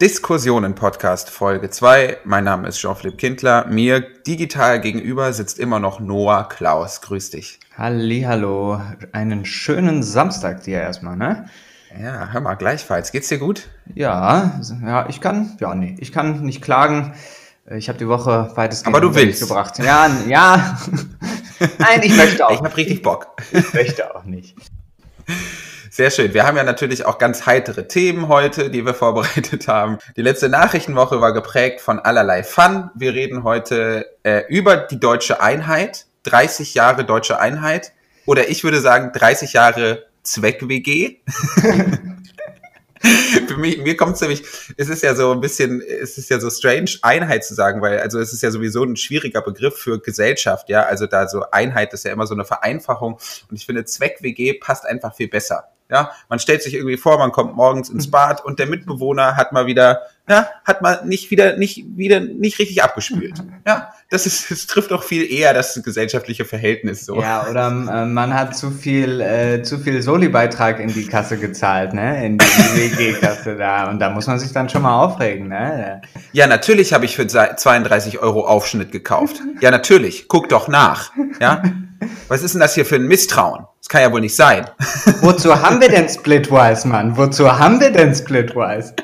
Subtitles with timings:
[0.00, 2.18] Diskussionen-Podcast Folge 2.
[2.22, 3.66] Mein Name ist Jean-Philippe Kindler.
[3.66, 7.00] Mir digital gegenüber sitzt immer noch Noah Klaus.
[7.00, 7.58] Grüß dich.
[7.76, 8.80] Hallo,
[9.10, 11.46] einen schönen Samstag dir erstmal, ne?
[12.00, 13.10] Ja, hör mal, gleichfalls.
[13.10, 13.70] Geht's dir gut?
[13.92, 17.14] Ja, ja, ich kann, ja, nee, ich kann nicht klagen.
[17.68, 19.40] Ich habe die Woche weitestgehend Aber du willst.
[19.40, 19.80] gebracht.
[19.80, 20.78] Ja, ja.
[21.78, 22.52] Nein, ich möchte auch.
[22.52, 23.34] Ich hab richtig Bock.
[23.50, 24.54] Ich möchte auch nicht.
[25.90, 26.34] Sehr schön.
[26.34, 29.98] Wir haben ja natürlich auch ganz heitere Themen heute, die wir vorbereitet haben.
[30.16, 32.90] Die letzte Nachrichtenwoche war geprägt von allerlei Fun.
[32.94, 37.92] Wir reden heute äh, über die deutsche Einheit, 30 Jahre deutsche Einheit.
[38.26, 41.16] Oder ich würde sagen 30 Jahre Zweck-WG.
[43.46, 44.42] Für mich, mir kommt es nämlich,
[44.76, 48.00] es ist ja so ein bisschen, es ist ja so strange, Einheit zu sagen, weil,
[48.00, 50.82] also es ist ja sowieso ein schwieriger Begriff für Gesellschaft, ja.
[50.82, 53.14] Also da so Einheit ist ja immer so eine Vereinfachung.
[53.48, 55.68] Und ich finde, Zweck-WG passt einfach viel besser.
[55.90, 59.52] Ja, man stellt sich irgendwie vor, man kommt morgens ins Bad und der Mitbewohner hat
[59.52, 63.42] mal wieder, ja, hat mal nicht wieder, nicht wieder, nicht richtig abgespült.
[63.66, 67.20] Ja, das ist, es trifft auch viel eher das gesellschaftliche Verhältnis so.
[67.20, 71.94] Ja, oder äh, man hat zu viel, äh, zu viel Soli-Beitrag in die Kasse gezahlt,
[71.94, 76.02] ne, in die WG-Kasse da und da muss man sich dann schon mal aufregen, ne.
[76.32, 79.36] Ja, natürlich habe ich für 32 Euro Aufschnitt gekauft.
[79.60, 80.28] Ja, natürlich.
[80.28, 81.10] Guck doch nach.
[81.40, 81.62] Ja.
[82.28, 83.66] Was ist denn das hier für ein Misstrauen?
[83.80, 84.68] Das kann ja wohl nicht sein.
[85.20, 87.16] Wozu haben wir denn Splitwise, Mann?
[87.16, 88.94] Wozu haben wir denn Splitwise?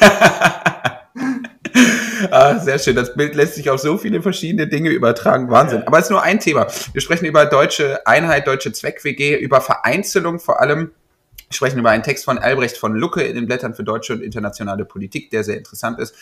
[2.30, 2.94] ah, sehr schön.
[2.94, 5.50] Das Bild lässt sich auf so viele verschiedene Dinge übertragen.
[5.50, 5.82] Wahnsinn.
[5.86, 6.66] Aber es ist nur ein Thema.
[6.92, 10.92] Wir sprechen über deutsche Einheit, deutsche Zweck-WG, über Vereinzelung vor allem.
[11.48, 14.22] Wir sprechen über einen Text von Albrecht von Lucke in den Blättern für deutsche und
[14.22, 16.14] internationale Politik, der sehr interessant ist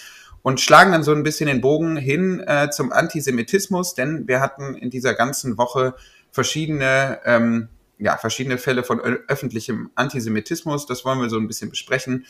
[0.43, 4.75] und schlagen dann so ein bisschen den Bogen hin äh, zum Antisemitismus, denn wir hatten
[4.75, 5.95] in dieser ganzen Woche
[6.33, 10.87] verschiedene, ähm, ja, verschiedene Fälle von öffentlichem Antisemitismus.
[10.87, 12.27] Das wollen wir so ein bisschen besprechen.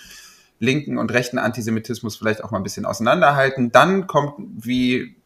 [0.59, 3.73] Linken und rechten Antisemitismus vielleicht auch mal ein bisschen auseinanderhalten.
[3.73, 5.17] Dann kommt, wie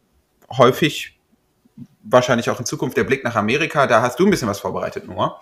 [0.56, 1.18] häufig,
[2.02, 3.86] wahrscheinlich auch in Zukunft, der Blick nach Amerika.
[3.86, 5.40] Da hast du ein bisschen was vorbereitet, Noah.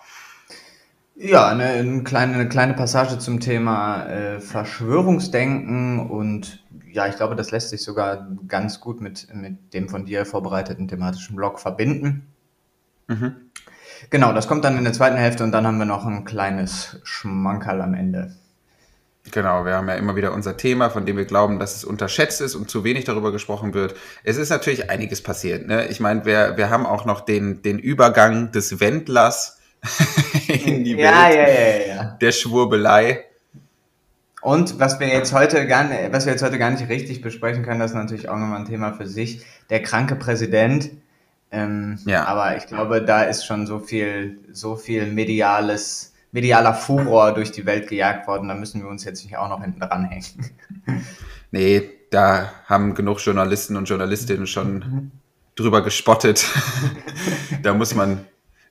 [1.17, 7.37] Ja, eine, eine, kleine, eine kleine Passage zum Thema äh, Verschwörungsdenken und ja, ich glaube,
[7.37, 12.34] das lässt sich sogar ganz gut mit, mit dem von dir vorbereiteten thematischen Blog verbinden.
[13.07, 13.35] Mhm.
[14.09, 16.99] Genau, das kommt dann in der zweiten Hälfte und dann haben wir noch ein kleines
[17.03, 18.35] Schmankerl am Ende.
[19.31, 22.41] Genau, wir haben ja immer wieder unser Thema, von dem wir glauben, dass es unterschätzt
[22.41, 23.95] ist und zu wenig darüber gesprochen wird.
[24.23, 25.67] Es ist natürlich einiges passiert.
[25.67, 25.87] Ne?
[25.87, 29.59] Ich meine, wir, wir haben auch noch den, den Übergang des Wendlers
[30.47, 32.17] in die ja, Welt ja, ja, ja.
[32.21, 33.25] der Schwurbelei.
[34.41, 37.63] Und was wir jetzt heute gar nicht, was wir jetzt heute gar nicht richtig besprechen
[37.63, 39.43] können, das ist natürlich auch nochmal ein Thema für sich.
[39.71, 40.91] Der kranke Präsident.
[41.55, 42.25] Ähm, ja.
[42.25, 47.65] Aber ich glaube, da ist schon so viel, so viel mediales, medialer Furor durch die
[47.65, 48.49] Welt gejagt worden.
[48.49, 50.25] Da müssen wir uns jetzt nicht auch noch hinten dranhängen.
[51.51, 55.11] Nee, da haben genug Journalisten und Journalistinnen schon
[55.55, 56.45] drüber gespottet.
[57.63, 58.25] da muss man.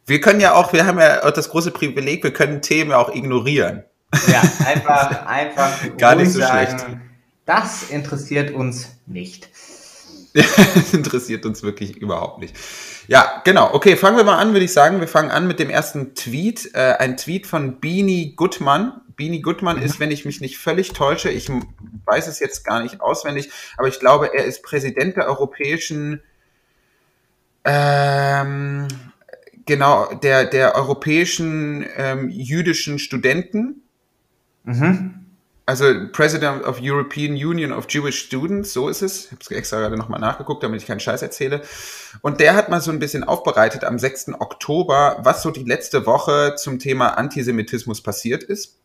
[0.05, 3.85] Wir können ja auch, wir haben ja das große Privileg, wir können Themen auch ignorieren.
[4.29, 6.87] Ja, einfach, einfach Gar nicht so sagen, schlecht.
[7.47, 9.49] Das interessiert uns nicht.
[10.93, 12.57] interessiert uns wirklich überhaupt nicht.
[13.07, 13.73] Ja, genau.
[13.73, 15.01] Okay, fangen wir mal an, würde ich sagen.
[15.01, 16.71] Wir fangen an mit dem ersten Tweet.
[16.75, 19.01] Äh, ein Tweet von Beanie Gutmann.
[19.17, 21.49] Beanie Gutmann ist, wenn ich mich nicht völlig täusche, ich
[22.05, 26.21] weiß es jetzt gar nicht auswendig, aber ich glaube, er ist Präsident der europäischen,
[27.65, 28.89] ähm,
[29.67, 33.83] genau, der, der europäischen ähm, jüdischen Studenten.
[34.65, 35.24] Mhm.
[35.67, 39.27] Also President of European Union of Jewish Students, so ist es.
[39.27, 41.63] Ich habe es extra gerade nochmal nachgeguckt, damit ich keinen Scheiß erzähle.
[42.21, 44.35] Und der hat mal so ein bisschen aufbereitet am 6.
[44.41, 48.79] Oktober, was so die letzte Woche zum Thema Antisemitismus passiert ist.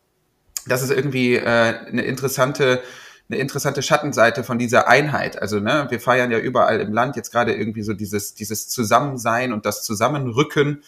[0.66, 2.82] Das ist irgendwie äh, eine interessante
[3.28, 5.40] eine interessante Schattenseite von dieser Einheit.
[5.40, 9.52] Also ne, wir feiern ja überall im Land jetzt gerade irgendwie so dieses dieses Zusammensein
[9.52, 10.82] und das Zusammenrücken.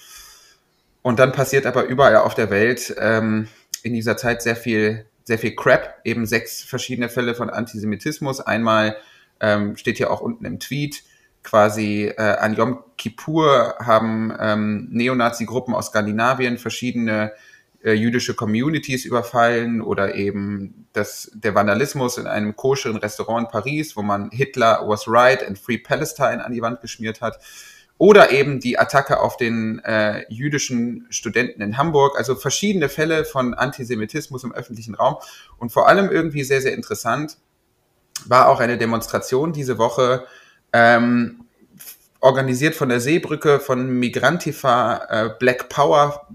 [1.03, 3.49] Und dann passiert aber überall auf der Welt ähm,
[3.83, 8.41] in dieser Zeit sehr viel, sehr viel Crap, eben sechs verschiedene Fälle von Antisemitismus.
[8.41, 8.97] Einmal
[9.41, 11.03] ähm, steht hier auch unten im Tweet,
[11.43, 17.33] quasi äh, an Yom Kippur haben ähm, Neonazi-Gruppen aus Skandinavien verschiedene
[17.83, 23.97] äh, jüdische Communities überfallen oder eben das, der Vandalismus in einem koscheren Restaurant in Paris,
[23.97, 27.39] wo man Hitler was right and free Palestine an die Wand geschmiert hat.
[27.99, 32.19] Oder eben die Attacke auf den äh, jüdischen Studenten in Hamburg.
[32.19, 35.17] Also verschiedene Fälle von Antisemitismus im öffentlichen Raum.
[35.59, 37.39] Und vor allem irgendwie sehr, sehr interessant
[38.27, 40.27] war auch eine Demonstration diese Woche,
[40.73, 41.45] ähm,
[42.21, 46.29] organisiert von der Seebrücke, von Migrantifa, äh, Black Power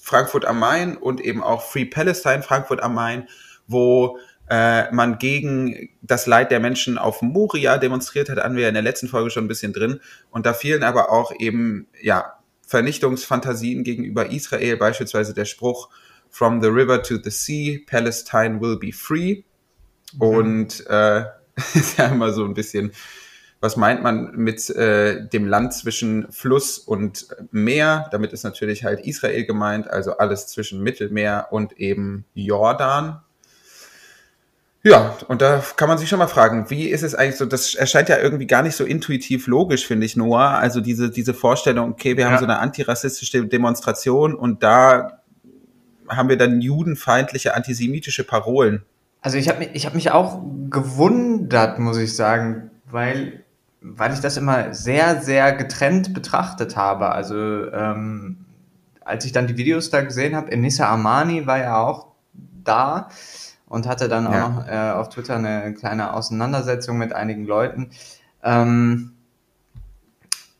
[0.00, 3.28] Frankfurt am Main und eben auch Free Palestine Frankfurt am Main,
[3.66, 4.18] wo
[4.48, 8.74] äh, man gegen das Leid der Menschen auf Moria demonstriert hat, hatten wir ja in
[8.74, 10.00] der letzten Folge schon ein bisschen drin.
[10.30, 12.34] Und da fielen aber auch eben, ja,
[12.66, 15.88] Vernichtungsfantasien gegenüber Israel, beispielsweise der Spruch,
[16.28, 19.42] From the river to the sea, Palestine will be free.
[20.14, 20.20] Mhm.
[20.20, 21.24] Und äh,
[21.74, 22.92] ist ja immer so ein bisschen,
[23.60, 28.08] was meint man mit äh, dem Land zwischen Fluss und Meer?
[28.12, 33.22] Damit ist natürlich halt Israel gemeint, also alles zwischen Mittelmeer und eben Jordan.
[34.86, 37.74] Ja, und da kann man sich schon mal fragen, wie ist es eigentlich so, das
[37.74, 40.50] erscheint ja irgendwie gar nicht so intuitiv logisch, finde ich, Noah.
[40.50, 42.30] Also diese, diese Vorstellung, okay, wir ja.
[42.30, 45.22] haben so eine antirassistische Demonstration und da
[46.08, 48.84] haben wir dann judenfeindliche, antisemitische Parolen.
[49.22, 50.40] Also ich habe mich, ich hab mich auch
[50.70, 53.42] gewundert, muss ich sagen, weil,
[53.80, 57.10] weil ich das immer sehr, sehr getrennt betrachtet habe.
[57.10, 57.34] Also
[57.72, 58.44] ähm,
[59.00, 62.06] als ich dann die Videos da gesehen habe, Enissa Armani war ja auch
[62.62, 63.08] da
[63.68, 64.48] und hatte dann auch ja.
[64.48, 67.90] noch äh, auf Twitter eine kleine Auseinandersetzung mit einigen Leuten.
[68.42, 69.12] Ähm,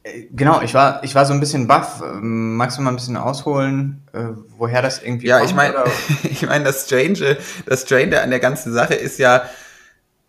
[0.03, 2.03] äh, genau, ich war, ich war so ein bisschen baff.
[2.03, 4.25] Ähm, magst du mal ein bisschen ausholen, äh,
[4.56, 5.50] woher das irgendwie ja, kommt?
[5.50, 5.85] Ja, ich meine,
[6.31, 7.37] ich meine, das Strange,
[7.67, 9.44] das Strange an der ganzen Sache ist ja,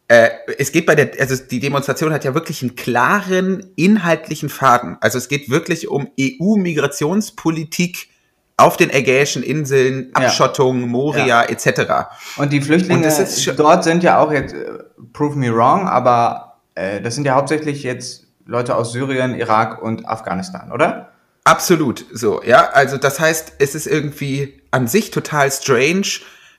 [0.07, 4.97] äh, es geht bei der, also die Demonstration hat ja wirklich einen klaren inhaltlichen Faden.
[5.01, 8.09] Also es geht wirklich um EU-Migrationspolitik
[8.57, 10.87] auf den Ägäischen Inseln, Abschottung, ja.
[10.87, 11.43] Moria ja.
[11.43, 12.07] etc.
[12.37, 14.79] Und die Flüchtlinge Und dort sind ja auch jetzt, äh,
[15.13, 20.07] prove me wrong, aber äh, das sind ja hauptsächlich jetzt Leute aus Syrien, Irak und
[20.07, 21.11] Afghanistan, oder?
[21.43, 22.71] Absolut, so, ja.
[22.71, 26.07] Also das heißt, es ist irgendwie an sich total strange,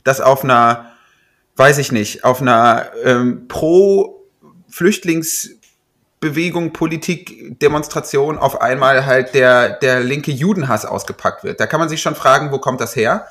[0.04, 0.92] dass auf einer,
[1.56, 5.57] weiß ich nicht, auf einer ähm, Pro-Flüchtlings-
[6.20, 11.60] Bewegung, Politik, Demonstration auf einmal halt der, der linke Judenhass ausgepackt wird.
[11.60, 13.28] Da kann man sich schon fragen, wo kommt das her?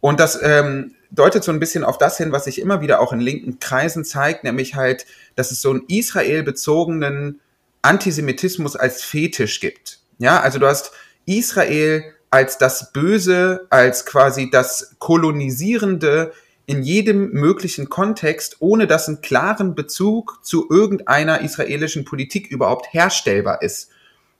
[0.00, 3.12] Und das ähm, deutet so ein bisschen auf das hin, was sich immer wieder auch
[3.12, 5.06] in linken Kreisen zeigt, nämlich halt,
[5.36, 7.40] dass es so einen Israel-bezogenen
[7.82, 10.00] Antisemitismus als Fetisch gibt.
[10.18, 10.92] Ja, also du hast
[11.26, 16.32] Israel als das Böse, als quasi das Kolonisierende,
[16.66, 23.62] in jedem möglichen Kontext, ohne dass ein klaren Bezug zu irgendeiner israelischen Politik überhaupt herstellbar
[23.62, 23.90] ist.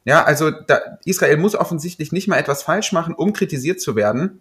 [0.05, 4.41] Ja, also da, Israel muss offensichtlich nicht mal etwas falsch machen, um kritisiert zu werden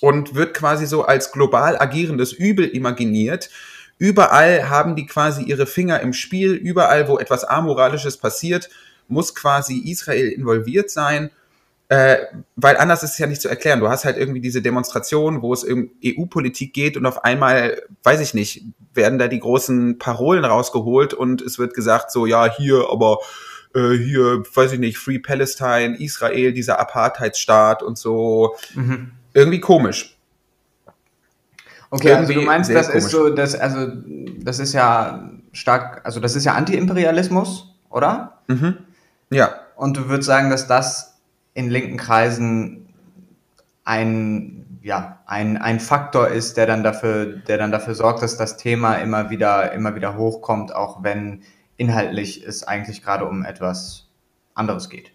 [0.00, 3.50] und wird quasi so als global agierendes Übel imaginiert.
[3.98, 8.70] Überall haben die quasi ihre Finger im Spiel, überall, wo etwas Amoralisches passiert,
[9.08, 11.30] muss quasi Israel involviert sein
[11.88, 12.16] äh,
[12.56, 13.80] weil anders ist es ja nicht zu erklären.
[13.80, 18.20] Du hast halt irgendwie diese Demonstration, wo es um EU-Politik geht und auf einmal, weiß
[18.20, 18.64] ich nicht,
[18.94, 23.18] werden da die großen Parolen rausgeholt und es wird gesagt, so, ja, hier, aber
[23.74, 28.56] äh, hier, weiß ich nicht, Free Palestine, Israel, dieser Apartheidsstaat und so.
[28.74, 29.12] Mhm.
[29.34, 30.16] Irgendwie komisch.
[31.90, 33.04] Okay, also du meinst, das komisch.
[33.04, 33.92] ist so, das, also,
[34.40, 38.38] das ist ja stark, also das ist ja Anti-Imperialismus, oder?
[38.46, 38.78] Mhm.
[39.30, 39.54] Ja.
[39.76, 41.13] Und du würdest sagen, dass das
[41.54, 42.88] in linken Kreisen
[43.84, 48.56] ein, ja, ein, ein Faktor ist, der dann dafür, der dann dafür sorgt, dass das
[48.56, 51.42] Thema immer wieder, immer wieder hochkommt, auch wenn
[51.76, 54.08] inhaltlich es eigentlich gerade um etwas
[54.54, 55.14] anderes geht.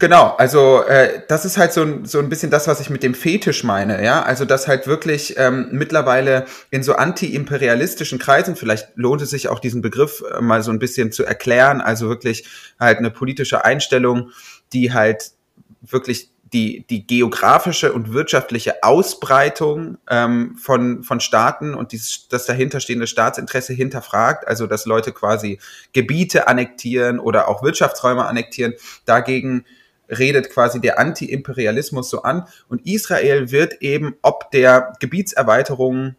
[0.00, 3.14] Genau, also äh, das ist halt so so ein bisschen das, was ich mit dem
[3.14, 4.22] Fetisch meine, ja.
[4.22, 9.58] Also dass halt wirklich ähm, mittlerweile in so anti-imperialistischen Kreisen, vielleicht lohnt es sich auch
[9.58, 12.46] diesen Begriff äh, mal so ein bisschen zu erklären, also wirklich
[12.78, 14.30] halt eine politische Einstellung,
[14.72, 15.32] die halt
[15.80, 23.06] wirklich die, die geografische und wirtschaftliche Ausbreitung ähm, von, von Staaten und dies, das dahinterstehende
[23.06, 25.58] Staatsinteresse hinterfragt, also dass Leute quasi
[25.92, 28.74] Gebiete annektieren oder auch Wirtschaftsräume annektieren.
[29.04, 29.64] Dagegen
[30.08, 32.46] redet quasi der Anti-Imperialismus so an.
[32.68, 36.16] Und Israel wird eben ob der Gebietserweiterung,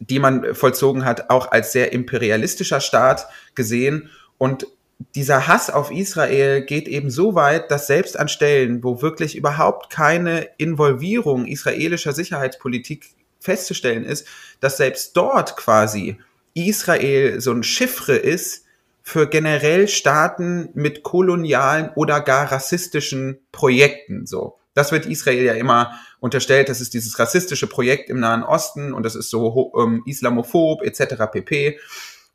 [0.00, 4.10] die man vollzogen hat, auch als sehr imperialistischer Staat gesehen.
[4.36, 4.66] Und
[5.14, 9.90] dieser Hass auf Israel geht eben so weit, dass selbst an Stellen, wo wirklich überhaupt
[9.90, 14.26] keine Involvierung israelischer Sicherheitspolitik festzustellen ist,
[14.60, 16.18] dass selbst dort quasi
[16.54, 18.64] Israel so ein Chiffre ist
[19.02, 24.58] für generell Staaten mit kolonialen oder gar rassistischen Projekten, so.
[24.74, 29.02] Das wird Israel ja immer unterstellt, das ist dieses rassistische Projekt im Nahen Osten und
[29.02, 31.24] das ist so ähm, islamophob etc.
[31.32, 31.80] pp.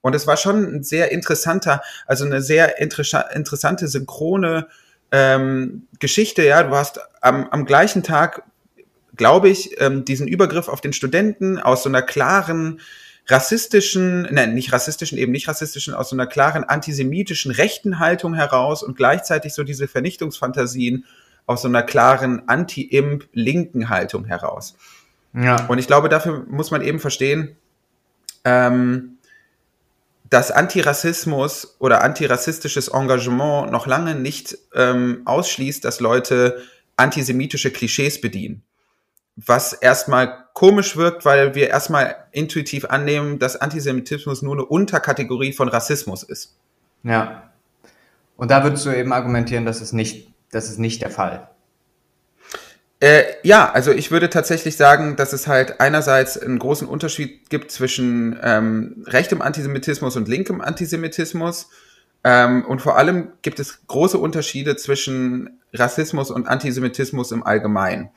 [0.04, 4.68] Und es war schon ein sehr interessanter, also eine sehr interessante synchrone
[5.12, 6.44] ähm, Geschichte.
[6.44, 8.44] Ja, du hast am, am gleichen Tag,
[9.16, 12.82] glaube ich, ähm, diesen Übergriff auf den Studenten aus so einer klaren
[13.28, 18.84] rassistischen, nein, nicht rassistischen, eben nicht rassistischen, aus so einer klaren antisemitischen rechten Haltung heraus
[18.84, 21.06] und gleichzeitig so diese Vernichtungsfantasien
[21.46, 24.76] aus so einer klaren anti-imp linken Haltung heraus.
[25.34, 25.66] Ja.
[25.68, 27.56] Und ich glaube, dafür muss man eben verstehen,
[28.44, 29.13] ähm,
[30.34, 36.64] dass Antirassismus oder antirassistisches Engagement noch lange nicht ähm, ausschließt, dass Leute
[36.98, 38.64] antisemitische Klischees bedienen.
[39.36, 45.68] Was erstmal komisch wirkt, weil wir erstmal intuitiv annehmen, dass Antisemitismus nur eine Unterkategorie von
[45.68, 46.56] Rassismus ist.
[47.04, 47.52] Ja.
[48.36, 51.48] Und da würdest du eben argumentieren, dass es nicht, das ist nicht der Fall.
[53.04, 57.70] Äh, ja, also ich würde tatsächlich sagen, dass es halt einerseits einen großen Unterschied gibt
[57.70, 61.68] zwischen ähm, rechtem Antisemitismus und linkem Antisemitismus.
[62.24, 68.10] Ähm, und vor allem gibt es große Unterschiede zwischen Rassismus und Antisemitismus im Allgemeinen.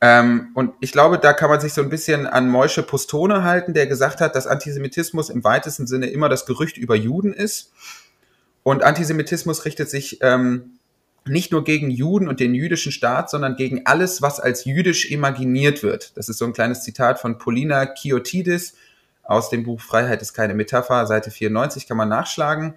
[0.00, 3.74] Ähm, und ich glaube, da kann man sich so ein bisschen an Moische Postone halten,
[3.74, 7.70] der gesagt hat, dass Antisemitismus im weitesten Sinne immer das Gerücht über Juden ist.
[8.62, 10.78] Und Antisemitismus richtet sich ähm,
[11.26, 15.82] nicht nur gegen Juden und den jüdischen Staat, sondern gegen alles, was als jüdisch imaginiert
[15.82, 16.16] wird.
[16.16, 18.74] Das ist so ein kleines Zitat von Polina Kiotidis
[19.22, 22.74] aus dem Buch Freiheit ist keine Metapher, Seite 94 kann man nachschlagen.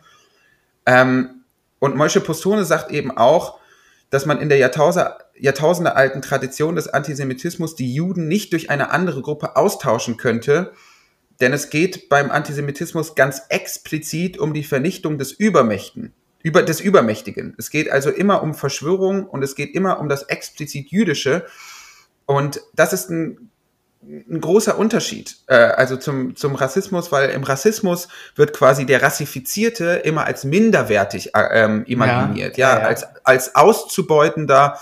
[0.86, 1.44] Ähm,
[1.80, 3.60] und Moshe Postone sagt eben auch,
[4.10, 8.92] dass man in der Jahrtausende, Jahrtausende alten Tradition des Antisemitismus die Juden nicht durch eine
[8.92, 10.72] andere Gruppe austauschen könnte,
[11.42, 16.14] denn es geht beim Antisemitismus ganz explizit um die Vernichtung des Übermächten,
[16.46, 17.56] über, des Übermächtigen.
[17.58, 21.48] Es geht also immer um Verschwörung und es geht immer um das explizit Jüdische.
[22.28, 23.50] Und das ist ein,
[24.04, 30.02] ein großer Unterschied, äh, also zum, zum Rassismus, weil im Rassismus wird quasi der Rassifizierte
[30.04, 34.80] immer als minderwertig äh, ähm, imaginiert, ja, ja, ja, als, als auszubeutender,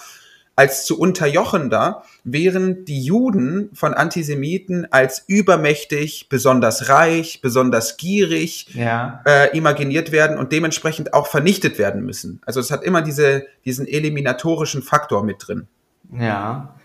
[0.56, 9.22] als zu unterjochender, während die Juden von Antisemiten als übermächtig, besonders reich, besonders gierig ja.
[9.26, 12.40] äh, imaginiert werden und dementsprechend auch vernichtet werden müssen.
[12.46, 15.68] Also es hat immer diese, diesen eliminatorischen Faktor mit drin.
[16.18, 16.76] Ja.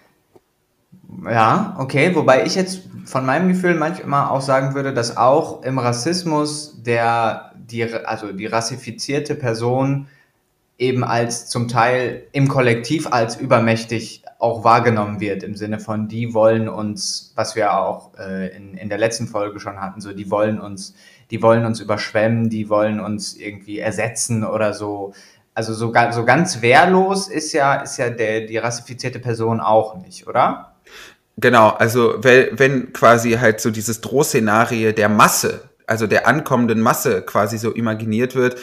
[1.25, 2.14] Ja, okay.
[2.14, 7.52] Wobei ich jetzt von meinem Gefühl manchmal auch sagen würde, dass auch im Rassismus der,
[7.56, 10.08] die, also die rassifizierte Person
[10.78, 16.32] eben als zum Teil im Kollektiv als übermächtig auch wahrgenommen wird, im Sinne von, die
[16.32, 20.30] wollen uns, was wir auch äh, in, in der letzten Folge schon hatten, so, die
[20.30, 20.94] wollen uns,
[21.32, 25.12] die wollen uns überschwemmen, die wollen uns irgendwie ersetzen oder so.
[25.54, 30.28] Also so, so ganz wehrlos ist ja, ist ja der, die rassifizierte Person auch nicht,
[30.28, 30.76] oder?
[31.37, 37.23] Genau, also wenn, wenn quasi halt so dieses Drohszenario der Masse, also der ankommenden Masse
[37.23, 38.56] quasi so imaginiert wird,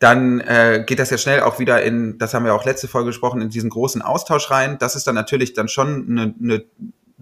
[0.00, 3.08] dann äh, geht das ja schnell auch wieder in, das haben wir auch letzte Folge
[3.08, 4.78] gesprochen, in diesen großen Austausch rein.
[4.78, 6.64] Das ist dann natürlich dann schon eine, eine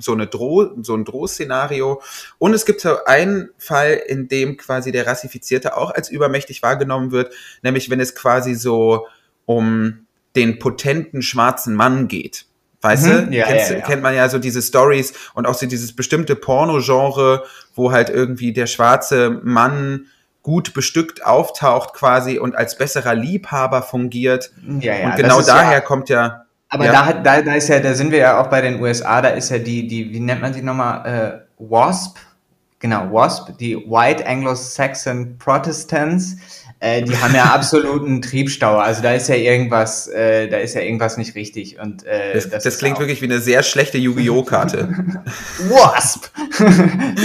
[0.00, 2.00] so eine Droh, so ein Drohszenario.
[2.38, 7.10] Und es gibt so einen Fall, in dem quasi der Rassifizierte auch als übermächtig wahrgenommen
[7.10, 9.08] wird, nämlich wenn es quasi so
[9.44, 10.06] um
[10.36, 12.46] den potenten schwarzen Mann geht.
[12.80, 13.36] Weißt mhm, du?
[13.36, 13.84] Ja, Kennst, ja, ja.
[13.84, 17.42] Kennt man ja so diese Stories und auch so dieses bestimmte Porno-Genre,
[17.74, 20.06] wo halt irgendwie der schwarze Mann
[20.48, 24.50] gut bestückt auftaucht quasi und als besserer Liebhaber fungiert.
[24.80, 26.46] Ja, ja, und genau daher ja, kommt ja.
[26.70, 26.92] Aber ja.
[26.92, 29.28] da hat, da, da ist ja, da sind wir ja auch bei den USA, da
[29.28, 32.16] ist ja die, die, wie nennt man sie nochmal, äh, WASP,
[32.78, 36.36] genau, WASP, die White Anglo-Saxon Protestants,
[36.80, 38.78] äh, die haben ja absoluten Triebstau.
[38.78, 41.78] Also da ist ja irgendwas, äh, da ist ja irgendwas nicht richtig.
[41.78, 44.44] Und äh, das, das, das klingt wirklich wie eine sehr schlechte Yu-Gi-Oh!
[44.44, 44.88] Karte.
[45.68, 46.30] Wasp!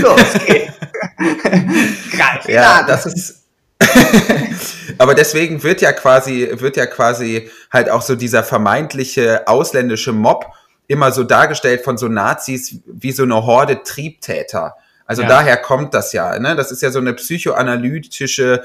[0.01, 0.73] Los geht's!
[2.47, 3.43] Ja, das ist.
[4.97, 10.45] Aber deswegen wird ja quasi, wird ja quasi halt auch so dieser vermeintliche ausländische Mob
[10.87, 14.75] immer so dargestellt von so Nazis wie so eine Horde Triebtäter.
[15.05, 15.27] Also ja.
[15.27, 16.37] daher kommt das ja.
[16.39, 16.55] Ne?
[16.55, 18.63] Das ist ja so eine psychoanalytische,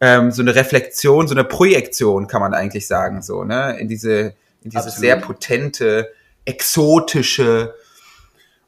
[0.00, 3.78] ähm, so eine Reflexion, so eine Projektion, kann man eigentlich sagen, so, ne?
[3.78, 5.00] In diese, in dieses Absolut.
[5.00, 6.12] sehr potente,
[6.44, 7.74] exotische,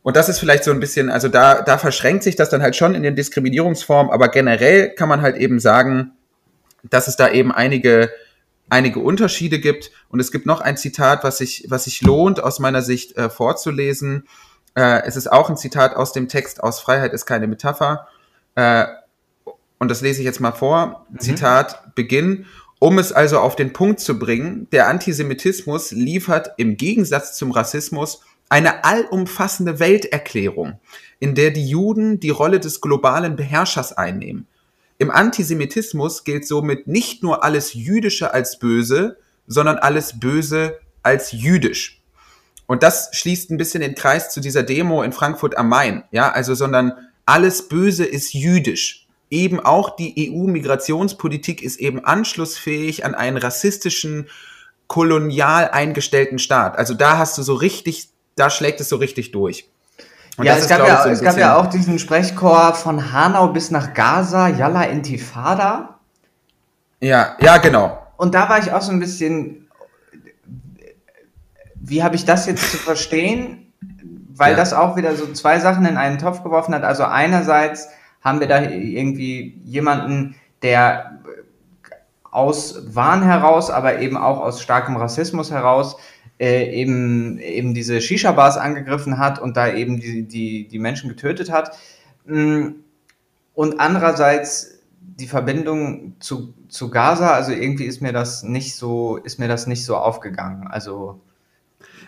[0.03, 2.75] und das ist vielleicht so ein bisschen, also da, da verschränkt sich das dann halt
[2.75, 6.13] schon in den Diskriminierungsformen, aber generell kann man halt eben sagen,
[6.83, 8.11] dass es da eben einige,
[8.71, 9.91] einige Unterschiede gibt.
[10.09, 13.29] Und es gibt noch ein Zitat, was sich, was sich lohnt, aus meiner Sicht äh,
[13.29, 14.27] vorzulesen.
[14.75, 18.09] Äh, es ist auch ein Zitat aus dem Text aus Freiheit ist keine Metapher.
[18.55, 18.87] Äh,
[19.79, 21.07] und das lese ich jetzt mal vor.
[21.11, 21.19] Mhm.
[21.21, 22.47] Zitat, Beginn.
[22.79, 28.23] Um es also auf den Punkt zu bringen, der Antisemitismus liefert im Gegensatz zum Rassismus
[28.51, 30.79] eine allumfassende Welterklärung,
[31.21, 34.47] in der die Juden die Rolle des globalen Beherrschers einnehmen.
[34.99, 39.17] Im Antisemitismus gilt somit nicht nur alles Jüdische als böse,
[39.47, 42.03] sondern alles Böse als jüdisch.
[42.67, 46.05] Und das schließt ein bisschen den Kreis zu dieser Demo in Frankfurt am Main.
[46.11, 46.93] Ja, also, sondern
[47.25, 49.09] alles Böse ist jüdisch.
[49.31, 54.29] Eben auch die EU-Migrationspolitik ist eben anschlussfähig an einen rassistischen,
[54.89, 56.77] kolonial eingestellten Staat.
[56.77, 58.10] Also da hast du so richtig
[58.41, 59.69] da schlägt es so richtig durch.
[60.37, 63.71] Und ja, es, gab ja, so es gab ja auch diesen Sprechchor von Hanau bis
[63.71, 66.01] nach Gaza, Yalla Intifada.
[67.01, 67.99] Ja, ja, genau.
[68.17, 69.69] Und da war ich auch so ein bisschen,
[71.75, 73.73] wie habe ich das jetzt zu verstehen?
[74.35, 74.57] Weil ja.
[74.57, 76.83] das auch wieder so zwei Sachen in einen Topf geworfen hat.
[76.83, 77.89] Also einerseits
[78.23, 81.21] haben wir da irgendwie jemanden, der
[82.31, 85.97] aus Wahn heraus, aber eben auch aus starkem Rassismus heraus
[86.41, 91.53] äh, eben, eben diese Shisha-Bars angegriffen hat und da eben die, die, die Menschen getötet
[91.53, 91.77] hat.
[92.25, 92.69] Mm,
[93.55, 99.39] und andererseits die Verbindung zu, zu Gaza, also irgendwie ist mir das nicht so, ist
[99.39, 100.67] mir das nicht so aufgegangen.
[100.67, 101.21] Also,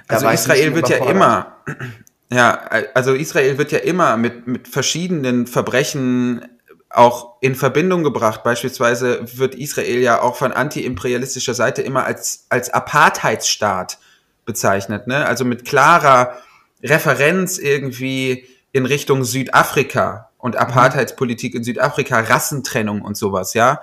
[0.08, 1.58] also Israel wird ja immer,
[2.32, 2.58] ja,
[2.94, 6.42] also Israel wird ja immer mit, mit verschiedenen Verbrechen
[6.88, 8.42] auch in Verbindung gebracht.
[8.44, 13.98] Beispielsweise wird Israel ja auch von antiimperialistischer Seite immer als, als Apartheidsstaat
[14.44, 15.26] bezeichnet, ne?
[15.26, 16.38] Also mit klarer
[16.82, 23.80] Referenz irgendwie in Richtung Südafrika und Apartheidspolitik in Südafrika, Rassentrennung und sowas, ja.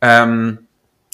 [0.00, 0.66] Ähm,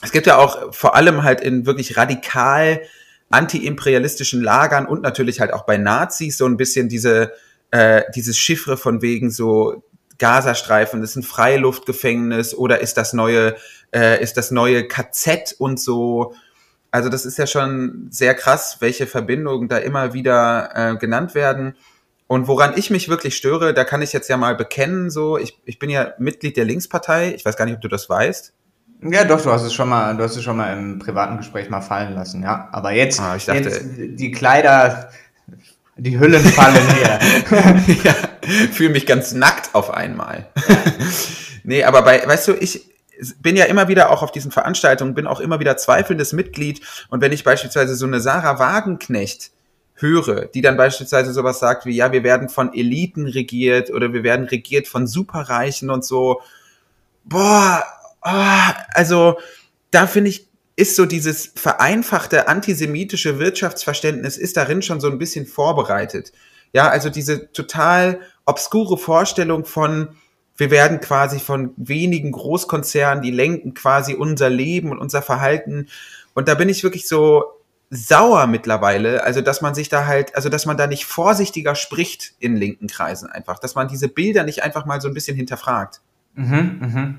[0.03, 2.81] es gibt ja auch vor allem halt in wirklich radikal
[3.29, 7.33] antiimperialistischen Lagern und natürlich halt auch bei Nazis so ein bisschen diese
[7.71, 9.85] äh, dieses Chiffre von wegen so
[10.19, 13.57] Gazastreifen, ist ein Freiluftgefängnis oder ist das neue
[13.95, 16.35] äh, ist das neue KZ und so
[16.91, 21.75] also das ist ja schon sehr krass, welche Verbindungen da immer wieder äh, genannt werden.
[22.27, 25.61] Und woran ich mich wirklich störe, da kann ich jetzt ja mal bekennen, so, ich,
[25.65, 28.53] ich bin ja Mitglied der Linkspartei, ich weiß gar nicht, ob du das weißt.
[29.03, 31.71] Ja, doch, du hast es schon mal, du hast es schon mal im privaten Gespräch
[31.71, 32.69] mal fallen lassen, ja.
[32.71, 35.11] Aber jetzt, ah, ich dachte, jetzt die Kleider,
[35.97, 37.19] die Hüllen fallen her.
[38.05, 38.15] ja,
[38.73, 40.47] fühle mich ganz nackt auf einmal.
[41.65, 42.90] nee, aber bei, weißt du, ich,
[43.41, 46.81] bin ja immer wieder auch auf diesen Veranstaltungen, bin auch immer wieder zweifelndes Mitglied.
[47.09, 49.51] Und wenn ich beispielsweise so eine Sarah Wagenknecht
[49.95, 54.23] höre, die dann beispielsweise sowas sagt wie, ja, wir werden von Eliten regiert oder wir
[54.23, 56.41] werden regiert von Superreichen und so.
[57.25, 57.85] Boah,
[58.23, 59.39] oh, also
[59.91, 65.47] da finde ich, ist so dieses vereinfachte antisemitische Wirtschaftsverständnis ist darin schon so ein bisschen
[65.47, 66.33] vorbereitet.
[66.73, 70.17] Ja, also diese total obskure Vorstellung von,
[70.61, 75.89] wir werden quasi von wenigen Großkonzernen, die lenken quasi unser Leben und unser Verhalten.
[76.35, 77.45] Und da bin ich wirklich so
[77.91, 82.35] sauer mittlerweile, also dass man sich da halt, also dass man da nicht vorsichtiger spricht
[82.39, 86.01] in linken Kreisen einfach, dass man diese Bilder nicht einfach mal so ein bisschen hinterfragt.
[86.35, 87.15] Mhm, mh.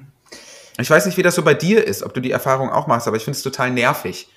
[0.77, 3.07] Ich weiß nicht, wie das so bei dir ist, ob du die Erfahrung auch machst,
[3.07, 4.29] aber ich finde es total nervig.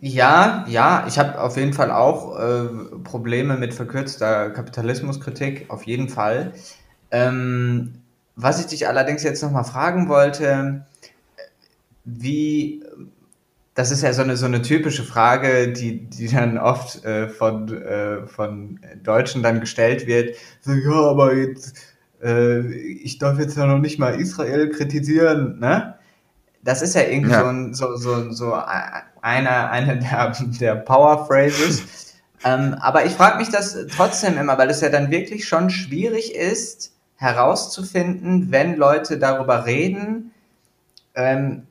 [0.00, 2.68] Ja, ja, ich habe auf jeden Fall auch äh,
[3.02, 6.52] Probleme mit verkürzter Kapitalismuskritik, auf jeden Fall.
[7.10, 7.94] Ähm,
[8.36, 10.86] was ich dich allerdings jetzt nochmal fragen wollte,
[12.04, 12.84] wie,
[13.74, 17.68] das ist ja so eine, so eine typische Frage, die, die dann oft äh, von,
[17.82, 21.76] äh, von Deutschen dann gestellt wird, so, ja, aber jetzt,
[22.22, 25.94] äh, ich darf jetzt ja noch nicht mal Israel kritisieren, ne?
[26.62, 27.40] Das ist ja irgendwie ja.
[27.40, 28.54] so, ein, so, so, so
[29.22, 32.14] eine, eine der, der Power Phrases.
[32.44, 36.34] ähm, aber ich frage mich das trotzdem immer, weil es ja dann wirklich schon schwierig
[36.34, 40.32] ist, herauszufinden, wenn Leute darüber reden,
[41.14, 41.66] ähm,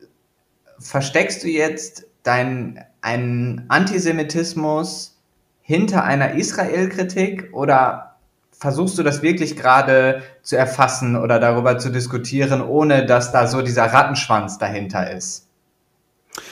[0.78, 5.18] versteckst du jetzt deinen einen Antisemitismus
[5.62, 8.18] hinter einer Israel-Kritik oder
[8.52, 13.62] versuchst du das wirklich gerade zu erfassen oder darüber zu diskutieren, ohne dass da so
[13.62, 15.47] dieser Rattenschwanz dahinter ist?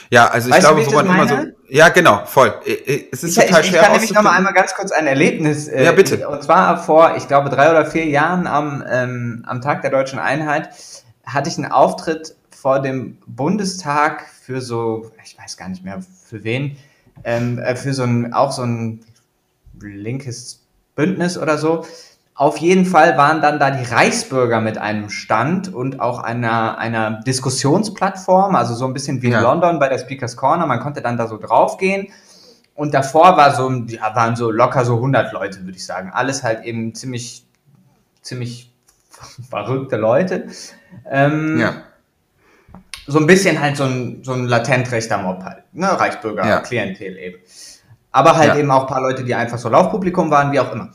[0.09, 1.37] Ja, also ich weißt glaube, wo man immer so.
[1.67, 2.53] Ja, genau, voll.
[3.11, 3.81] Es ist ich, total ich, schwer.
[3.81, 5.67] Ich kann nämlich noch mal einmal ganz kurz ein Erlebnis.
[5.67, 6.27] Äh, ja, bitte.
[6.27, 10.19] Und zwar vor, ich glaube, drei oder vier Jahren am, ähm, am Tag der Deutschen
[10.19, 10.69] Einheit
[11.25, 16.43] hatte ich einen Auftritt vor dem Bundestag für so, ich weiß gar nicht mehr für
[16.43, 16.77] wen,
[17.23, 19.01] ähm, äh, für so ein, auch so ein
[19.79, 20.61] linkes
[20.95, 21.85] Bündnis oder so.
[22.37, 27.21] Auf jeden Fall waren dann da die Reichsbürger mit einem Stand und auch einer, einer
[27.21, 29.41] Diskussionsplattform, also so ein bisschen wie in ja.
[29.41, 30.67] London bei der Speakers Corner.
[30.67, 32.09] Man konnte dann da so draufgehen.
[32.75, 36.11] Und davor war so, ja, waren so locker so 100 Leute, würde ich sagen.
[36.13, 37.45] Alles halt eben ziemlich,
[38.21, 38.69] ziemlich
[39.49, 40.49] verrückte Leute.
[41.09, 41.83] Ähm, ja.
[43.07, 45.63] So ein bisschen halt so ein, so ein latent rechter Mob halt.
[45.71, 45.87] Ne?
[45.87, 46.59] Reichsbürger, ja.
[46.59, 47.37] Klientel eben.
[48.11, 48.57] Aber halt ja.
[48.57, 50.91] eben auch ein paar Leute, die einfach so Laufpublikum waren, wie auch immer.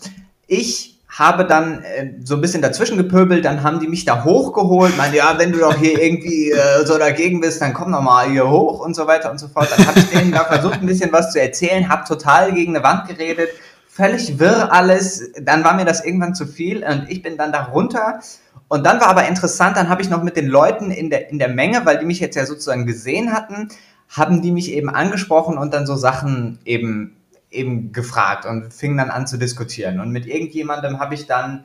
[0.47, 4.97] Ich habe dann äh, so ein bisschen dazwischen gepöbelt, dann haben die mich da hochgeholt,
[4.97, 8.31] meinte, ja, wenn du doch hier irgendwie äh, so dagegen bist, dann komm doch mal
[8.31, 9.69] hier hoch und so weiter und so fort.
[9.71, 12.83] Dann habe ich denen da versucht, ein bisschen was zu erzählen, habe total gegen eine
[12.83, 13.51] Wand geredet,
[13.87, 15.31] völlig wirr alles.
[15.39, 18.21] Dann war mir das irgendwann zu viel und ich bin dann da runter.
[18.69, 21.39] Und dann war aber interessant, dann habe ich noch mit den Leuten in der, in
[21.39, 23.69] der Menge, weil die mich jetzt ja sozusagen gesehen hatten,
[24.09, 27.20] haben die mich eben angesprochen und dann so Sachen eben
[27.51, 30.01] eben gefragt und fing dann an zu diskutieren.
[30.01, 31.65] Und mit irgendjemandem habe ich dann,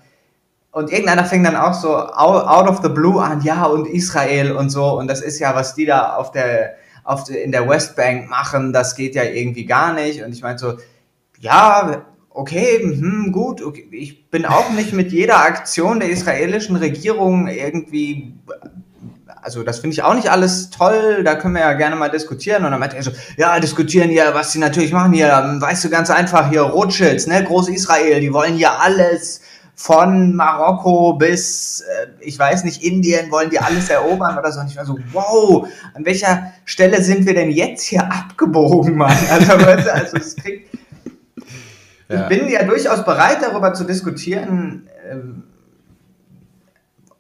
[0.71, 4.69] und irgendeiner fing dann auch so out of the blue an, ja, und Israel und
[4.69, 8.74] so, und das ist ja, was die da auf der, auf in der Westbank machen,
[8.74, 10.24] das geht ja irgendwie gar nicht.
[10.24, 10.78] Und ich meinte so,
[11.39, 17.48] ja, okay, hm, gut, okay, ich bin auch nicht mit jeder Aktion der israelischen Regierung
[17.48, 18.34] irgendwie
[19.45, 22.65] also das finde ich auch nicht alles toll, da können wir ja gerne mal diskutieren.
[22.65, 25.89] Und dann meinte er so, ja, diskutieren hier, was sie natürlich machen hier, weißt du,
[25.91, 29.41] ganz einfach hier, Rothschilds, ne, Groß-Israel, die wollen hier alles
[29.75, 34.62] von Marokko bis, äh, ich weiß nicht, Indien, wollen die alles erobern oder so.
[34.62, 39.15] Und ich war so, wow, an welcher Stelle sind wir denn jetzt hier abgebogen, Mann?
[39.29, 39.51] Also,
[39.91, 40.73] also es kriegt,
[42.10, 42.21] ja.
[42.21, 45.43] ich bin ja durchaus bereit, darüber zu diskutieren, ähm,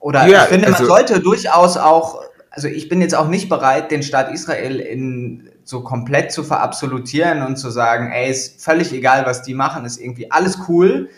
[0.05, 3.49] oder ja, ich finde, man also, sollte durchaus auch, also ich bin jetzt auch nicht
[3.49, 8.93] bereit, den Staat Israel in so komplett zu verabsolutieren und zu sagen, ey, ist völlig
[8.93, 11.09] egal, was die machen, ist irgendwie alles cool.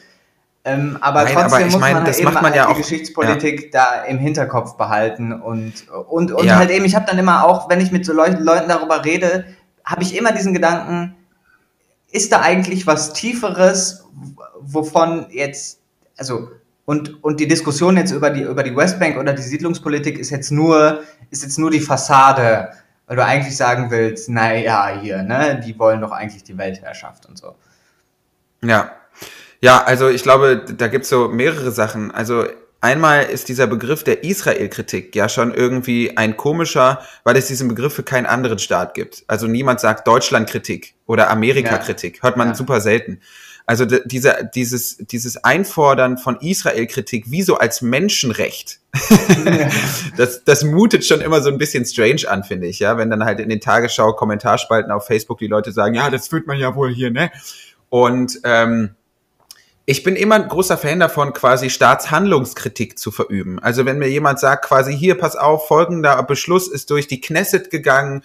[0.63, 2.77] Ähm, aber Nein, trotzdem aber muss mein, man halt eben man halt ja die auch,
[2.77, 3.69] Geschichtspolitik ja.
[3.73, 6.55] da im Hinterkopf behalten und und und ja.
[6.55, 9.47] halt eben, ich habe dann immer auch, wenn ich mit so Leuten, Leuten darüber rede,
[9.83, 11.13] habe ich immer diesen Gedanken,
[12.09, 14.05] ist da eigentlich was Tieferes,
[14.61, 15.81] wovon jetzt,
[16.15, 16.47] also
[16.87, 20.51] und, und die Diskussion jetzt über die, über die Westbank oder die Siedlungspolitik ist jetzt
[20.51, 22.69] nur, ist jetzt nur die Fassade,
[23.07, 27.37] weil du eigentlich sagen willst, naja, hier, ne, die wollen doch eigentlich die Weltherrschaft und
[27.37, 27.55] so.
[28.63, 28.91] Ja.
[29.59, 32.11] Ja, also ich glaube, da gibt's so mehrere Sachen.
[32.11, 32.45] Also
[32.79, 37.95] einmal ist dieser Begriff der Israel-Kritik ja schon irgendwie ein komischer, weil es diesen Begriff
[37.95, 39.25] für keinen anderen Staat gibt.
[39.27, 42.23] Also niemand sagt Deutschland-Kritik oder Amerika-Kritik.
[42.23, 42.55] Hört man ja.
[42.55, 43.19] super selten.
[43.69, 48.79] Also dieser, dieses, dieses Einfordern von Israel-Kritik wie so als Menschenrecht,
[50.17, 53.25] das, das mutet schon immer so ein bisschen strange an, finde ich, ja, wenn dann
[53.25, 56.93] halt in den Tagesschau-Kommentarspalten auf Facebook die Leute sagen, ja, das fühlt man ja wohl
[56.93, 57.29] hier, ne?
[57.89, 58.95] Und ähm,
[59.85, 63.59] ich bin immer ein großer Fan davon, quasi Staatshandlungskritik zu verüben.
[63.59, 67.69] Also wenn mir jemand sagt, quasi hier, pass auf, folgender Beschluss ist durch die Knesset
[67.69, 68.23] gegangen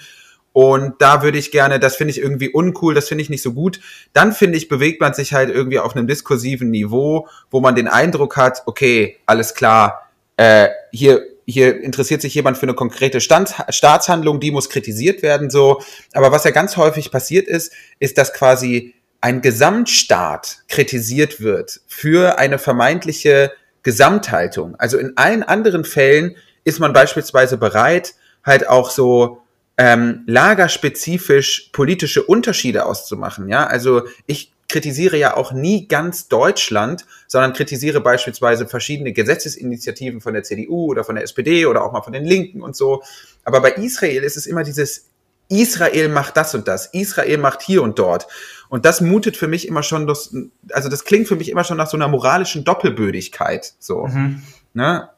[0.53, 3.53] und da würde ich gerne, das finde ich irgendwie uncool, das finde ich nicht so
[3.53, 3.81] gut.
[4.13, 7.89] Dann finde ich, bewegt man sich halt irgendwie auf einem diskursiven Niveau, wo man den
[7.89, 13.55] Eindruck hat, okay, alles klar, äh, hier, hier interessiert sich jemand für eine konkrete Stand,
[13.71, 15.81] Staatshandlung, die muss kritisiert werden, so.
[16.13, 22.39] Aber was ja ganz häufig passiert ist, ist, dass quasi ein Gesamtstaat kritisiert wird für
[22.39, 24.77] eine vermeintliche Gesamthaltung.
[24.77, 29.42] Also in allen anderen Fällen ist man beispielsweise bereit, halt auch so
[29.79, 33.49] ähm, lagerspezifisch politische Unterschiede auszumachen.
[33.49, 40.35] Ja, also ich kritisiere ja auch nie ganz Deutschland, sondern kritisiere beispielsweise verschiedene Gesetzesinitiativen von
[40.35, 43.03] der CDU oder von der SPD oder auch mal von den Linken und so.
[43.45, 45.07] Aber bei Israel ist es immer dieses
[45.49, 48.27] Israel macht das und das, Israel macht hier und dort.
[48.71, 50.35] Und das mutet für mich immer schon, das,
[50.73, 53.75] also das klingt für mich immer schon nach so einer moralischen Doppelbödigkeit.
[53.79, 54.07] So.
[54.07, 54.43] Mhm.
[54.73, 55.11] Ne?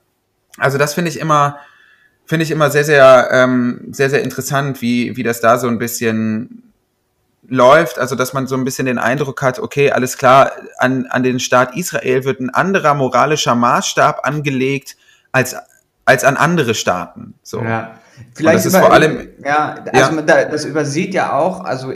[0.59, 1.59] Also das finde ich immer,
[2.27, 5.79] finde ich immer sehr, sehr, ähm, sehr, sehr interessant, wie, wie das da so ein
[5.79, 6.63] bisschen
[7.49, 11.23] läuft, also dass man so ein bisschen den Eindruck hat, okay, alles klar, an, an
[11.23, 14.97] den Staat Israel wird ein anderer moralischer Maßstab angelegt
[15.33, 15.57] als,
[16.05, 17.35] als an andere Staaten.
[17.43, 17.63] So.
[17.63, 17.99] Ja.
[18.35, 20.45] Vielleicht das ist vor allem, ja, also ja.
[20.45, 21.93] das übersieht ja auch, also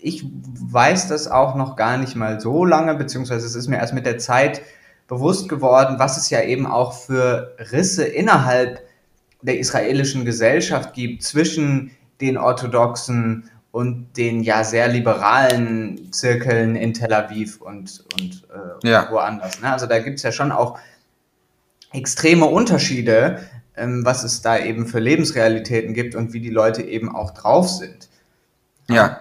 [0.00, 0.24] ich
[0.70, 4.04] weiß das auch noch gar nicht mal so lange, beziehungsweise es ist mir erst mit
[4.04, 4.60] der Zeit
[5.08, 8.82] bewusst geworden, was es ja eben auch für Risse innerhalb
[9.44, 17.12] der israelischen Gesellschaft gibt zwischen den orthodoxen und den ja sehr liberalen Zirkeln in Tel
[17.12, 18.46] Aviv und, und
[18.82, 19.08] äh, ja.
[19.10, 19.60] woanders.
[19.60, 19.70] Ne?
[19.70, 20.78] Also da gibt es ja schon auch
[21.92, 23.40] extreme Unterschiede,
[23.76, 27.68] ähm, was es da eben für Lebensrealitäten gibt und wie die Leute eben auch drauf
[27.68, 28.08] sind.
[28.88, 29.20] Ja.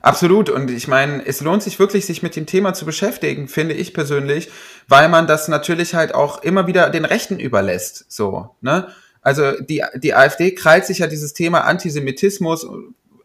[0.00, 0.50] Absolut.
[0.50, 3.94] Und ich meine, es lohnt sich wirklich, sich mit dem Thema zu beschäftigen, finde ich
[3.94, 4.50] persönlich,
[4.86, 8.06] weil man das natürlich halt auch immer wieder den Rechten überlässt.
[8.08, 8.88] So, ne?
[9.22, 12.66] Also die, die AfD krallt sich ja dieses Thema Antisemitismus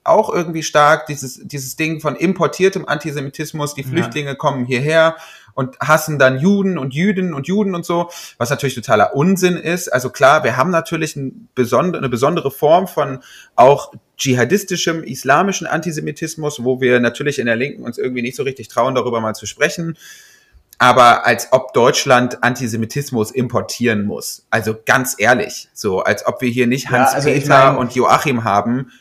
[0.04, 4.36] auch irgendwie stark, dieses, dieses Ding von importiertem Antisemitismus, die Flüchtlinge ja.
[4.36, 5.16] kommen hierher
[5.54, 9.88] und hassen dann Juden und Jüden und Juden und so, was natürlich totaler Unsinn ist.
[9.88, 13.20] Also klar, wir haben natürlich ein besonder, eine besondere Form von
[13.56, 18.68] auch dschihadistischem, islamischen Antisemitismus, wo wir natürlich in der Linken uns irgendwie nicht so richtig
[18.68, 19.96] trauen, darüber mal zu sprechen
[20.80, 24.46] aber als ob Deutschland Antisemitismus importieren muss.
[24.50, 27.96] Also ganz ehrlich, so als ob wir hier nicht Hans-Peter ja, also ich mein, und
[27.96, 28.92] Joachim haben.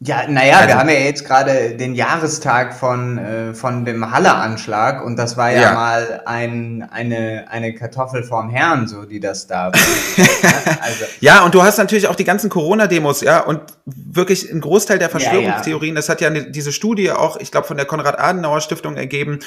[0.00, 5.02] Ja, naja, also, wir haben ja jetzt gerade den Jahrestag von, äh, von dem Halle-Anschlag
[5.02, 9.46] und das war ja, ja, mal ein, eine, eine Kartoffel vorm Herrn, so die das
[9.46, 9.68] da.
[10.82, 11.04] also.
[11.20, 15.08] Ja, und du hast natürlich auch die ganzen Corona-Demos, ja, und wirklich ein Großteil der
[15.08, 15.98] Verschwörungstheorien, ja.
[15.98, 19.38] das hat ja eine, diese Studie auch, ich glaube, von der Konrad-Adenauer-Stiftung ergeben,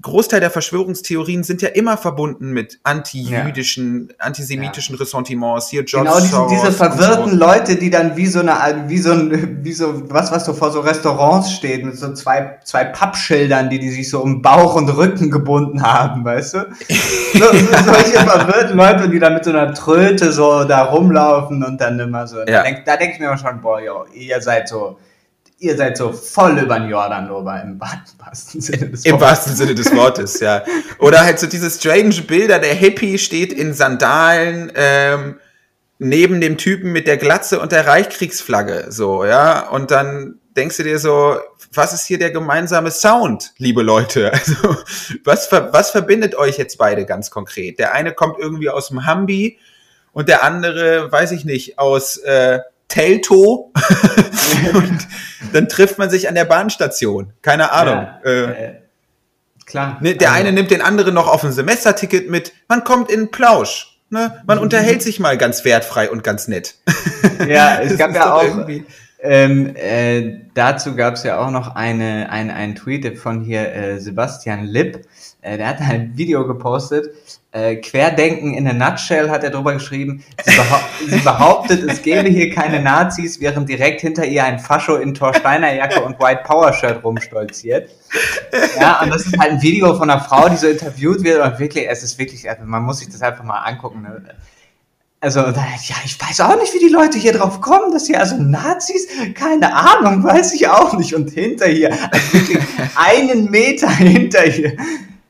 [0.00, 4.24] Großteil der Verschwörungstheorien sind ja immer verbunden mit anti-jüdischen, ja.
[4.24, 5.00] antisemitischen ja.
[5.00, 5.68] Ressentiments.
[5.68, 7.36] Hier George Genau, diese, diese verwirrten so.
[7.36, 10.72] Leute, die dann wie so eine, wie so ein, wie so was, was so vor
[10.72, 14.88] so Restaurants steht, mit so zwei, zwei Pappschildern, die die sich so um Bauch und
[14.88, 16.58] Rücken gebunden haben, weißt du?
[17.32, 21.80] So, so, solche verwirrten Leute, die dann mit so einer Tröte so da rumlaufen und
[21.80, 22.40] dann immer so.
[22.40, 22.44] Ja.
[22.44, 24.98] Da denke denk ich mir schon, boah, yo, ihr seid so,
[25.62, 29.04] ihr seid so voll über den Jordan drüber im wahrsten Sinne des Wortes.
[29.04, 30.64] Im wahrsten Sinne des Wortes, ja.
[30.98, 35.36] Oder halt so diese strange Bilder, der Hippie steht in Sandalen ähm,
[35.98, 39.68] neben dem Typen mit der Glatze und der Reichkriegsflagge, so, ja.
[39.68, 41.36] Und dann denkst du dir so,
[41.72, 44.32] was ist hier der gemeinsame Sound, liebe Leute?
[44.42, 44.76] Also,
[45.22, 47.78] was, was verbindet euch jetzt beide ganz konkret?
[47.78, 49.58] Der eine kommt irgendwie aus dem Hambi
[50.12, 52.58] und der andere, weiß ich nicht, aus äh,
[52.92, 53.72] Telto
[54.74, 55.08] und
[55.54, 57.32] dann trifft man sich an der Bahnstation.
[57.40, 57.94] Keine Ahnung.
[57.94, 58.74] Ja, äh, äh,
[59.64, 59.96] klar.
[60.02, 60.40] Ne, der also.
[60.40, 62.52] eine nimmt den anderen noch auf ein Semesterticket mit.
[62.68, 63.98] Man kommt in Plausch.
[64.10, 64.42] Ne?
[64.46, 64.64] Man mhm.
[64.64, 66.74] unterhält sich mal ganz wertfrei und ganz nett.
[67.48, 68.68] Ja, es gab ja auch
[69.24, 74.00] ähm, äh, dazu gab es ja auch noch eine, eine, einen Tweet von hier äh,
[74.00, 75.06] Sebastian Lipp.
[75.42, 77.14] Äh, der hat ein Video gepostet.
[77.54, 80.24] Äh, Querdenken in a nutshell hat er drüber geschrieben.
[80.42, 84.96] Sie, behaupt, sie behauptet, es gäbe hier keine Nazis, während direkt hinter ihr ein Fascho
[84.96, 87.90] in Thorsteiner Jacke und White Power Shirt rumstolziert.
[88.80, 91.58] Ja, und das ist halt ein Video von einer Frau, die so interviewt wird und
[91.58, 94.00] wirklich, es ist wirklich, also man muss sich das einfach mal angucken.
[94.00, 94.22] Ne?
[95.20, 98.36] Also, ja, ich weiß auch nicht, wie die Leute hier drauf kommen, dass sie also
[98.38, 101.14] Nazis, keine Ahnung, weiß ich auch nicht.
[101.14, 102.58] Und hinter hier, also wirklich
[102.96, 104.74] einen Meter hinter hier,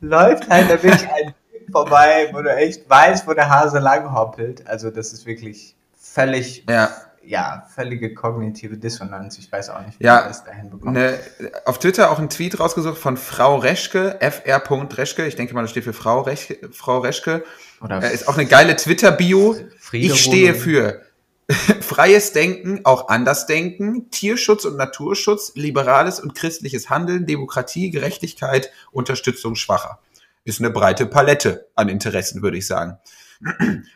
[0.01, 1.35] läuft halt da wirklich ein
[1.73, 4.67] vorbei, wo du echt weißt, wo der Hase lang hoppelt.
[4.67, 6.91] Also, das ist wirklich völlig, ja,
[7.25, 9.39] ja völlige kognitive Dissonanz.
[9.39, 10.95] Ich weiß auch nicht, wie ja, das dahin bekommt.
[10.95, 11.19] Ne,
[11.65, 14.99] auf Twitter auch ein Tweet rausgesucht von Frau Reschke, fr.
[14.99, 15.27] Reschke.
[15.27, 16.59] Ich denke mal, das steht für Frau Reschke.
[16.73, 17.45] Frau Reschke
[17.81, 19.57] oder äh, ist auch eine geile Twitter-Bio.
[19.93, 21.03] Ich stehe für
[21.81, 29.55] freies Denken, auch anders denken, Tierschutz und Naturschutz, liberales und christliches Handeln, Demokratie, Gerechtigkeit, Unterstützung
[29.55, 29.99] Schwacher.
[30.45, 32.99] Ist eine breite Palette an Interessen, würde ich sagen.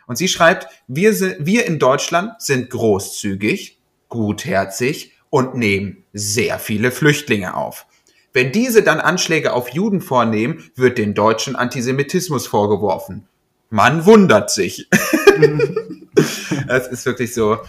[0.07, 3.79] Und sie schreibt, wir, sind, wir in Deutschland sind großzügig,
[4.09, 7.85] gutherzig und nehmen sehr viele Flüchtlinge auf.
[8.33, 13.27] Wenn diese dann Anschläge auf Juden vornehmen, wird den Deutschen Antisemitismus vorgeworfen
[13.69, 14.87] man wundert sich.
[16.67, 17.59] das ist wirklich so.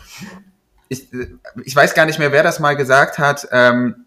[0.89, 1.09] Ich,
[1.65, 4.07] ich weiß gar nicht mehr, wer das mal gesagt hat, ähm,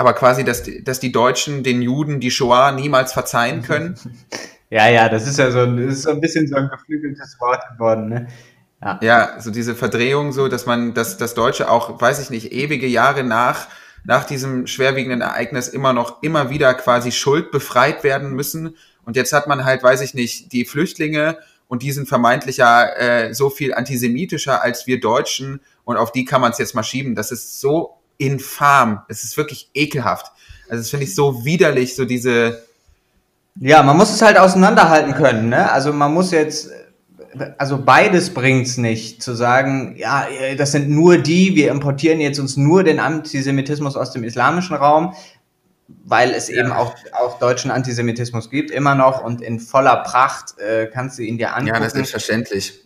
[0.00, 3.96] aber quasi, dass die, dass die Deutschen den Juden die Shoah niemals verzeihen können.
[4.70, 7.36] Ja, ja, das ist ja so ein, das ist so ein bisschen so ein geflügeltes
[7.38, 8.26] Wort geworden, ne?
[8.82, 8.98] Ja.
[9.02, 12.86] ja, so diese Verdrehung, so dass man, dass das Deutsche auch, weiß ich nicht, ewige
[12.86, 13.68] Jahre nach
[14.02, 19.48] nach diesem schwerwiegenden Ereignis immer noch immer wieder quasi schuldbefreit werden müssen und jetzt hat
[19.48, 21.36] man halt, weiß ich nicht, die Flüchtlinge
[21.68, 26.24] und die sind vermeintlich ja äh, so viel antisemitischer als wir Deutschen und auf die
[26.24, 27.14] kann man es jetzt mal schieben.
[27.14, 29.02] Das ist so infam.
[29.08, 30.26] Es ist wirklich ekelhaft.
[30.68, 32.62] Also das finde ich so widerlich, so diese.
[33.58, 35.70] Ja, man muss es halt auseinanderhalten können, ne?
[35.70, 36.70] Also man muss jetzt,
[37.58, 42.56] also beides bringt's nicht, zu sagen, ja, das sind nur die, wir importieren jetzt uns
[42.56, 45.14] nur den Antisemitismus aus dem islamischen Raum
[46.04, 46.60] weil es ja.
[46.60, 51.22] eben auch, auch deutschen Antisemitismus gibt, immer noch und in voller Pracht äh, kannst du
[51.22, 51.74] ihn dir angucken.
[51.74, 52.80] Ja, das ist selbstverständlich.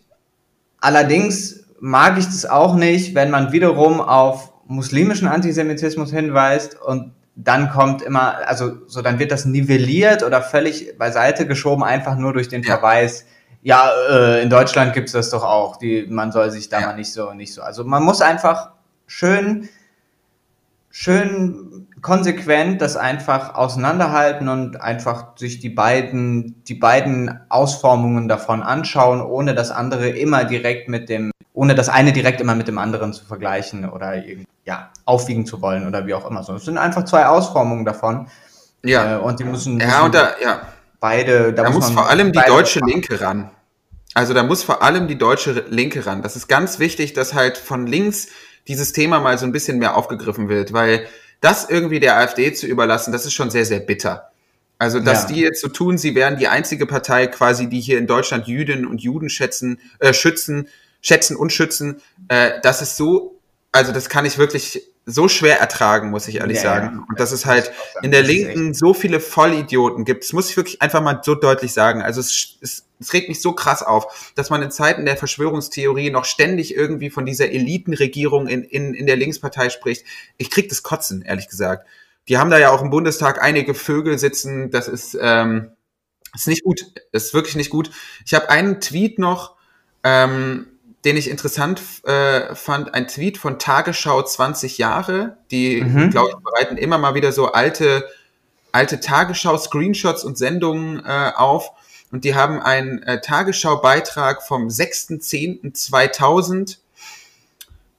[0.80, 7.70] Allerdings mag ich das auch nicht, wenn man wiederum auf muslimischen Antisemitismus hinweist und dann
[7.70, 12.48] kommt immer, also so dann wird das nivelliert oder völlig beiseite geschoben, einfach nur durch
[12.48, 12.74] den ja.
[12.76, 13.26] Verweis,
[13.62, 16.86] ja, äh, in Deutschland gibt's das doch auch, die, man soll sich da ja.
[16.88, 17.62] mal nicht so, nicht so.
[17.62, 18.70] Also man muss einfach
[19.06, 19.68] schön,
[20.90, 29.22] schön konsequent das einfach auseinanderhalten und einfach sich die beiden, die beiden Ausformungen davon anschauen,
[29.22, 33.14] ohne das andere immer direkt mit dem, ohne das eine direkt immer mit dem anderen
[33.14, 36.42] zu vergleichen oder irgendwie, ja, aufwiegen zu wollen oder wie auch immer.
[36.42, 38.28] So, es sind einfach zwei Ausformungen davon.
[38.84, 39.16] Ja.
[39.16, 40.60] Äh, und die müssen, müssen ja, und da, ja.
[41.00, 42.90] beide, da, da muss, muss vor allem die deutsche machen.
[42.90, 43.50] Linke ran.
[44.12, 46.20] Also da muss vor allem die deutsche Linke ran.
[46.20, 48.28] Das ist ganz wichtig, dass halt von links
[48.68, 51.06] dieses Thema mal so ein bisschen mehr aufgegriffen wird, weil
[51.44, 54.30] das irgendwie der AfD zu überlassen, das ist schon sehr, sehr bitter.
[54.78, 55.28] Also, dass ja.
[55.28, 58.86] die jetzt so tun, sie wären die einzige Partei quasi, die hier in Deutschland Jüdinnen
[58.86, 60.68] und Juden schätzen, äh, schützen,
[61.00, 63.38] schätzen und schützen, äh, das ist so,
[63.72, 66.96] also das kann ich wirklich so schwer ertragen, muss ich ehrlich ja, sagen.
[66.96, 67.06] Ja.
[67.08, 67.70] Und dass es halt
[68.02, 70.24] in der Linken so viele Vollidioten gibt.
[70.24, 72.00] Das muss ich wirklich einfach mal so deutlich sagen.
[72.02, 76.10] Also es, es, es regt mich so krass auf, dass man in Zeiten der Verschwörungstheorie
[76.10, 80.04] noch ständig irgendwie von dieser Elitenregierung in, in, in der Linkspartei spricht.
[80.36, 81.86] Ich krieg das Kotzen, ehrlich gesagt.
[82.28, 84.70] Die haben da ja auch im Bundestag einige Vögel sitzen.
[84.70, 85.72] Das ist, ähm,
[86.34, 86.86] ist nicht gut.
[87.12, 87.90] Das ist wirklich nicht gut.
[88.24, 89.56] Ich habe einen Tweet noch,
[90.02, 90.66] ähm,
[91.04, 95.36] den ich interessant äh, fand, ein Tweet von Tagesschau 20 Jahre.
[95.50, 96.10] Die, mhm.
[96.10, 98.08] glaube ich, bereiten immer mal wieder so alte,
[98.72, 101.72] alte Tagesschau-Screenshots und Sendungen äh, auf.
[102.14, 106.76] Und die haben einen äh, Tagesschau-Beitrag vom 6.10.2000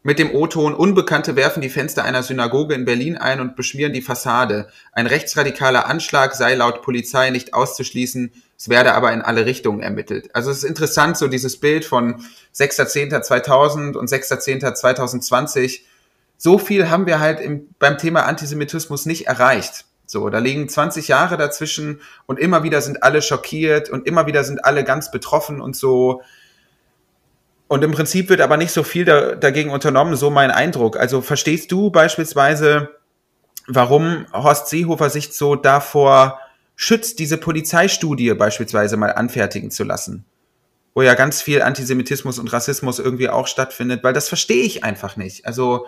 [0.04, 4.02] mit dem O-Ton Unbekannte werfen die Fenster einer Synagoge in Berlin ein und beschmieren die
[4.02, 4.70] Fassade.
[4.94, 10.34] Ein rechtsradikaler Anschlag sei laut Polizei nicht auszuschließen, es werde aber in alle Richtungen ermittelt.
[10.34, 12.24] Also es ist interessant, so dieses Bild von
[12.56, 15.82] 6.10.2000 und 6.10.2020.
[16.38, 19.84] So viel haben wir halt im, beim Thema Antisemitismus nicht erreicht.
[20.06, 24.44] So, da liegen 20 Jahre dazwischen und immer wieder sind alle schockiert und immer wieder
[24.44, 26.22] sind alle ganz betroffen und so.
[27.68, 30.98] Und im Prinzip wird aber nicht so viel da, dagegen unternommen, so mein Eindruck.
[30.98, 32.90] Also verstehst du beispielsweise,
[33.68, 36.40] warum Horst Seehofer sich so davor
[36.76, 40.26] schützt, diese Polizeistudie beispielsweise mal anfertigen zu lassen?
[40.94, 45.18] Wo ja ganz viel Antisemitismus und Rassismus irgendwie auch stattfindet, weil das verstehe ich einfach
[45.18, 45.46] nicht.
[45.48, 45.88] Also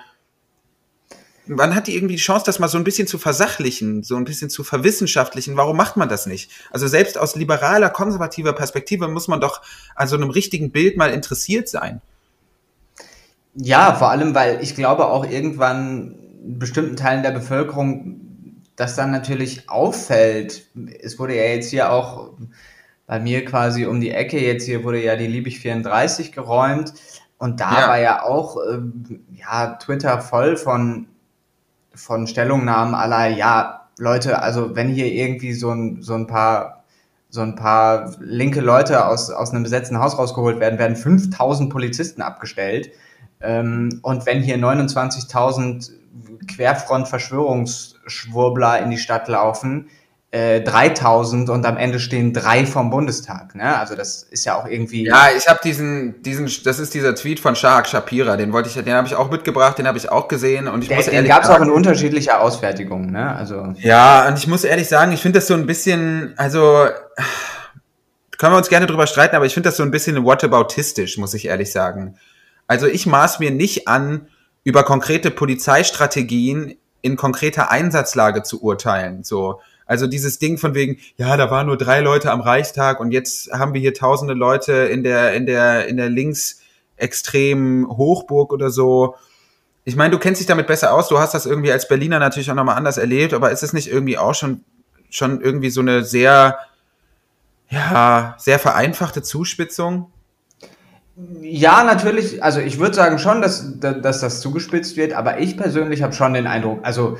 [1.47, 4.25] man hat die irgendwie die Chance, das mal so ein bisschen zu versachlichen, so ein
[4.25, 5.57] bisschen zu verwissenschaftlichen.
[5.57, 6.51] Warum macht man das nicht?
[6.71, 9.62] Also selbst aus liberaler, konservativer Perspektive muss man doch
[9.95, 12.01] an so einem richtigen Bild mal interessiert sein.
[13.55, 18.21] Ja, vor allem, weil ich glaube auch irgendwann bestimmten Teilen der Bevölkerung
[18.75, 20.67] das dann natürlich auffällt.
[21.01, 22.31] Es wurde ja jetzt hier auch
[23.07, 26.93] bei mir quasi um die Ecke, jetzt hier wurde ja die Liebig 34 geräumt.
[27.39, 27.88] Und da ja.
[27.88, 28.79] war ja auch äh,
[29.33, 31.07] ja, Twitter voll von
[31.97, 36.83] von Stellungnahmen aller, ja, Leute, also wenn hier irgendwie so ein, so ein paar
[37.29, 42.21] so ein paar linke Leute aus, aus einem besetzten Haus rausgeholt werden, werden 5000 Polizisten
[42.21, 42.89] abgestellt.
[43.41, 45.91] Ähm, und wenn hier 29.000
[46.47, 49.89] Querfront-Verschwörungsschwurbler in die Stadt laufen,
[50.38, 53.56] äh, 3000 und am Ende stehen drei vom Bundestag.
[53.56, 53.78] Ne?
[53.78, 55.06] Also das ist ja auch irgendwie.
[55.06, 58.76] Ja, ich habe diesen, diesen, das ist dieser Tweet von Shahak Shapira, den wollte ich,
[58.76, 61.26] den habe ich auch mitgebracht, den habe ich auch gesehen und ich der, muss Den
[61.26, 63.36] gab es auch in unterschiedlicher Ausfertigung, ne?
[63.36, 63.73] Also.
[63.80, 66.86] Ja, und ich muss ehrlich sagen, ich finde das so ein bisschen, also
[68.38, 71.34] können wir uns gerne drüber streiten, aber ich finde das so ein bisschen whataboutistisch, muss
[71.34, 72.17] ich ehrlich sagen.
[72.67, 74.28] Also ich maß mir nicht an,
[74.63, 79.23] über konkrete Polizeistrategien in konkreter Einsatzlage zu urteilen.
[79.23, 83.12] So, also dieses Ding von wegen, ja, da waren nur drei Leute am Reichstag und
[83.12, 88.69] jetzt haben wir hier tausende Leute in der, in der, in der linksextremen Hochburg oder
[88.69, 89.15] so.
[89.86, 92.52] Ich meine, du kennst dich damit besser aus, du hast das irgendwie als Berliner natürlich
[92.52, 94.65] auch nochmal anders erlebt, aber ist es nicht irgendwie auch schon,
[95.10, 96.60] schon irgendwie so eine sehr,
[97.69, 100.12] ja, sehr vereinfachte Zuspitzung?
[101.41, 102.43] Ja, natürlich.
[102.43, 106.34] Also ich würde sagen schon, dass, dass das zugespitzt wird, aber ich persönlich habe schon
[106.34, 107.17] den Eindruck, also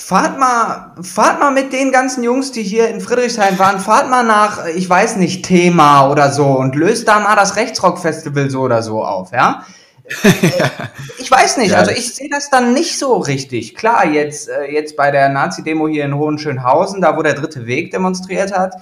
[0.00, 4.22] Fahrt mal, fahrt mal mit den ganzen Jungs, die hier in Friedrichshain waren, fahrt mal
[4.22, 8.80] nach, ich weiß nicht, Thema oder so und löst da mal das Rechtsrock-Festival so oder
[8.80, 9.64] so auf, ja?
[10.22, 10.70] ja.
[11.18, 11.78] Ich weiß nicht, ja.
[11.78, 13.74] also ich sehe das dann nicht so richtig.
[13.74, 17.90] Klar, jetzt, äh, jetzt bei der Nazi-Demo hier in Hohenschönhausen, da wo der dritte Weg
[17.90, 18.76] demonstriert hat,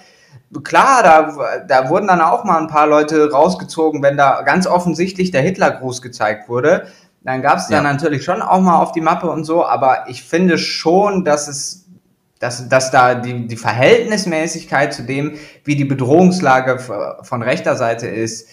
[0.63, 5.31] klar, da, da wurden dann auch mal ein paar Leute rausgezogen, wenn da ganz offensichtlich
[5.31, 6.87] der Hitlergruß gezeigt wurde.
[7.27, 7.83] Dann gab es ja.
[7.83, 11.49] dann natürlich schon auch mal auf die Mappe und so, aber ich finde schon, dass
[11.49, 11.83] es
[12.39, 16.79] dass, dass da die, die Verhältnismäßigkeit zu dem, wie die Bedrohungslage
[17.23, 18.49] von rechter Seite ist,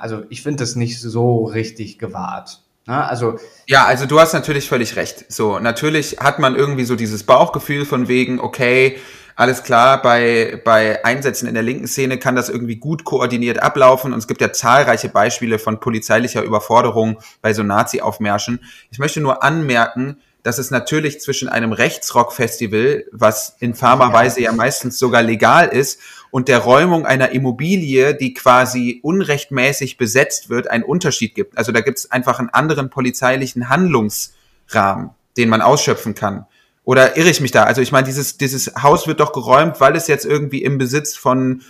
[0.00, 2.62] also ich finde das nicht so richtig gewahrt.
[2.86, 3.04] Ne?
[3.04, 5.30] Also ja, also du hast natürlich völlig recht.
[5.30, 8.96] So natürlich hat man irgendwie so dieses Bauchgefühl von wegen, okay,
[9.36, 14.12] alles klar, bei, bei Einsätzen in der linken Szene kann das irgendwie gut koordiniert ablaufen
[14.12, 18.60] und es gibt ja zahlreiche Beispiele von polizeilicher Überforderung bei so Nazi-Aufmärschen.
[18.90, 25.22] Ich möchte nur anmerken, dass es natürlich zwischen einem Rechtsrock-Festival, was infamerweise ja meistens sogar
[25.22, 31.56] legal ist, und der Räumung einer Immobilie, die quasi unrechtmäßig besetzt wird, einen Unterschied gibt.
[31.56, 36.46] Also da gibt es einfach einen anderen polizeilichen Handlungsrahmen, den man ausschöpfen kann.
[36.84, 37.64] Oder irre ich mich da?
[37.64, 41.16] Also ich meine, dieses, dieses Haus wird doch geräumt, weil es jetzt irgendwie im Besitz
[41.16, 41.62] von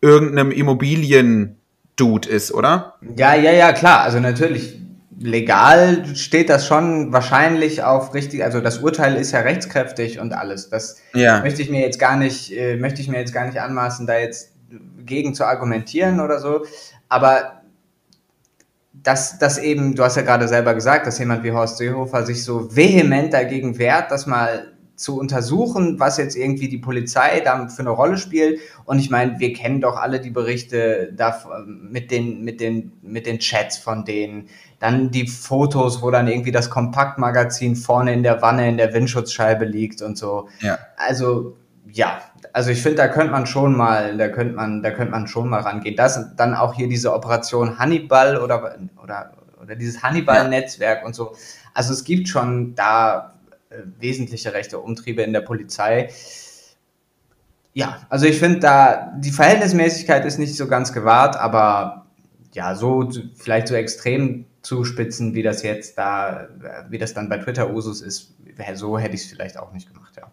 [0.00, 2.94] irgendeinem Immobilien-Dude ist, oder?
[3.16, 4.02] Ja, ja, ja, klar.
[4.02, 4.78] Also natürlich,
[5.18, 10.68] legal steht das schon wahrscheinlich auf richtig, also das Urteil ist ja rechtskräftig und alles.
[10.68, 11.40] Das ja.
[11.40, 14.18] möchte ich mir jetzt gar nicht, äh, möchte ich mir jetzt gar nicht anmaßen, da
[14.18, 14.52] jetzt
[15.06, 16.66] gegen zu argumentieren oder so.
[17.08, 17.61] Aber
[19.02, 22.44] dass, dass eben, du hast ja gerade selber gesagt, dass jemand wie Horst Seehofer sich
[22.44, 27.80] so vehement dagegen wehrt, das mal zu untersuchen, was jetzt irgendwie die Polizei da für
[27.80, 28.60] eine Rolle spielt.
[28.84, 31.36] Und ich meine, wir kennen doch alle die Berichte da
[31.66, 34.48] mit den, mit den, mit den Chats von denen.
[34.78, 39.64] Dann die Fotos, wo dann irgendwie das Kompaktmagazin vorne in der Wanne in der Windschutzscheibe
[39.64, 40.48] liegt und so.
[40.60, 40.78] Ja.
[40.96, 41.56] Also,
[41.90, 42.20] ja,
[42.52, 45.48] also ich finde, da könnte man schon mal, da könnte man, da könnte man schon
[45.48, 45.96] mal rangehen.
[45.96, 49.32] Das dann auch hier diese Operation Hannibal oder oder
[49.62, 51.06] oder dieses Hannibal-Netzwerk ja.
[51.06, 51.34] und so.
[51.72, 53.34] Also es gibt schon da
[53.70, 56.10] äh, wesentliche rechte Umtriebe in der Polizei.
[57.72, 62.06] Ja, also ich finde da die Verhältnismäßigkeit ist nicht so ganz gewahrt, aber
[62.52, 66.48] ja, so vielleicht so extrem zuspitzen, wie das jetzt da,
[66.90, 68.34] wie das dann bei Twitter Usus ist,
[68.74, 70.30] so hätte ich es vielleicht auch nicht gemacht, ja.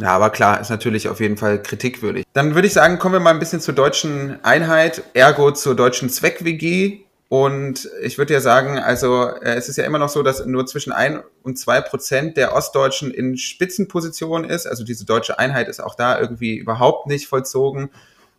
[0.00, 2.24] Ja, aber klar, ist natürlich auf jeden Fall kritikwürdig.
[2.32, 6.08] Dann würde ich sagen, kommen wir mal ein bisschen zur deutschen Einheit, ergo zur deutschen
[6.08, 7.00] Zweck-WG.
[7.28, 10.66] Und ich würde ja sagen, also äh, es ist ja immer noch so, dass nur
[10.66, 14.66] zwischen ein und zwei Prozent der Ostdeutschen in Spitzenpositionen ist.
[14.66, 17.90] Also diese deutsche Einheit ist auch da irgendwie überhaupt nicht vollzogen.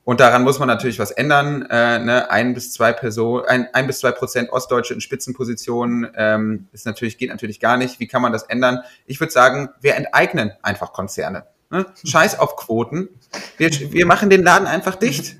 [0.04, 1.68] Und daran muss man natürlich was ändern.
[1.70, 2.32] Äh, ne?
[2.32, 7.18] Ein bis zwei Personen, ein, ein bis zwei Prozent Ostdeutsche in Spitzenpositionen ähm, ist natürlich
[7.18, 8.00] geht natürlich gar nicht.
[8.00, 8.80] Wie kann man das ändern?
[9.06, 11.46] Ich würde sagen, wir enteignen einfach Konzerne.
[11.70, 11.86] Ne?
[12.04, 13.10] Scheiß auf Quoten.
[13.58, 15.36] Wir, wir machen den Laden einfach dicht.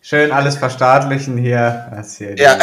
[0.00, 2.04] Schön alles verstaatlichen hier.
[2.18, 2.58] Hier ja.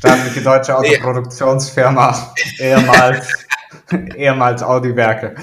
[0.00, 3.46] Staatliche deutsche Autoproduktionsfirma, ehemals,
[4.16, 5.34] ehemals Audi-Werke.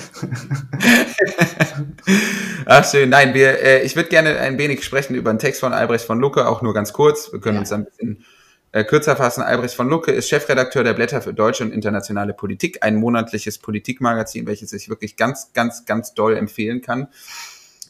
[2.65, 5.73] Ach schön, nein, wir, äh, ich würde gerne ein wenig sprechen über einen Text von
[5.73, 7.31] Albrecht von Lucke, auch nur ganz kurz.
[7.31, 7.59] Wir können ja.
[7.59, 8.25] uns ein bisschen
[8.71, 12.79] äh, kürzer fassen, Albrecht von Lucke ist Chefredakteur der Blätter für deutsche und internationale Politik,
[12.81, 17.09] ein monatliches Politikmagazin, welches ich wirklich ganz, ganz, ganz doll empfehlen kann.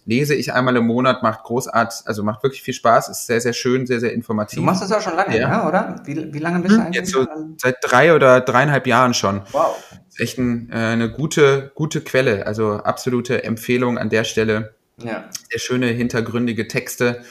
[0.08, 3.54] Lese ich einmal im Monat, macht großartig, also macht wirklich viel Spaß, ist sehr, sehr
[3.54, 4.58] schön, sehr, sehr informativ.
[4.58, 5.50] Du machst das ja schon lange, ja.
[5.50, 6.02] ja oder?
[6.06, 6.96] Wie, wie lange bist du hm, eigentlich?
[6.96, 7.28] Jetzt so
[7.58, 9.42] seit drei oder dreieinhalb Jahren schon.
[9.52, 9.76] Wow.
[10.10, 14.74] Ist echt ein, äh, eine gute, gute Quelle, also absolute Empfehlung an der Stelle.
[15.04, 15.26] Ja.
[15.50, 17.22] Sehr schöne, hintergründige Texte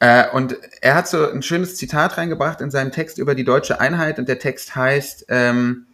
[0.00, 3.80] äh, und er hat so ein schönes Zitat reingebracht in seinem Text über die deutsche
[3.80, 5.86] Einheit und der Text heißt ähm,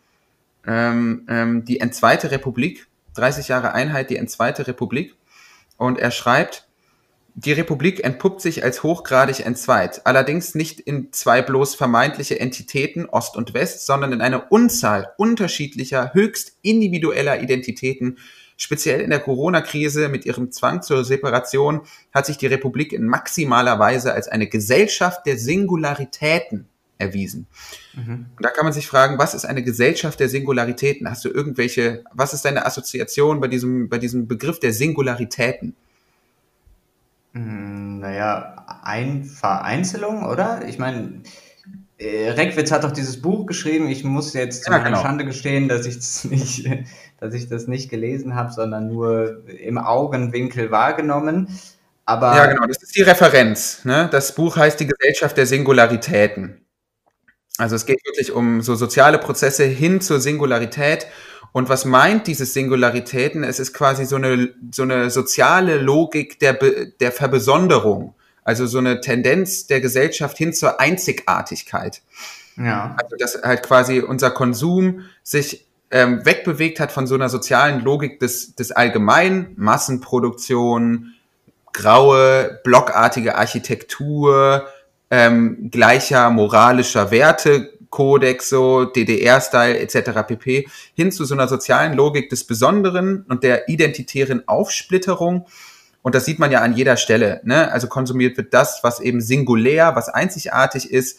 [0.67, 5.15] ähm, ähm, die entzweite Republik, 30 Jahre Einheit, die entzweite Republik.
[5.77, 6.69] Und er schreibt,
[7.37, 13.37] die Republik entpuppt sich als hochgradig entzweit, allerdings nicht in zwei bloß vermeintliche Entitäten Ost
[13.37, 18.19] und West, sondern in eine Unzahl unterschiedlicher, höchst individueller Identitäten,
[18.57, 23.79] Speziell in der Corona-Krise mit ihrem Zwang zur Separation hat sich die Republik in maximaler
[23.79, 26.69] Weise als eine Gesellschaft der Singularitäten
[26.99, 27.47] erwiesen.
[27.95, 28.27] Mhm.
[28.37, 31.09] Und da kann man sich fragen, was ist eine Gesellschaft der Singularitäten?
[31.09, 35.75] Hast du irgendwelche, was ist deine Assoziation bei diesem, bei diesem Begriff der Singularitäten?
[37.33, 40.67] Hm, naja, ein Vereinzelung, oder?
[40.69, 41.23] Ich meine,
[41.99, 43.89] äh, Reckwitz hat doch dieses Buch geschrieben.
[43.89, 45.03] Ich muss jetzt zu ja, meiner genau.
[45.03, 46.69] Schande gestehen, dass ich das nicht,
[47.21, 51.49] dass ich das nicht gelesen habe, sondern nur im Augenwinkel wahrgenommen.
[52.07, 53.85] Aber ja, genau, das ist die Referenz.
[53.85, 54.09] Ne?
[54.13, 56.64] Das Buch heißt Die Gesellschaft der Singularitäten.
[57.59, 61.07] Also es geht wirklich um so soziale Prozesse hin zur Singularität.
[61.53, 63.45] Und was meint dieses Singularitäten?
[63.45, 68.15] Es ist quasi so eine, so eine soziale Logik der, der Verbesonderung.
[68.43, 72.03] Also so eine Tendenz der Gesellschaft hin zur Einzigartigkeit.
[72.57, 72.97] Ja.
[73.01, 78.19] Also dass halt quasi unser Konsum sich ähm, wegbewegt hat von so einer sozialen Logik
[78.19, 81.15] des, des Allgemeinen, Massenproduktion,
[81.73, 84.67] graue, blockartige Architektur,
[85.11, 90.27] ähm, gleicher moralischer Werte, Kodex, so DDR-Style etc.
[90.27, 90.69] pp.
[90.95, 95.47] hin zu so einer sozialen Logik des Besonderen und der identitären Aufsplitterung
[96.05, 97.41] und das sieht man ja an jeder Stelle.
[97.45, 97.73] Ne?
[97.73, 101.19] Also konsumiert wird das, was eben singulär, was einzigartig ist.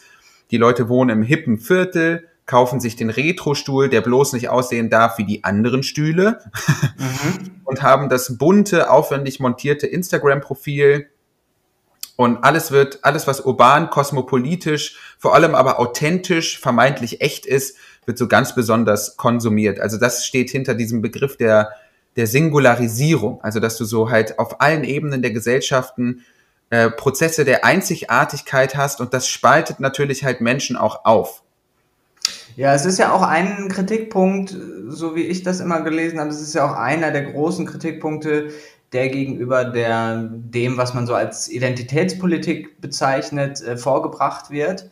[0.52, 5.18] Die Leute wohnen im hippen Viertel, kaufen sich den Retro-Stuhl, der bloß nicht aussehen darf
[5.18, 6.38] wie die anderen Stühle
[6.98, 7.50] mhm.
[7.64, 11.08] und haben das bunte, aufwendig montierte Instagram-Profil.
[12.16, 18.16] Und alles wird, alles was urban, kosmopolitisch, vor allem aber authentisch, vermeintlich echt ist, wird
[18.18, 19.80] so ganz besonders konsumiert.
[19.80, 21.70] Also das steht hinter diesem Begriff der
[22.16, 26.24] der Singularisierung, also dass du so halt auf allen Ebenen der Gesellschaften
[26.70, 31.42] äh, Prozesse der Einzigartigkeit hast und das spaltet natürlich halt Menschen auch auf.
[32.56, 34.56] Ja, es ist ja auch ein Kritikpunkt,
[34.88, 38.50] so wie ich das immer gelesen habe, es ist ja auch einer der großen Kritikpunkte,
[38.92, 44.90] der gegenüber der, dem, was man so als Identitätspolitik bezeichnet, äh, vorgebracht wird.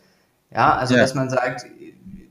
[0.51, 1.01] Ja, also ja.
[1.01, 1.65] dass man sagt,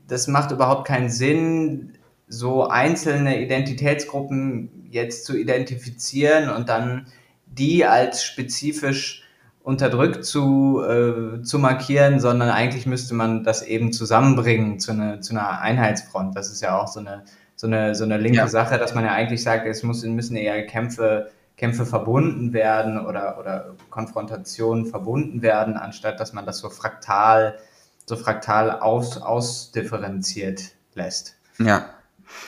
[0.07, 1.93] das macht überhaupt keinen Sinn,
[2.27, 7.07] so einzelne Identitätsgruppen jetzt zu identifizieren und dann
[7.45, 9.23] die als spezifisch
[9.63, 15.33] unterdrückt zu, äh, zu markieren, sondern eigentlich müsste man das eben zusammenbringen zu, eine, zu
[15.33, 16.35] einer Einheitsfront.
[16.35, 17.23] Das ist ja auch so eine,
[17.55, 18.47] so eine, so eine linke ja.
[18.47, 23.37] Sache, dass man ja eigentlich sagt, es muss, müssen eher Kämpfe, Kämpfe verbunden werden oder,
[23.39, 27.57] oder Konfrontationen verbunden werden, anstatt dass man das so fraktal,
[28.05, 31.35] so fraktal aus, ausdifferenziert lässt.
[31.57, 31.85] Ja,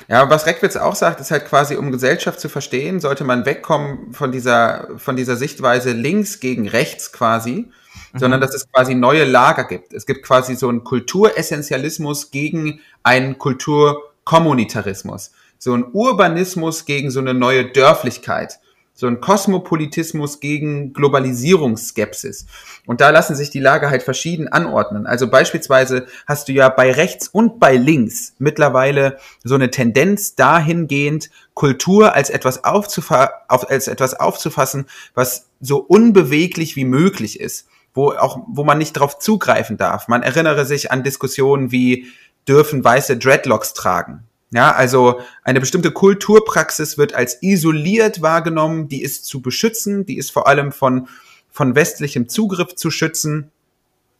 [0.07, 4.13] ja, was Reckwitz auch sagt, ist halt quasi, um Gesellschaft zu verstehen, sollte man wegkommen
[4.13, 7.67] von dieser, von dieser Sichtweise links gegen rechts quasi,
[8.13, 8.19] mhm.
[8.19, 9.93] sondern dass es quasi neue Lager gibt.
[9.93, 15.31] Es gibt quasi so einen Kulturessentialismus gegen einen Kulturkommunitarismus.
[15.59, 18.59] So einen Urbanismus gegen so eine neue Dörflichkeit
[18.97, 22.47] so ein Kosmopolitismus gegen Globalisierungsskepsis.
[22.87, 25.05] Und da lassen sich die Lager halt verschieden anordnen.
[25.05, 31.29] Also beispielsweise hast du ja bei rechts und bei links mittlerweile so eine Tendenz dahingehend,
[31.53, 38.13] Kultur als etwas, aufzufa auf, als etwas aufzufassen, was so unbeweglich wie möglich ist, wo
[38.13, 40.07] auch, wo man nicht darauf zugreifen darf.
[40.07, 42.07] Man erinnere sich an Diskussionen wie,
[42.47, 44.23] dürfen weiße Dreadlocks tragen?
[44.51, 50.31] Ja, also eine bestimmte Kulturpraxis wird als isoliert wahrgenommen, die ist zu beschützen, die ist
[50.31, 51.07] vor allem von,
[51.49, 53.51] von westlichem Zugriff zu schützen.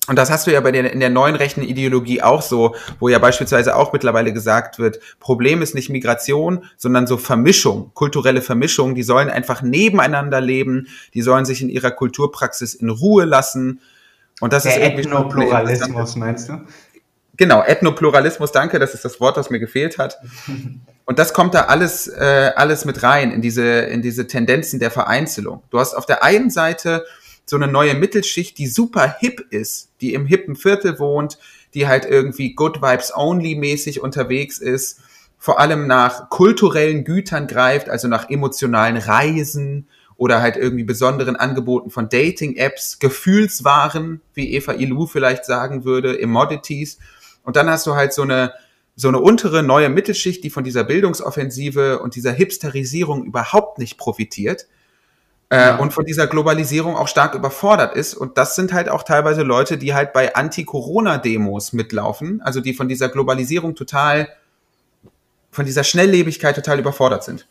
[0.08, 3.10] Und das hast du ja bei der, in der neuen rechten Ideologie auch so, wo
[3.10, 8.96] ja beispielsweise auch mittlerweile gesagt wird, Problem ist nicht Migration, sondern so Vermischung, kulturelle Vermischung,
[8.96, 13.82] die sollen einfach nebeneinander leben, die sollen sich in ihrer Kulturpraxis in Ruhe lassen.
[14.40, 16.62] Und das der ist irgendwie Ethnopluralismus, meinst du?
[17.38, 20.18] Genau, Ethnopluralismus, danke, das ist das Wort, das mir gefehlt hat.
[21.06, 24.92] Und das kommt da alles, äh, alles mit rein in diese, in diese Tendenzen der
[24.92, 25.62] Vereinzelung.
[25.70, 27.06] Du hast auf der einen Seite
[27.46, 31.38] so eine neue Mittelschicht, die super hip ist, die im hippen Viertel wohnt,
[31.74, 35.00] die halt irgendwie Good Vibes Only mäßig unterwegs ist,
[35.38, 41.92] vor allem nach kulturellen Gütern greift, also nach emotionalen Reisen oder halt irgendwie besonderen Angeboten
[41.92, 46.98] von Dating-Apps, Gefühlswaren, wie Eva Ilou vielleicht sagen würde, Immodities
[47.48, 48.52] und dann hast du halt so eine,
[48.98, 54.68] so eine untere neue Mittelschicht, die von dieser Bildungsoffensive und dieser Hipsterisierung überhaupt nicht profitiert.
[55.50, 55.76] Äh, ja.
[55.78, 58.16] und von dieser Globalisierung auch stark überfordert ist.
[58.16, 62.90] Und das sind halt auch teilweise Leute, die halt bei Anti-Corona-Demos mitlaufen, also die von
[62.90, 64.28] dieser Globalisierung total,
[65.50, 67.48] von dieser Schnelllebigkeit total überfordert sind.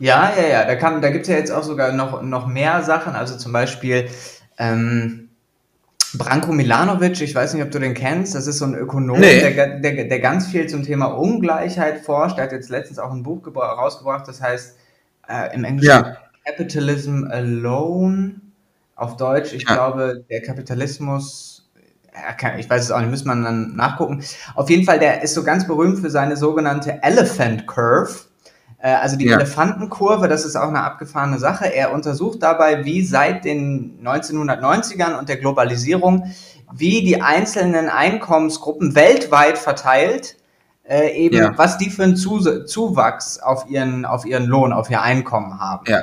[0.00, 2.82] Ja, ja, ja, da, kann, da gibt es ja jetzt auch sogar noch, noch mehr
[2.82, 4.08] Sachen, also zum Beispiel,
[4.56, 5.23] ähm,
[6.18, 9.40] Branko Milanovic, ich weiß nicht, ob du den kennst, das ist so ein Ökonom, nee.
[9.40, 12.36] der, der, der ganz viel zum Thema Ungleichheit forscht.
[12.36, 14.76] Der hat jetzt letztens auch ein Buch rausgebracht, das heißt
[15.28, 16.16] äh, im Englischen ja.
[16.44, 18.36] Capitalism Alone.
[18.96, 19.74] Auf Deutsch, ich ja.
[19.74, 21.68] glaube, der Kapitalismus,
[22.58, 24.22] ich weiß es auch nicht, müssen man dann nachgucken.
[24.54, 28.14] Auf jeden Fall, der ist so ganz berühmt für seine sogenannte Elephant Curve.
[28.84, 29.36] Äh, also die ja.
[29.36, 31.74] Elefantenkurve, das ist auch eine abgefahrene Sache.
[31.74, 36.34] Er untersucht dabei, wie seit den 1990ern und der Globalisierung,
[36.70, 40.36] wie die einzelnen Einkommensgruppen weltweit verteilt,
[40.86, 41.56] äh, eben ja.
[41.56, 45.86] was die für einen Zuwachs auf ihren, auf ihren Lohn, auf ihr Einkommen haben.
[45.90, 46.02] Ja.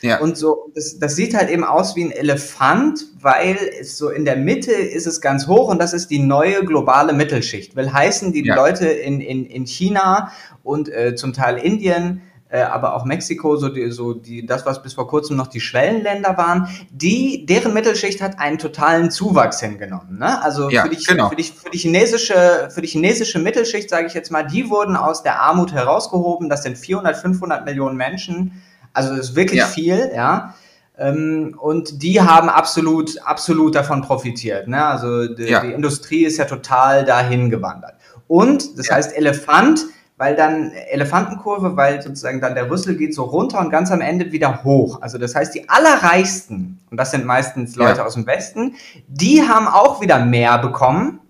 [0.00, 0.20] Ja.
[0.20, 4.24] Und so, das, das sieht halt eben aus wie ein Elefant, weil es so in
[4.24, 7.76] der Mitte ist es ganz hoch und das ist die neue globale Mittelschicht.
[7.76, 8.54] Will heißen, die ja.
[8.54, 10.32] Leute in, in, in China
[10.62, 12.22] und äh, zum Teil Indien,
[12.52, 15.60] äh, aber auch Mexiko, so die, so die, das, was bis vor kurzem noch die
[15.60, 20.18] Schwellenländer waren, die, deren Mittelschicht hat einen totalen Zuwachs hingenommen.
[20.18, 20.42] Ne?
[20.42, 21.30] Also ja, für, die, genau.
[21.30, 24.96] für, die, für, die chinesische, für die chinesische Mittelschicht, sage ich jetzt mal, die wurden
[24.96, 26.50] aus der Armut herausgehoben.
[26.50, 28.62] Das sind 400, 500 Millionen Menschen.
[28.92, 29.66] Also das ist wirklich ja.
[29.66, 30.54] viel, ja.
[30.98, 34.68] Ähm, und die haben absolut, absolut davon profitiert.
[34.68, 34.84] Ne?
[34.84, 35.60] Also die, ja.
[35.60, 37.94] die Industrie ist ja total dahin gewandert.
[38.28, 38.96] Und das ja.
[38.96, 39.86] heißt Elefant,
[40.18, 44.30] weil dann Elefantenkurve, weil sozusagen dann der Rüssel geht so runter und ganz am Ende
[44.30, 45.00] wieder hoch.
[45.02, 48.04] Also das heißt, die allerreichsten, und das sind meistens Leute ja.
[48.04, 48.76] aus dem Westen,
[49.08, 51.20] die haben auch wieder mehr bekommen.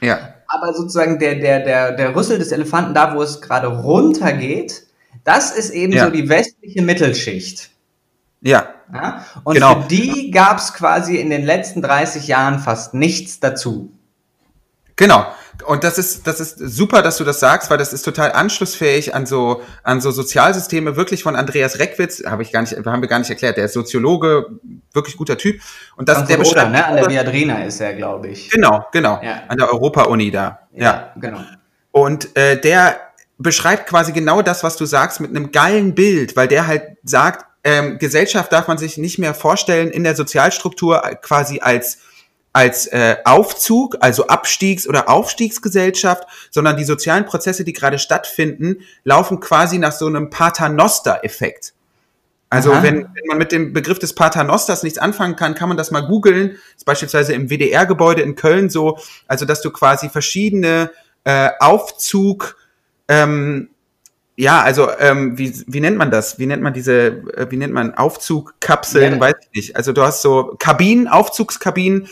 [0.00, 0.18] Ja.
[0.48, 4.86] Aber sozusagen der, der, der, der Rüssel des Elefanten, da wo es gerade runter geht,
[5.24, 6.06] das ist eben ja.
[6.06, 7.70] so die westliche Mittelschicht.
[8.40, 8.74] Ja.
[8.92, 9.24] ja?
[9.44, 9.82] Und genau.
[9.82, 13.92] für die gab es quasi in den letzten 30 Jahren fast nichts dazu.
[14.96, 15.26] Genau.
[15.66, 19.14] Und das ist, das ist super, dass du das sagst, weil das ist total anschlussfähig
[19.14, 23.08] an so, an so Sozialsysteme, wirklich von Andreas Reckwitz, habe ich gar nicht, haben wir
[23.08, 24.46] gar nicht erklärt, der ist Soziologe,
[24.92, 25.60] wirklich guter Typ.
[25.96, 26.84] Und das, der beschreibt, ne?
[26.84, 28.50] An der Viadrina ist er, glaube ich.
[28.50, 29.20] Genau, genau.
[29.22, 29.42] Ja.
[29.48, 30.60] An der Europa-Uni da.
[30.72, 31.40] Ja, ja, genau.
[31.92, 33.00] Und äh, der
[33.40, 37.46] beschreibt quasi genau das, was du sagst, mit einem geilen Bild, weil der halt sagt,
[37.64, 41.98] ähm, Gesellschaft darf man sich nicht mehr vorstellen in der Sozialstruktur quasi als
[42.52, 49.38] als äh, Aufzug, also Abstiegs- oder Aufstiegsgesellschaft, sondern die sozialen Prozesse, die gerade stattfinden, laufen
[49.38, 51.74] quasi nach so einem Paternoster-Effekt.
[52.48, 55.92] Also wenn, wenn man mit dem Begriff des Paternosters nichts anfangen kann, kann man das
[55.92, 56.56] mal googeln.
[56.76, 60.90] ist beispielsweise im WDR-Gebäude in Köln so, also dass du quasi verschiedene
[61.22, 62.56] äh, Aufzug,
[63.10, 63.70] ähm,
[64.36, 66.38] ja, also ähm, wie, wie nennt man das?
[66.38, 69.14] Wie nennt man diese, äh, wie nennt man Aufzugkapseln?
[69.14, 69.20] Ja.
[69.20, 69.76] Weiß ich nicht.
[69.76, 72.08] Also du hast so Kabinen, Aufzugskabinen,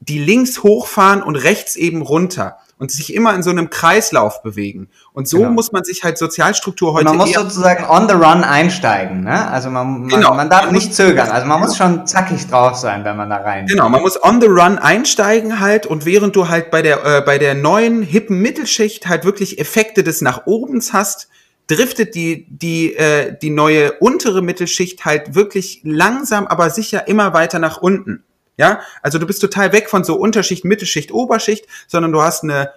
[0.00, 4.88] die links hochfahren und rechts eben runter und sich immer in so einem Kreislauf bewegen.
[5.12, 5.50] Und so genau.
[5.50, 7.04] muss man sich halt Sozialstruktur heute.
[7.04, 9.48] Man muss sozusagen on the run einsteigen, ne?
[9.50, 10.34] Also man, man, genau.
[10.34, 11.28] man darf man nicht zögern.
[11.28, 13.66] Also man muss schon zackig drauf sein, wenn man da rein.
[13.66, 17.20] Genau, man muss on the run einsteigen halt und während du halt bei der äh,
[17.20, 21.28] bei der neuen hippen Mittelschicht halt wirklich Effekte des nach obens hast,
[21.66, 27.58] driftet die die äh, die neue untere Mittelschicht halt wirklich langsam, aber sicher immer weiter
[27.58, 28.24] nach unten.
[28.60, 32.70] Ja, also du bist total weg von so Unterschicht, Mittelschicht, Oberschicht, sondern du hast eine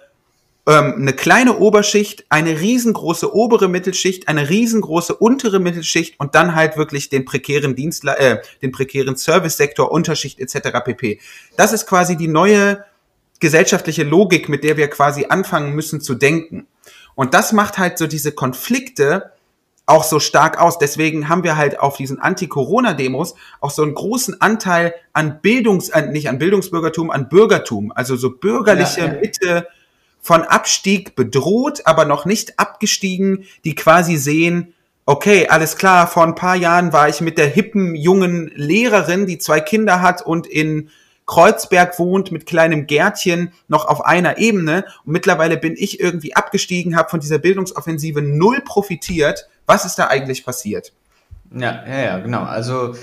[0.66, 6.78] ähm, eine kleine Oberschicht, eine riesengroße obere Mittelschicht, eine riesengroße untere Mittelschicht und dann halt
[6.78, 10.70] wirklich den prekären Dienstler, äh, den prekären Servicesektor, Unterschicht etc.
[10.82, 11.20] pp.
[11.58, 12.82] Das ist quasi die neue
[13.38, 16.66] gesellschaftliche Logik, mit der wir quasi anfangen müssen zu denken.
[17.14, 19.33] Und das macht halt so diese Konflikte
[19.86, 20.78] auch so stark aus.
[20.78, 26.10] Deswegen haben wir halt auf diesen Anti-Corona-Demos auch so einen großen Anteil an Bildungs, an,
[26.10, 29.20] nicht an Bildungsbürgertum, an Bürgertum, also so bürgerliche ja, ja.
[29.20, 29.68] Mitte
[30.20, 34.72] von Abstieg bedroht, aber noch nicht abgestiegen, die quasi sehen,
[35.04, 39.36] okay, alles klar, vor ein paar Jahren war ich mit der hippen jungen Lehrerin, die
[39.36, 40.88] zwei Kinder hat und in
[41.26, 46.96] Kreuzberg wohnt mit kleinem Gärtchen noch auf einer Ebene und mittlerweile bin ich irgendwie abgestiegen,
[46.96, 49.48] habe von dieser Bildungsoffensive null profitiert.
[49.66, 50.92] Was ist da eigentlich passiert?
[51.54, 52.42] Ja, ja, ja, genau.
[52.42, 52.94] Also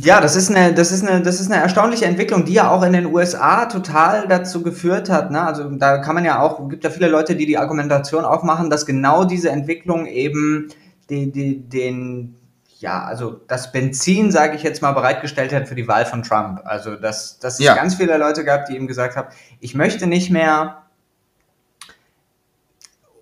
[0.00, 2.82] ja, das ist eine, das ist eine, das ist eine erstaunliche Entwicklung, die ja auch
[2.82, 5.30] in den USA total dazu geführt hat.
[5.30, 5.42] Ne?
[5.42, 8.86] Also da kann man ja auch, gibt ja viele Leute, die die Argumentation aufmachen, dass
[8.86, 10.68] genau diese Entwicklung eben
[11.10, 12.36] die, die, den
[12.84, 16.60] ja, also das Benzin, sage ich jetzt mal, bereitgestellt hat für die Wahl von Trump.
[16.64, 17.74] Also dass, dass es ja.
[17.74, 19.28] ganz viele Leute gab, die ihm gesagt haben,
[19.58, 20.82] ich möchte nicht mehr,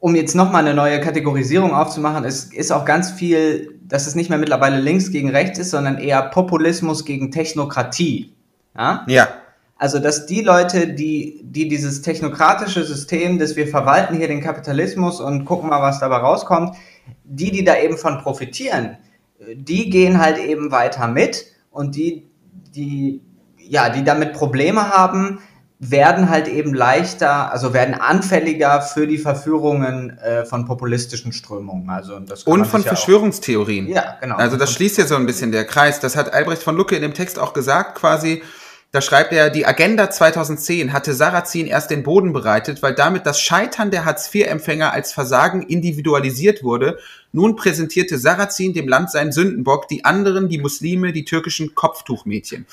[0.00, 4.30] um jetzt nochmal eine neue Kategorisierung aufzumachen, es ist auch ganz viel, dass es nicht
[4.30, 8.34] mehr mittlerweile links gegen rechts ist, sondern eher Populismus gegen Technokratie.
[8.76, 9.04] Ja?
[9.06, 9.28] ja.
[9.76, 15.20] Also, dass die Leute, die, die dieses technokratische System, dass wir verwalten hier den Kapitalismus
[15.20, 16.74] und gucken mal, was dabei rauskommt,
[17.22, 18.96] die, die da eben von profitieren,
[19.55, 22.30] die gehen halt eben weiter mit und die,
[22.74, 23.22] die,
[23.59, 25.40] ja, die damit Probleme haben,
[25.84, 31.90] werden halt eben leichter, also werden anfälliger für die Verführungen äh, von populistischen Strömungen.
[31.90, 33.88] Also das und von Verschwörungstheorien.
[33.88, 34.36] Ja, genau.
[34.36, 35.99] Also das schließt ja so ein bisschen der Kreis.
[35.99, 38.45] Das hat Albrecht von Lucke in dem Text auch gesagt, quasi.
[38.93, 43.40] Da schreibt er, die Agenda 2010 hatte Sarrazin erst den Boden bereitet, weil damit das
[43.40, 46.99] Scheitern der Hartz-IV-Empfänger als Versagen individualisiert wurde
[47.32, 52.66] nun präsentierte Sarrazin dem Land seinen Sündenbock, die anderen, die Muslime, die türkischen Kopftuchmädchen.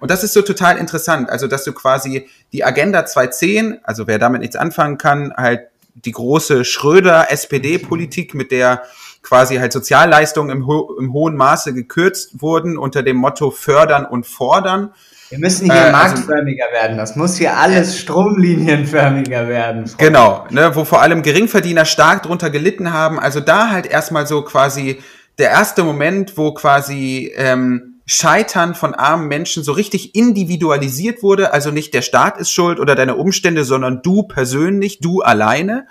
[0.00, 1.28] Und das ist so total interessant.
[1.28, 6.12] Also, dass du quasi die Agenda 210, also wer damit nichts anfangen kann, halt die
[6.12, 8.84] große Schröder-SPD-Politik, mit der
[9.20, 14.26] quasi halt Sozialleistungen im, ho im hohen Maße gekürzt wurden unter dem Motto fördern und
[14.26, 14.94] fordern
[15.30, 16.96] wir müssen hier äh, also marktförmiger also, werden.
[16.96, 19.86] Das muss hier alles stromlinienförmiger werden.
[19.86, 19.96] Frau.
[19.98, 23.18] Genau, ne, wo vor allem Geringverdiener stark drunter gelitten haben.
[23.20, 25.00] Also da halt erstmal so quasi
[25.38, 31.52] der erste Moment, wo quasi ähm, Scheitern von armen Menschen so richtig individualisiert wurde.
[31.52, 35.86] Also nicht der Staat ist schuld oder deine Umstände, sondern du persönlich, du alleine.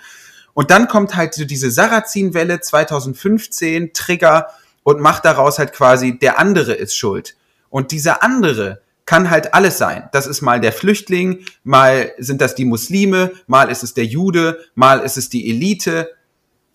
[0.52, 4.48] Und dann kommt halt so diese Sarrazin-Welle 2015, Trigger
[4.82, 7.36] und macht daraus halt quasi, der andere ist schuld.
[7.70, 10.06] Und dieser andere, kann halt alles sein.
[10.12, 14.58] Das ist mal der Flüchtling, mal sind das die Muslime, mal ist es der Jude,
[14.74, 16.10] mal ist es die Elite.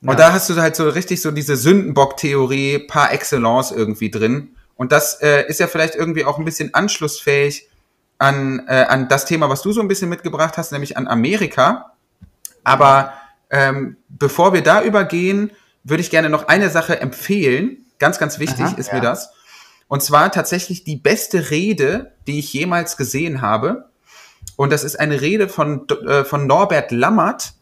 [0.02, 0.16] Und ja.
[0.16, 4.56] da hast du halt so richtig so diese Sündenbock-Theorie par excellence irgendwie drin.
[4.76, 7.70] Und das äh, ist ja vielleicht irgendwie auch ein bisschen anschlussfähig
[8.18, 11.92] an, äh, an das Thema, was du so ein bisschen mitgebracht hast, nämlich an Amerika.
[12.64, 13.14] Aber
[13.52, 15.52] ähm, bevor wir da übergehen,
[15.84, 17.86] würde ich gerne noch eine Sache empfehlen.
[18.00, 18.96] Ganz, ganz wichtig Aha, ist ja.
[18.96, 19.30] mir das.
[19.88, 23.90] Und zwar tatsächlich die beste Rede, die ich jemals gesehen habe.
[24.56, 27.54] Und das ist eine Rede von, äh, von Norbert Lammert.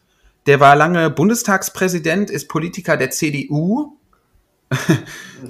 [0.46, 3.96] Der war lange Bundestagspräsident, ist Politiker der CDU.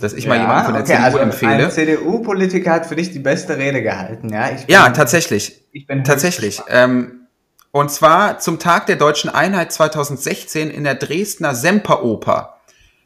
[0.01, 1.65] dass ich ja, mal jemanden von der okay, CDU also empfehle.
[1.65, 4.49] Ein CDU-Politiker hat für dich die beste Rede gehalten, ja?
[4.49, 5.63] Bin, ja, tatsächlich.
[5.71, 6.61] Ich bin tatsächlich.
[6.69, 7.29] Ähm,
[7.71, 12.59] und zwar zum Tag der deutschen Einheit 2016 in der Dresdner Semperoper.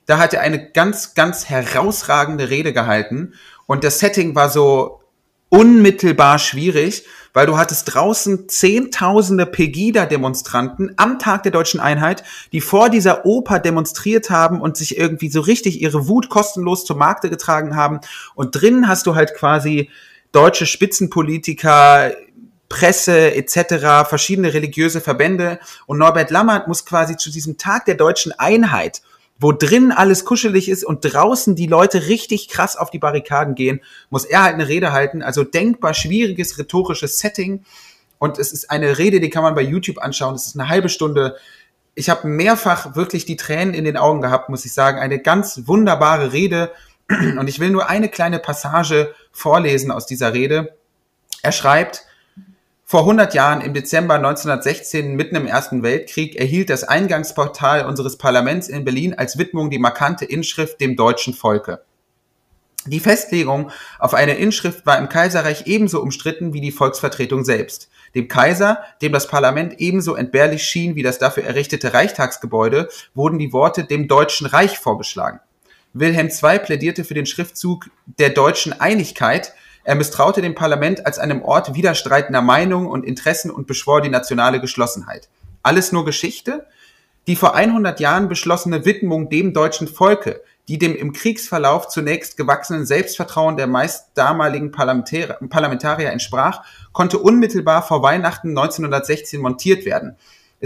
[0.06, 3.34] Da hat er eine ganz, ganz herausragende Rede gehalten
[3.66, 5.00] und das Setting war so
[5.48, 12.90] unmittelbar schwierig, weil du hattest draußen zehntausende Pegida-Demonstranten am Tag der deutschen Einheit, die vor
[12.90, 17.76] dieser Oper demonstriert haben und sich irgendwie so richtig ihre Wut kostenlos zum Markte getragen
[17.76, 18.00] haben.
[18.34, 19.90] Und drinnen hast du halt quasi
[20.32, 22.12] deutsche Spitzenpolitiker,
[22.68, 25.60] Presse etc., verschiedene religiöse Verbände.
[25.86, 29.02] Und Norbert Lammert muss quasi zu diesem Tag der deutschen Einheit
[29.38, 33.80] wo drin alles kuschelig ist und draußen die Leute richtig krass auf die Barrikaden gehen,
[34.08, 35.22] muss er halt eine Rede halten.
[35.22, 37.64] Also denkbar schwieriges rhetorisches Setting.
[38.18, 40.34] Und es ist eine Rede, die kann man bei YouTube anschauen.
[40.34, 41.36] Es ist eine halbe Stunde.
[41.94, 44.98] Ich habe mehrfach wirklich die Tränen in den Augen gehabt, muss ich sagen.
[44.98, 46.72] Eine ganz wunderbare Rede.
[47.08, 50.76] Und ich will nur eine kleine Passage vorlesen aus dieser Rede.
[51.42, 52.05] Er schreibt,
[52.88, 58.68] vor 100 Jahren, im Dezember 1916, mitten im Ersten Weltkrieg, erhielt das Eingangsportal unseres Parlaments
[58.68, 61.82] in Berlin als Widmung die markante Inschrift dem deutschen Volke.
[62.86, 67.90] Die Festlegung auf eine Inschrift war im Kaiserreich ebenso umstritten wie die Volksvertretung selbst.
[68.14, 73.52] Dem Kaiser, dem das Parlament ebenso entbehrlich schien wie das dafür errichtete Reichstagsgebäude, wurden die
[73.52, 75.40] Worte dem Deutschen Reich vorgeschlagen.
[75.92, 79.54] Wilhelm II plädierte für den Schriftzug der deutschen Einigkeit,
[79.86, 84.60] er misstraute dem Parlament als einem Ort widerstreitender Meinungen und Interessen und beschwor die nationale
[84.60, 85.28] Geschlossenheit.
[85.62, 86.66] Alles nur Geschichte?
[87.28, 92.84] Die vor 100 Jahren beschlossene Widmung dem deutschen Volke, die dem im Kriegsverlauf zunächst gewachsenen
[92.84, 100.16] Selbstvertrauen der meist damaligen Parlamentarier, entsprach, konnte unmittelbar vor Weihnachten 1916 montiert werden.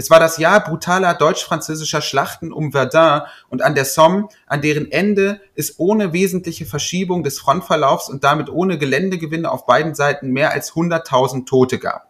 [0.01, 4.91] Es war das Jahr brutaler deutsch-französischer Schlachten um Verdun und an der Somme, an deren
[4.91, 10.53] Ende es ohne wesentliche Verschiebung des Frontverlaufs und damit ohne Geländegewinne auf beiden Seiten mehr
[10.53, 12.09] als 100.000 Tote gab.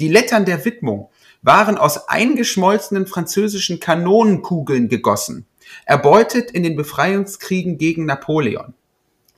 [0.00, 1.08] Die Lettern der Widmung
[1.40, 5.46] waren aus eingeschmolzenen französischen Kanonenkugeln gegossen,
[5.86, 8.74] erbeutet in den Befreiungskriegen gegen Napoleon.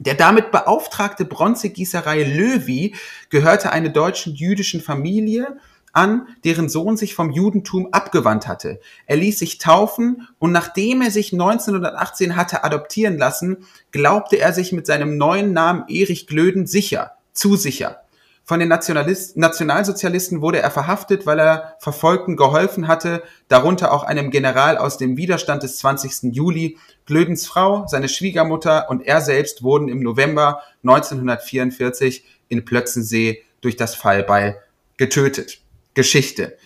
[0.01, 2.97] Der damit beauftragte Bronzegießerei Löwy
[3.31, 5.57] gehörte einer deutschen jüdischen Familie
[5.93, 8.80] an, deren Sohn sich vom Judentum abgewandt hatte.
[9.07, 14.72] Er ließ sich taufen und nachdem er sich 1918 hatte adoptieren lassen, glaubte er sich
[14.72, 18.03] mit seinem neuen Namen Erich Glöden sicher, zu sicher.
[18.45, 24.76] Von den Nationalsozialisten wurde er verhaftet, weil er Verfolgten geholfen hatte, darunter auch einem General
[24.78, 26.34] aus dem Widerstand des 20.
[26.34, 26.76] Juli.
[27.07, 33.95] Glödens Frau, seine Schwiegermutter und er selbst wurden im November 1944 in Plötzensee durch das
[33.95, 34.61] Fallbeil
[34.97, 35.62] getötet.
[35.95, 36.57] Geschichte.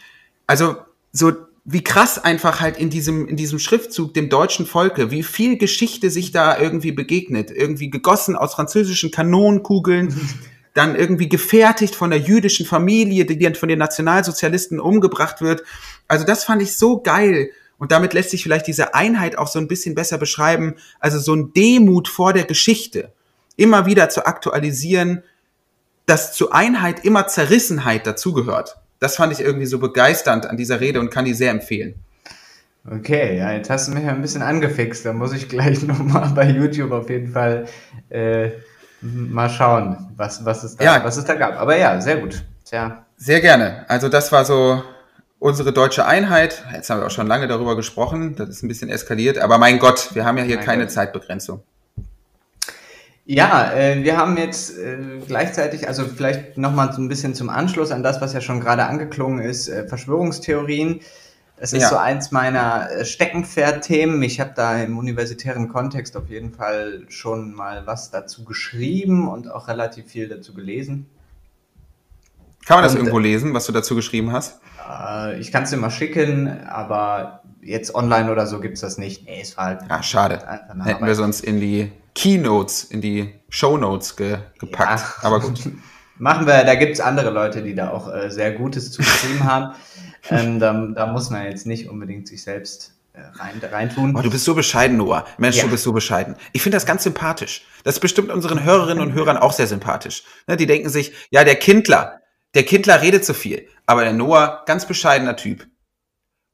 [0.46, 0.76] Also
[1.12, 1.32] so
[1.68, 6.10] wie krass einfach halt in diesem, in diesem Schriftzug dem deutschen Volke, wie viel Geschichte
[6.10, 7.50] sich da irgendwie begegnet.
[7.50, 10.14] Irgendwie gegossen aus französischen Kanonenkugeln,
[10.74, 15.64] dann irgendwie gefertigt von der jüdischen Familie, die dann von den Nationalsozialisten umgebracht wird.
[16.06, 17.50] Also das fand ich so geil.
[17.78, 20.76] Und damit lässt sich vielleicht diese Einheit auch so ein bisschen besser beschreiben.
[21.00, 23.12] Also so ein Demut vor der Geschichte.
[23.56, 25.24] Immer wieder zu aktualisieren,
[26.04, 31.00] dass zur Einheit immer Zerrissenheit dazugehört das fand ich irgendwie so begeisternd an dieser Rede
[31.00, 31.94] und kann die sehr empfehlen.
[32.88, 35.04] Okay, ja, jetzt hast du mich ein bisschen angefixt.
[35.04, 37.66] Da muss ich gleich nochmal bei YouTube auf jeden Fall
[38.10, 38.50] äh,
[39.00, 41.04] mal schauen, was, was, es da, ja.
[41.04, 41.58] was es da gab.
[41.58, 42.44] Aber ja, sehr gut.
[42.64, 43.06] Tja.
[43.16, 43.84] Sehr gerne.
[43.88, 44.82] Also das war so
[45.38, 46.64] unsere deutsche Einheit.
[46.72, 48.36] Jetzt haben wir auch schon lange darüber gesprochen.
[48.36, 49.38] Das ist ein bisschen eskaliert.
[49.38, 50.92] Aber mein Gott, wir haben ja hier mein keine Gott.
[50.92, 51.62] Zeitbegrenzung.
[53.28, 57.90] Ja, äh, wir haben jetzt äh, gleichzeitig, also vielleicht nochmal so ein bisschen zum Anschluss
[57.90, 61.00] an das, was ja schon gerade angeklungen ist, äh, Verschwörungstheorien.
[61.56, 61.88] Es ist ja.
[61.88, 64.22] so eins meiner äh, Steckenpferd-Themen.
[64.22, 69.50] Ich habe da im universitären Kontext auf jeden Fall schon mal was dazu geschrieben und
[69.50, 71.06] auch relativ viel dazu gelesen.
[72.64, 74.60] Kann man das und, irgendwo lesen, was du dazu geschrieben hast?
[74.88, 79.24] Äh, ich kann es dir mal schicken, aber jetzt online oder so gibt's das nicht.
[79.24, 79.80] Nee, es war halt.
[79.88, 80.38] Ah, schade.
[80.46, 81.00] Hätten Arbeit.
[81.00, 85.00] wir sonst in die Keynotes, in die Shownotes ge gepackt.
[85.00, 85.28] Ja.
[85.28, 85.60] Aber gut.
[86.18, 89.74] Machen wir, da gibt's andere Leute, die da auch äh, sehr Gutes zu geschrieben haben.
[90.30, 94.16] Ähm, da, da muss man jetzt nicht unbedingt sich selbst äh, rein, reintun.
[94.16, 95.26] Oh, du bist so bescheiden, Noah.
[95.36, 95.64] Mensch, ja.
[95.64, 96.36] du bist so bescheiden.
[96.52, 97.66] Ich finde das ganz sympathisch.
[97.84, 100.22] Das ist bestimmt unseren Hörerinnen und Hörern auch sehr sympathisch.
[100.46, 102.22] Ne, die denken sich, ja, der Kindler,
[102.54, 103.68] der Kindler redet zu viel.
[103.84, 105.66] Aber der Noah, ganz bescheidener Typ.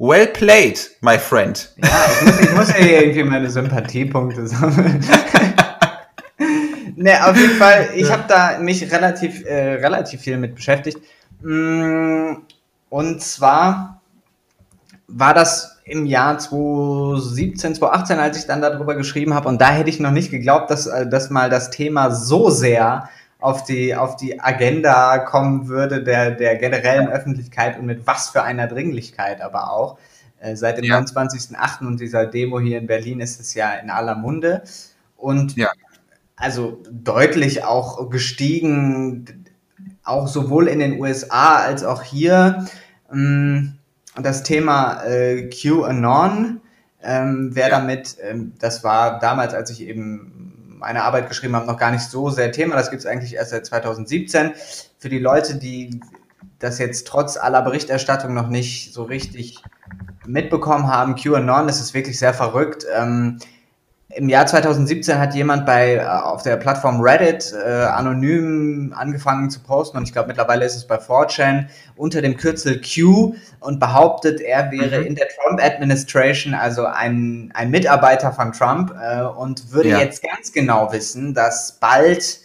[0.02, 1.70] Well played, my friend.
[1.76, 4.98] Ja, ich muss, ich muss ja irgendwie meine Sympathiepunkte sammeln.
[6.96, 10.98] ne, auf jeden Fall, ich habe da mich relativ, äh, relativ viel mit beschäftigt.
[11.40, 12.32] Mm,
[12.90, 14.00] und zwar
[15.06, 19.48] war das im Jahr 2017, 2018, als ich dann darüber geschrieben habe.
[19.48, 23.08] Und da hätte ich noch nicht geglaubt, dass, äh, dass mal das Thema so sehr
[23.42, 28.42] auf die, auf die Agenda kommen würde der, der generellen Öffentlichkeit und mit was für
[28.42, 29.98] einer Dringlichkeit aber auch.
[30.38, 30.98] Äh, seit dem ja.
[30.98, 31.86] 29.08.
[31.86, 34.62] und dieser Demo hier in Berlin ist es ja in aller Munde
[35.16, 35.70] und ja.
[36.36, 39.44] also deutlich auch gestiegen.
[40.04, 42.66] auch sowohl in den USA als auch hier
[43.12, 43.78] ähm,
[44.20, 46.60] das Thema äh, QAnon.
[47.04, 47.78] Ähm, wer ja.
[47.80, 50.51] damit, ähm, das war damals, als ich eben
[50.82, 52.76] meine Arbeit geschrieben habe, noch gar nicht so sehr Thema.
[52.76, 54.52] Das gibt es eigentlich erst seit 2017.
[54.98, 56.00] Für die Leute, die
[56.58, 59.58] das jetzt trotz aller Berichterstattung noch nicht so richtig
[60.26, 62.84] mitbekommen haben, QAnon, das ist wirklich sehr verrückt.
[62.94, 63.38] Ähm,
[64.14, 69.60] im Jahr 2017 hat jemand bei äh, auf der Plattform Reddit äh, anonym angefangen zu
[69.60, 74.40] posten und ich glaube mittlerweile ist es bei 4chan unter dem Kürzel Q und behauptet,
[74.40, 75.06] er wäre mhm.
[75.06, 79.98] in der Trump Administration, also ein, ein Mitarbeiter von Trump äh, und würde ja.
[79.98, 82.38] jetzt ganz genau wissen, dass bald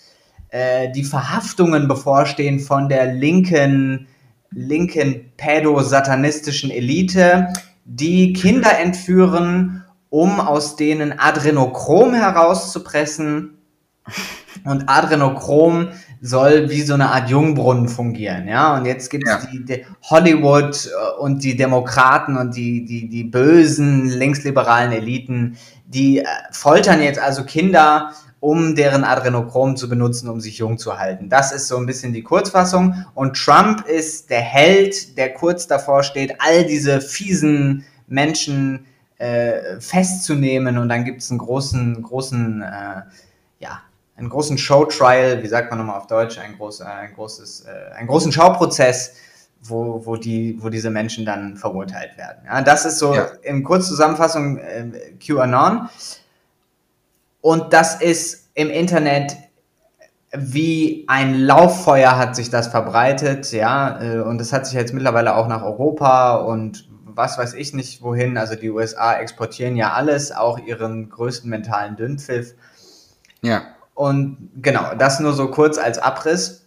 [0.50, 4.08] äh, die Verhaftungen bevorstehen von der linken
[4.52, 7.50] linken pädosatanistischen Elite,
[7.84, 13.58] die Kinder entführen um aus denen Adrenochrom herauszupressen.
[14.64, 15.90] Und Adrenochrom
[16.22, 18.76] soll wie so eine Art Jungbrunnen fungieren, ja.
[18.76, 19.50] Und jetzt gibt es ja.
[19.52, 26.20] die, die, Hollywood äh, und die Demokraten und die, die, die bösen linksliberalen Eliten, die
[26.20, 31.30] äh, foltern jetzt also Kinder, um deren Adrenochrom zu benutzen, um sich jung zu halten.
[31.30, 33.06] Das ist so ein bisschen die Kurzfassung.
[33.14, 38.86] Und Trump ist der Held, der kurz davor steht, all diese fiesen Menschen
[39.18, 43.02] äh, festzunehmen und dann gibt es einen großen, großen, äh,
[43.60, 43.82] ja,
[44.16, 47.96] einen großen Showtrial, wie sagt man nochmal auf Deutsch, ein, groß, äh, ein großes, äh,
[47.96, 49.16] einen großen Schauprozess,
[49.62, 52.44] wo, wo, die, wo diese Menschen dann verurteilt werden.
[52.46, 53.26] Ja, das ist so ja.
[53.42, 55.90] in Kurzzusammenfassung äh, QAnon.
[57.42, 59.38] Und das ist im Internet
[60.32, 65.36] wie ein Lauffeuer hat sich das verbreitet, ja, äh, und das hat sich jetzt mittlerweile
[65.36, 66.88] auch nach Europa und
[67.18, 68.38] was weiß ich nicht wohin.
[68.38, 72.54] Also die USA exportieren ja alles, auch ihren größten mentalen Dünnpfiff.
[73.42, 73.64] Ja.
[73.96, 76.64] Und genau, das nur so kurz als Abriss.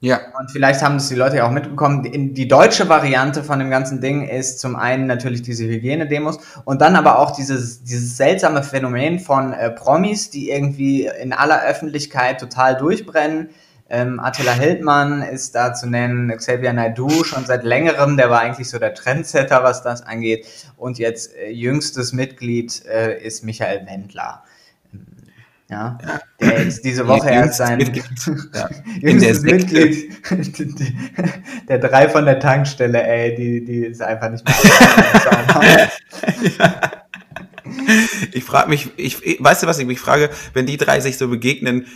[0.00, 0.20] Ja.
[0.38, 2.34] Und vielleicht haben es die Leute ja auch mitbekommen.
[2.34, 6.94] Die deutsche Variante von dem ganzen Ding ist zum einen natürlich diese Hygienedemos und dann
[6.94, 12.76] aber auch dieses, dieses seltsame Phänomen von äh, Promis, die irgendwie in aller Öffentlichkeit total
[12.76, 13.48] durchbrennen
[13.94, 18.68] ähm, Attila Hildmann ist da zu nennen, Xavier Naidoo schon seit längerem, der war eigentlich
[18.68, 20.46] so der Trendsetter, was das angeht.
[20.76, 24.42] Und jetzt äh, jüngstes Mitglied äh, ist Michael Wendler.
[25.70, 28.04] Ja, ja, der jetzt diese Woche erst sein Mitglied.
[28.52, 28.68] Ja.
[29.00, 30.12] jüngstes Mitglied,
[31.68, 35.90] der drei von der Tankstelle, ey, die, die ist einfach nicht mehr.
[36.58, 36.80] ja.
[38.32, 41.28] Ich frage mich, ich, weißt du was ich mich frage, wenn die drei sich so
[41.28, 41.86] begegnen,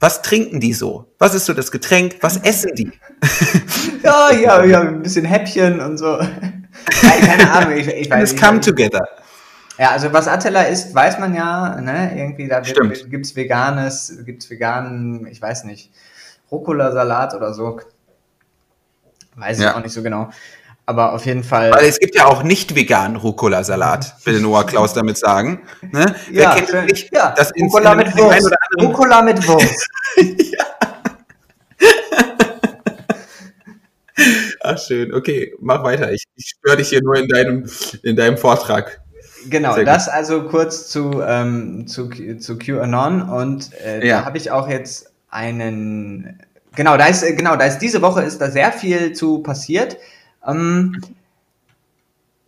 [0.00, 1.12] was trinken die so?
[1.18, 2.16] Was ist so das Getränk?
[2.22, 2.90] Was essen die?
[4.02, 6.18] ja, ja, ja, ein bisschen Häppchen und so.
[7.00, 8.42] Keine Ahnung, ich, ich weiß nicht.
[8.42, 9.06] come together.
[9.78, 12.16] Ja, also was Attila isst, weiß man ja, ne?
[12.16, 15.92] Irgendwie, da gibt es veganes, gibt's veganen, ich weiß nicht,
[16.50, 17.80] Rucola-Salat oder so.
[19.36, 19.76] Weiß ich ja.
[19.76, 20.30] auch nicht so genau.
[20.90, 21.70] Aber auf jeden Fall.
[21.70, 25.60] Weil es gibt ja auch nicht veganen Rucola-Salat, will Noah Klaus damit sagen.
[25.82, 26.16] Ne?
[26.32, 27.14] Ja, Wer kennt nicht?
[27.14, 28.50] Ja, das Rucola mit Wurst.
[28.80, 29.88] Rucola mit Wurst.
[34.64, 36.10] Ach schön, okay, mach weiter.
[36.10, 37.70] Ich, ich störe dich hier nur in deinem,
[38.02, 39.00] in deinem Vortrag.
[39.48, 44.18] Genau, das also kurz zu, ähm, zu, zu QAnon und äh, ja.
[44.18, 46.40] da habe ich auch jetzt einen,
[46.74, 49.96] genau, da ist, genau, da ist diese Woche ist da sehr viel zu passiert.
[50.46, 51.00] Ähm,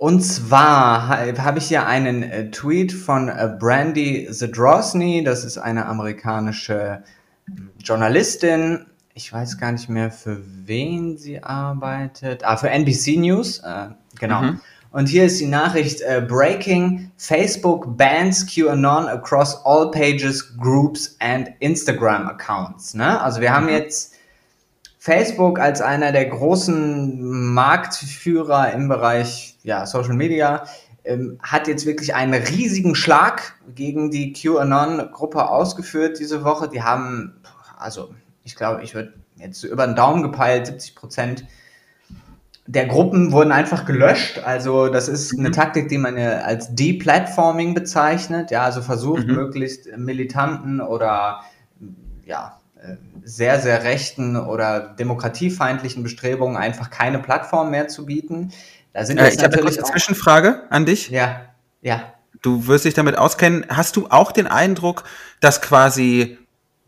[0.03, 5.87] und zwar habe ich hier einen äh, Tweet von äh, Brandy Zadrosny, das ist eine
[5.87, 7.05] amerikanische
[7.47, 8.87] hm, Journalistin.
[9.15, 12.45] Ich weiß gar nicht mehr, für wen sie arbeitet.
[12.45, 14.43] Ah, für NBC News, äh, genau.
[14.43, 14.61] Mhm.
[14.91, 21.49] Und hier ist die Nachricht äh, Breaking Facebook bans QAnon across all pages, groups and
[21.61, 22.93] Instagram accounts.
[22.95, 23.21] Ne?
[23.21, 23.55] Also wir mhm.
[23.55, 24.12] haben jetzt
[25.03, 27.21] Facebook als einer der großen
[27.53, 30.63] Marktführer im Bereich ja, Social Media
[31.03, 36.69] ähm, hat jetzt wirklich einen riesigen Schlag gegen die QAnon-Gruppe ausgeführt diese Woche.
[36.69, 37.35] Die haben,
[37.77, 41.47] also ich glaube, ich würde jetzt über den Daumen gepeilt, 70 Prozent
[42.69, 44.39] der Gruppen wurden einfach gelöscht.
[44.45, 45.53] Also das ist eine mhm.
[45.53, 48.53] Taktik, die man ja als Deplatforming bezeichnet.
[48.53, 49.35] Ja, also versucht mhm.
[49.35, 51.41] möglichst militanten oder
[52.25, 52.62] ja
[53.25, 58.53] sehr, sehr rechten oder demokratiefeindlichen Bestrebungen einfach keine Plattform mehr zu bieten.
[58.93, 61.09] Da sind äh, ich natürlich eine Zwischenfrage an dich.
[61.11, 61.43] Ja,
[61.81, 62.13] ja.
[62.43, 63.65] Du wirst dich damit auskennen.
[63.69, 65.05] Hast du auch den Eindruck,
[65.41, 66.39] dass quasi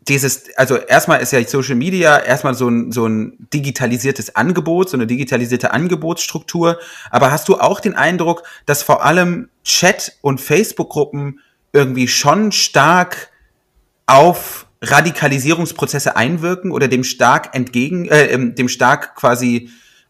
[0.07, 4.97] dieses, also erstmal ist ja Social Media erstmal so ein, so ein digitalisiertes Angebot, so
[4.97, 6.77] eine digitalisierte Angebotsstruktur.
[7.09, 11.39] Aber hast du auch den Eindruck, dass vor allem Chat- und Facebook-Gruppen
[11.73, 13.29] irgendwie schon stark
[14.05, 19.69] auf Radikalisierungsprozesse einwirken oder dem stark entgegen, äh, ähm, dem stark quasi,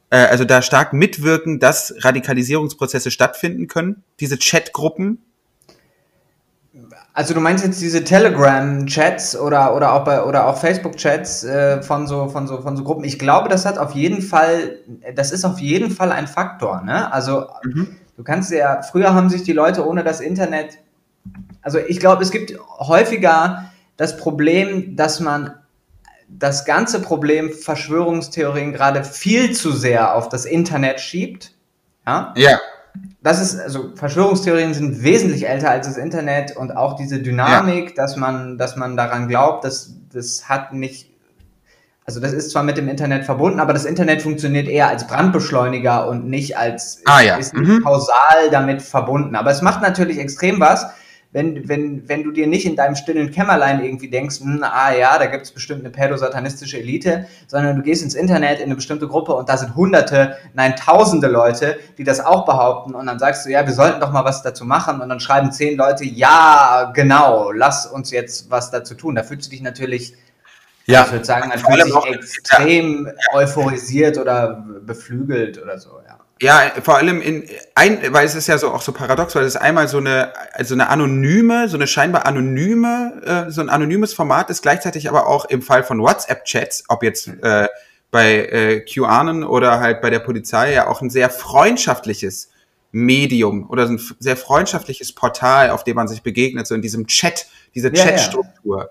[0.09, 4.03] äh, also da stark mitwirken, dass Radikalisierungsprozesse stattfinden können?
[4.19, 5.19] Diese Chatgruppen?
[7.13, 12.07] Also du meinst jetzt diese Telegram-Chats oder, oder auch bei oder auch Facebook-Chats äh, von
[12.07, 13.05] so von so von so Gruppen.
[13.05, 14.79] Ich glaube, das hat auf jeden Fall,
[15.15, 16.81] das ist auf jeden Fall ein Faktor.
[16.81, 17.11] Ne?
[17.13, 17.95] Also mhm.
[18.17, 20.77] du kannst ja, früher haben sich die Leute ohne das Internet,
[21.61, 25.53] also ich glaube, es gibt häufiger das Problem, dass man
[26.27, 31.51] das ganze Problem Verschwörungstheorien gerade viel zu sehr auf das Internet schiebt.
[32.05, 32.33] Ja.
[32.35, 32.59] ja
[33.21, 37.95] das ist, also Verschwörungstheorien sind wesentlich älter als das Internet und auch diese Dynamik, ja.
[37.95, 41.09] dass man, dass man daran glaubt, dass das hat nicht,
[42.05, 46.07] also das ist zwar mit dem Internet verbunden, aber das Internet funktioniert eher als Brandbeschleuniger
[46.07, 47.37] und nicht als, ah, ja.
[47.37, 47.83] ist nicht mhm.
[47.83, 49.35] kausal damit verbunden.
[49.35, 50.85] Aber es macht natürlich extrem was,
[51.35, 55.19] wenn, wenn, wenn du dir nicht in deinem stillen Kämmerlein irgendwie denkst, hm, ah ja,
[55.19, 59.05] da gibt es bestimmt eine pädosatanistische Elite, sondern du gehst ins Internet in eine bestimmte
[59.05, 63.45] Gruppe und da sind hunderte, nein, tausende Leute, die das auch behaupten und dann sagst
[63.45, 66.89] du, ja, wir sollten doch mal was dazu machen und dann schreiben zehn Leute, ja,
[66.95, 69.15] genau, lass uns jetzt was dazu tun.
[69.15, 70.15] Da fühlst du dich natürlich
[70.85, 73.37] ja, ich würde sagen, man fühlt sich extrem ja.
[73.39, 76.19] euphorisiert oder beflügelt oder so, ja.
[76.41, 79.55] Ja, vor allem in ein, weil es ist ja so auch so paradox, weil es
[79.55, 84.49] einmal so eine also eine anonyme, so eine scheinbar anonyme, äh, so ein anonymes Format
[84.49, 87.69] ist gleichzeitig aber auch im Fall von WhatsApp-Chats, ob jetzt äh,
[88.11, 92.49] bei äh, QAnon oder halt bei der Polizei ja auch ein sehr freundschaftliches
[92.91, 97.47] Medium oder ein sehr freundschaftliches Portal, auf dem man sich begegnet, so in diesem Chat,
[97.75, 98.83] diese ja, Chatstruktur.
[98.83, 98.89] Ja.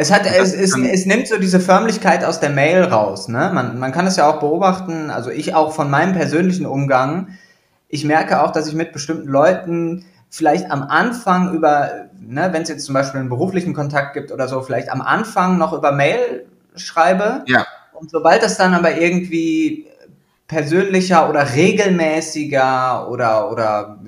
[0.00, 3.28] Es hat, es, es, es nimmt so diese Förmlichkeit aus der Mail raus.
[3.28, 3.50] Ne?
[3.52, 7.36] Man, man kann es ja auch beobachten, also ich auch von meinem persönlichen Umgang.
[7.86, 12.70] Ich merke auch, dass ich mit bestimmten Leuten vielleicht am Anfang über, ne, wenn es
[12.70, 16.46] jetzt zum Beispiel einen beruflichen Kontakt gibt oder so, vielleicht am Anfang noch über Mail
[16.76, 17.44] schreibe.
[17.46, 17.66] Ja.
[17.92, 19.86] Und sobald das dann aber irgendwie
[20.46, 23.98] persönlicher oder regelmäßiger oder, oder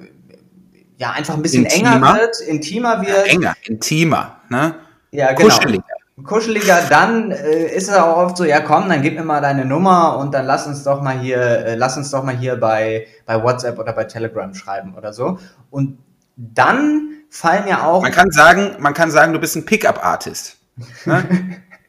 [0.97, 1.97] ja, einfach ein bisschen intimer.
[1.97, 3.27] enger wird, intimer wird.
[3.27, 4.75] Ja, enger, intimer, ne?
[5.13, 5.49] Ja, genau.
[5.49, 5.85] Kuscheliger.
[6.25, 9.65] Kuscheliger, dann äh, ist es auch oft so, ja komm, dann gib mir mal deine
[9.65, 13.07] Nummer und dann lass uns doch mal hier, äh, lass uns doch mal hier bei,
[13.27, 15.39] bei WhatsApp oder bei Telegram schreiben oder so.
[15.71, 15.99] Und
[16.37, 18.03] dann fallen ja auch.
[18.03, 20.59] Man kann sagen, man kann sagen, du bist ein Pickup-Artist.
[21.07, 21.25] Ne?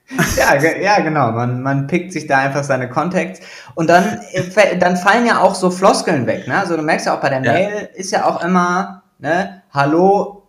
[0.37, 1.31] ja, ja, genau.
[1.31, 3.41] Man, man pickt sich da einfach seine Contacts
[3.75, 6.47] und dann, äh, dann fallen ja auch so Floskeln weg.
[6.47, 6.57] Ne?
[6.57, 10.42] Also du merkst ja auch bei der Mail ist ja auch immer, ne, hallo,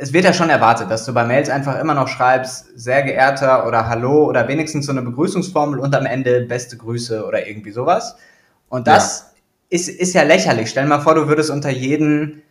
[0.00, 3.66] es wird ja schon erwartet, dass du bei Mails einfach immer noch schreibst, sehr geehrter
[3.66, 8.16] oder Hallo oder wenigstens so eine Begrüßungsformel und am Ende beste Grüße oder irgendwie sowas.
[8.68, 9.28] Und das ja.
[9.70, 10.70] Ist, ist ja lächerlich.
[10.70, 12.42] Stell dir mal vor, du würdest unter jeden,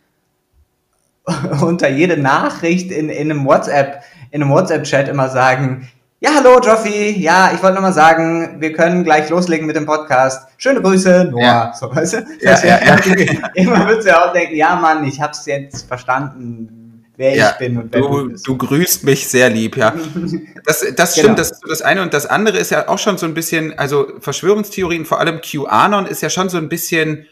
[1.62, 5.88] unter jede Nachricht in, in einem WhatsApp, in einem WhatsApp-Chat immer sagen,
[6.20, 9.86] ja, hallo Joffi, ja, ich wollte nur mal sagen, wir können gleich loslegen mit dem
[9.86, 10.48] Podcast.
[10.58, 11.42] Schöne Grüße, Noah.
[11.42, 11.72] Ja.
[11.74, 12.26] So, weißt du?
[12.40, 12.96] Ja, ja, ja.
[13.54, 16.77] Immer würdest du ja auch denken, ja Mann, ich hab's jetzt verstanden,
[17.18, 18.46] wer ja, ich bin und wer du, du bist.
[18.46, 19.94] Du grüßt mich sehr lieb, ja.
[20.64, 21.38] Das, das stimmt, genau.
[21.38, 22.02] das ist das eine.
[22.02, 26.06] Und das andere ist ja auch schon so ein bisschen, also Verschwörungstheorien, vor allem QAnon,
[26.06, 27.26] ist ja schon so ein bisschen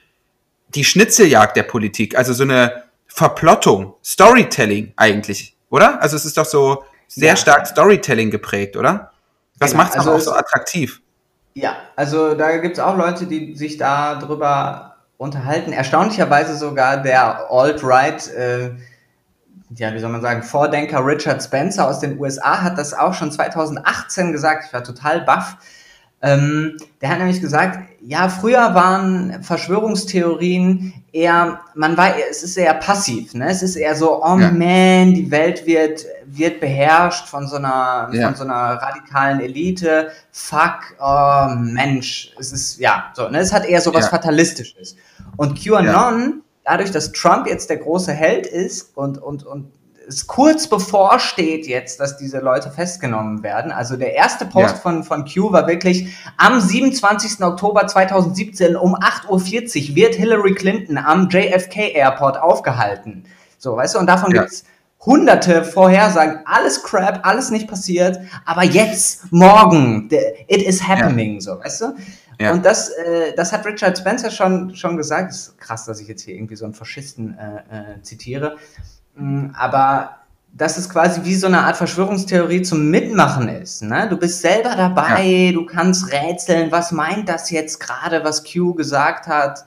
[0.75, 2.17] die Schnitzeljagd der Politik.
[2.17, 6.03] Also so eine Verplottung, Storytelling eigentlich, oder?
[6.03, 7.37] Also es ist doch so sehr ja.
[7.37, 9.13] stark Storytelling geprägt, oder?
[9.59, 9.85] Was genau.
[9.85, 11.01] macht es also auch so attraktiv?
[11.55, 15.73] Ja, also da gibt es auch Leute, die sich da drüber unterhalten.
[15.73, 18.71] Erstaunlicherweise sogar der Alt-Right äh,
[19.75, 23.33] ja, wie soll man sagen, Vordenker Richard Spencer aus den USA hat das auch schon
[23.33, 24.67] 2018 gesagt.
[24.67, 25.57] Ich war total baff.
[26.23, 32.75] Ähm, der hat nämlich gesagt, ja, früher waren Verschwörungstheorien eher, man war, es ist eher
[32.75, 33.49] passiv, ne?
[33.51, 34.51] Es ist eher so, oh ja.
[34.51, 38.29] man, die Welt wird, wird beherrscht von so einer, ja.
[38.29, 40.11] von so einer radikalen Elite.
[40.33, 43.39] Fuck, oh Mensch, es ist, ja, so, ne?
[43.39, 44.11] Es hat eher so was ja.
[44.11, 44.97] Fatalistisches.
[45.37, 49.73] Und QAnon dadurch, dass Trump jetzt der große Held ist und, und, und
[50.09, 53.73] es kurz bevorsteht jetzt, dass diese Leute festgenommen werden.
[53.73, 54.81] Also der erste Post ja.
[54.81, 57.43] von, von Q war wirklich am 27.
[57.43, 63.25] Oktober 2017 um 8.40 Uhr wird Hillary Clinton am JFK Airport aufgehalten.
[63.59, 64.43] So, weißt du, und davon ja.
[64.43, 64.65] gibt's
[65.05, 70.09] hunderte Vorhersagen, alles Crap, alles nicht passiert, aber jetzt, morgen,
[70.49, 71.41] it is happening, ja.
[71.41, 71.87] so, weißt du?
[72.41, 72.53] Ja.
[72.53, 75.31] Und das, äh, das hat Richard Spencer schon, schon gesagt.
[75.31, 78.57] ist krass, dass ich jetzt hier irgendwie so einen Faschisten äh, äh, zitiere.
[79.15, 80.17] Mm, aber
[80.53, 83.83] dass es quasi wie so eine Art Verschwörungstheorie zum Mitmachen ist.
[83.83, 84.09] Ne?
[84.09, 85.53] Du bist selber dabei, ja.
[85.53, 89.67] du kannst rätseln, was meint das jetzt gerade, was Q gesagt hat.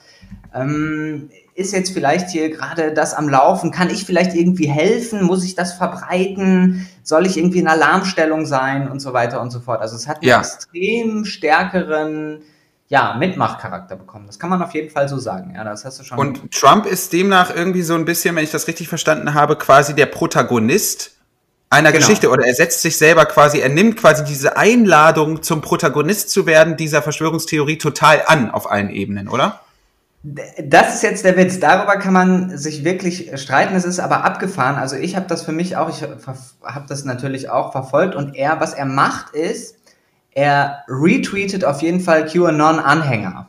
[0.53, 3.71] Ähm, ist jetzt vielleicht hier gerade das am Laufen?
[3.71, 5.23] Kann ich vielleicht irgendwie helfen?
[5.23, 6.87] Muss ich das verbreiten?
[7.03, 9.81] Soll ich irgendwie in Alarmstellung sein und so weiter und so fort?
[9.81, 10.39] Also es hat einen ja.
[10.39, 12.41] extrem stärkeren
[12.89, 14.25] ja, Mitmachcharakter bekommen.
[14.25, 15.53] Das kann man auf jeden Fall so sagen.
[15.55, 16.17] Ja, das hast du schon.
[16.17, 19.93] Und Trump ist demnach irgendwie so ein bisschen, wenn ich das richtig verstanden habe, quasi
[19.93, 21.11] der Protagonist
[21.69, 22.03] einer genau.
[22.03, 26.47] Geschichte oder er setzt sich selber quasi, er nimmt quasi diese Einladung zum Protagonist zu
[26.47, 29.59] werden dieser Verschwörungstheorie total an auf allen Ebenen, oder?
[30.23, 31.59] Das ist jetzt der Witz.
[31.59, 33.73] Darüber kann man sich wirklich streiten.
[33.75, 34.75] Es ist aber abgefahren.
[34.75, 38.15] Also ich habe das für mich auch, ich habe das natürlich auch verfolgt.
[38.15, 39.77] Und er, was er macht, ist,
[40.39, 43.47] er retweetet auf jeden Fall QAnon-Anhänger.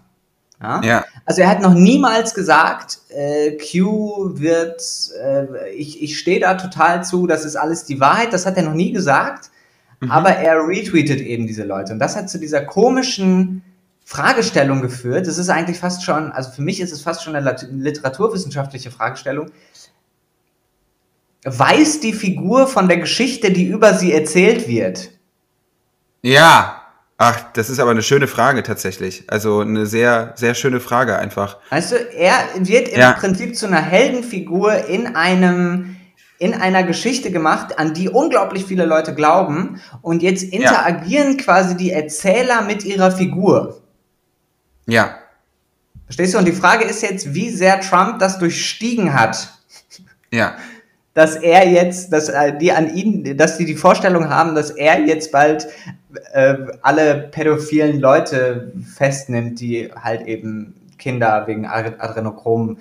[0.61, 0.80] Ja?
[0.82, 1.05] ja?
[1.24, 4.82] Also er hat noch niemals gesagt, äh, Q wird,
[5.22, 8.32] äh, ich, ich stehe da total zu, das ist alles die Wahrheit.
[8.32, 9.51] Das hat er noch nie gesagt.
[10.01, 10.11] Mhm.
[10.11, 11.93] Aber er retweetet eben diese Leute.
[11.93, 13.62] Und das hat zu dieser komischen
[14.05, 15.28] Fragestellung geführt.
[15.28, 19.53] Das ist eigentlich fast schon, also für mich ist es fast schon eine literaturwissenschaftliche Fragestellung.
[21.45, 25.11] Weiß die Figur von der Geschichte, die über sie erzählt wird?
[26.22, 26.80] Ja,
[27.20, 29.24] ach, das ist aber eine schöne Frage tatsächlich.
[29.28, 31.58] Also eine sehr, sehr schöne Frage einfach.
[31.68, 33.12] Weißt du, er wird im ja.
[33.12, 35.96] Prinzip zu einer Heldenfigur in einem
[36.38, 39.78] in einer Geschichte gemacht, an die unglaublich viele Leute glauben.
[40.00, 41.44] Und jetzt interagieren ja.
[41.44, 43.82] quasi die Erzähler mit ihrer Figur.
[44.86, 45.16] Ja.
[46.06, 46.38] Verstehst du?
[46.38, 49.50] Und die Frage ist jetzt, wie sehr Trump das durchstiegen hat.
[50.32, 50.56] Ja.
[51.20, 55.00] Dass er jetzt, dass äh, die an ihn, dass die die Vorstellung haben, dass er
[55.00, 55.68] jetzt bald
[56.32, 62.78] äh, alle pädophilen Leute festnimmt, die halt eben Kinder wegen Adrenochrom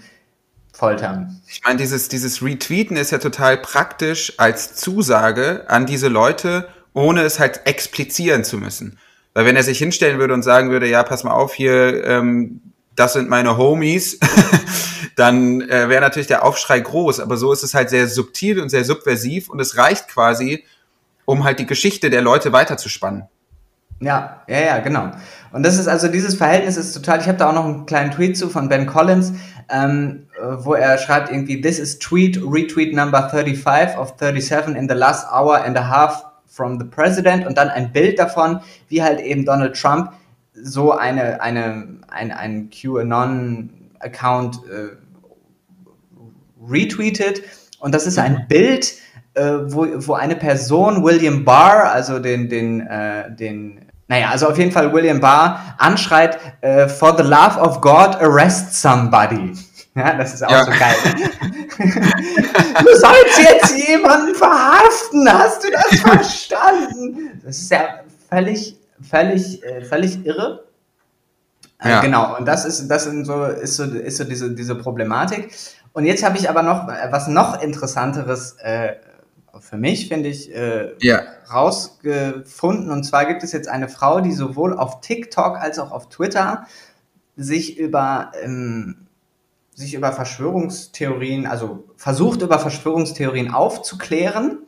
[0.72, 1.42] foltern.
[1.50, 7.24] Ich meine, dieses, dieses Retweeten ist ja total praktisch als Zusage an diese Leute, ohne
[7.24, 9.00] es halt explizieren zu müssen.
[9.34, 12.62] Weil wenn er sich hinstellen würde und sagen würde, ja, pass mal auf, hier, ähm,
[13.00, 14.20] das sind meine Homies,
[15.16, 17.22] dann äh, wäre natürlich der Aufschrei groß.
[17.22, 20.66] Aber so ist es halt sehr subtil und sehr subversiv und es reicht quasi,
[21.26, 23.24] um halt die Geschichte der Leute weiterzuspannen.
[24.02, 25.12] Ja, ja, ja, genau.
[25.52, 27.20] Und das ist also dieses Verhältnis ist total.
[27.20, 29.34] Ich habe da auch noch einen kleinen Tweet zu von Ben Collins,
[29.70, 34.96] ähm, wo er schreibt irgendwie: This is Tweet Retweet Number 35 of 37 in the
[34.96, 39.20] last hour and a half from the President und dann ein Bild davon, wie halt
[39.20, 40.12] eben Donald Trump
[40.54, 44.98] so eine, eine, ein, ein QAnon-Account äh,
[46.70, 47.42] retweetet.
[47.80, 48.48] Und das ist ein mhm.
[48.48, 48.94] Bild,
[49.36, 54.58] äh, wo, wo eine Person, William Barr, also den, den, äh, den naja, also auf
[54.58, 59.54] jeden Fall William Barr anschreit, äh, for the love of God, arrest somebody.
[59.96, 60.64] Ja, das ist auch ja.
[60.64, 60.96] so geil.
[61.80, 67.42] du sollst jetzt jemanden verhaften, hast du das verstanden?
[67.44, 70.66] Das ist ja völlig, völlig, äh, völlig irre.
[71.80, 72.02] Äh, ja.
[72.02, 75.54] Genau, und das ist, das sind so, ist so, ist so diese, diese Problematik.
[75.94, 78.96] Und jetzt habe ich aber noch was noch interessanteres äh,
[79.60, 81.22] für mich, finde ich, äh, ja.
[81.52, 82.92] rausgefunden.
[82.92, 86.66] Und zwar gibt es jetzt eine Frau, die sowohl auf TikTok als auch auf Twitter
[87.36, 89.08] sich über ähm,
[89.80, 94.60] sich über Verschwörungstheorien, also versucht über Verschwörungstheorien aufzuklären.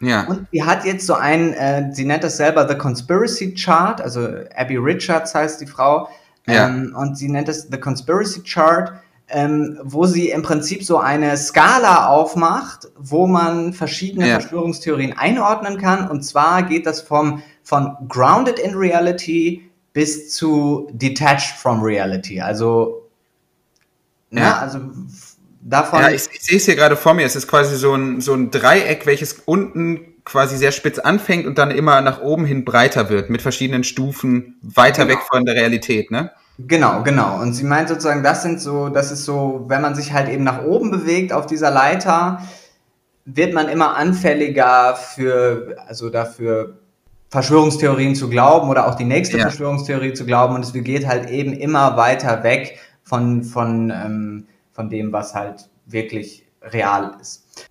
[0.00, 0.26] Ja.
[0.26, 4.28] Und sie hat jetzt so ein, äh, sie nennt das selber The Conspiracy Chart, also
[4.56, 6.08] Abby Richards heißt die Frau,
[6.46, 6.68] ja.
[6.68, 8.92] ähm, und sie nennt es The Conspiracy Chart,
[9.28, 14.40] ähm, wo sie im Prinzip so eine Skala aufmacht, wo man verschiedene ja.
[14.40, 16.08] Verschwörungstheorien einordnen kann.
[16.08, 22.40] Und zwar geht das vom, von Grounded in Reality bis zu Detached from Reality.
[22.40, 23.08] Also
[24.30, 24.80] ja, ja also
[25.60, 26.00] davon.
[26.00, 27.26] Ja, ich, ich sehe es hier gerade vor mir.
[27.26, 31.58] Es ist quasi so ein, so ein Dreieck, welches unten quasi sehr spitz anfängt und
[31.58, 35.18] dann immer nach oben hin breiter wird, mit verschiedenen Stufen weiter genau.
[35.18, 36.30] weg von der Realität, ne?
[36.58, 37.40] Genau, genau.
[37.40, 40.44] Und sie meint sozusagen, das sind so, das ist so, wenn man sich halt eben
[40.44, 42.42] nach oben bewegt auf dieser Leiter,
[43.24, 46.78] wird man immer anfälliger für, also dafür
[47.30, 49.44] Verschwörungstheorien zu glauben oder auch die nächste ja.
[49.44, 54.88] Verschwörungstheorie zu glauben und es geht halt eben immer weiter weg von, von, ähm, von
[54.88, 57.68] dem, was halt wirklich real ist.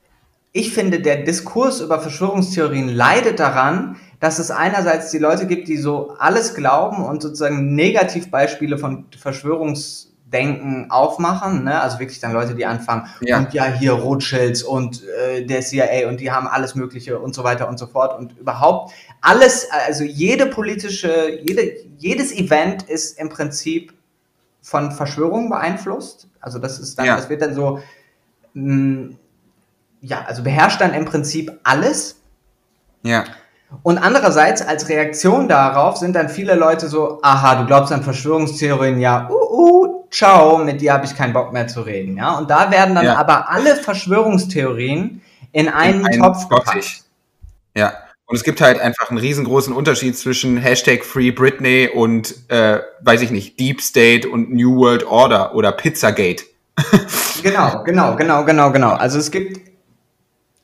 [0.51, 5.77] Ich finde, der Diskurs über Verschwörungstheorien leidet daran, dass es einerseits die Leute gibt, die
[5.77, 11.79] so alles glauben und sozusagen Negativbeispiele von Verschwörungsdenken aufmachen, ne?
[11.79, 13.37] also wirklich dann Leute, die anfangen, ja.
[13.37, 17.43] und ja, hier Rothschilds und äh, der CIA und die haben alles Mögliche und so
[17.43, 23.29] weiter und so fort und überhaupt alles, also jede politische, jede, jedes Event ist im
[23.29, 23.93] Prinzip
[24.69, 26.27] von Verschwörungen beeinflusst.
[26.39, 27.15] Also das ist dann, ja.
[27.15, 27.79] das wird dann so,
[28.53, 29.17] mh, mm,
[30.01, 32.21] ja, also beherrscht dann im Prinzip alles.
[33.01, 33.23] Ja.
[33.81, 38.99] Und andererseits als Reaktion darauf sind dann viele Leute so, aha, du glaubst an Verschwörungstheorien,
[38.99, 42.17] ja, uh, uh, ciao, mit dir habe ich keinen Bock mehr zu reden.
[42.17, 43.17] Ja, und da werden dann ja.
[43.17, 45.21] aber alle Verschwörungstheorien
[45.51, 47.03] in einen, in einen Topf gepackt.
[47.75, 47.93] Ja.
[48.29, 53.23] Und es gibt halt einfach einen riesengroßen Unterschied zwischen Hashtag Free Britney und, äh, weiß
[53.23, 56.43] ich nicht, Deep State und New World Order oder Pizzagate.
[57.41, 58.91] genau, genau, genau, genau, genau.
[58.91, 59.59] Also es gibt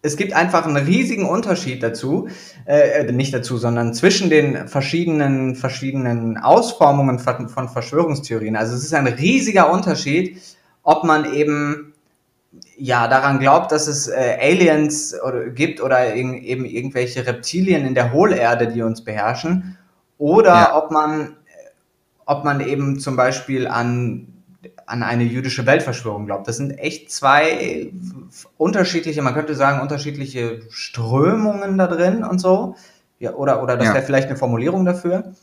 [0.04, 2.30] es gibt einfach einen riesigen Unterschied dazu,
[2.68, 8.56] äh, äh, nicht dazu, sondern zwischen den verschiedenen, verschiedenen Ausformungen von, von Verschwörungstheorien.
[8.56, 10.40] Also es ist ein riesiger Unterschied,
[10.84, 11.95] ob man eben
[12.78, 17.96] ja daran glaubt, dass es äh, Aliens oder, gibt oder in, eben irgendwelche Reptilien in
[17.96, 19.78] der Hohlerde, die uns beherrschen,
[20.18, 20.78] oder ja.
[20.78, 21.38] ob man
[22.28, 24.36] ob man eben zum Beispiel an
[24.88, 26.48] an eine jüdische Weltverschwörung glaubt.
[26.48, 27.92] Das sind echt zwei
[28.58, 32.76] unterschiedliche, man könnte sagen, unterschiedliche Strömungen da drin und so.
[33.20, 33.94] Ja, oder, oder das ja.
[33.94, 35.34] wäre vielleicht eine Formulierung dafür.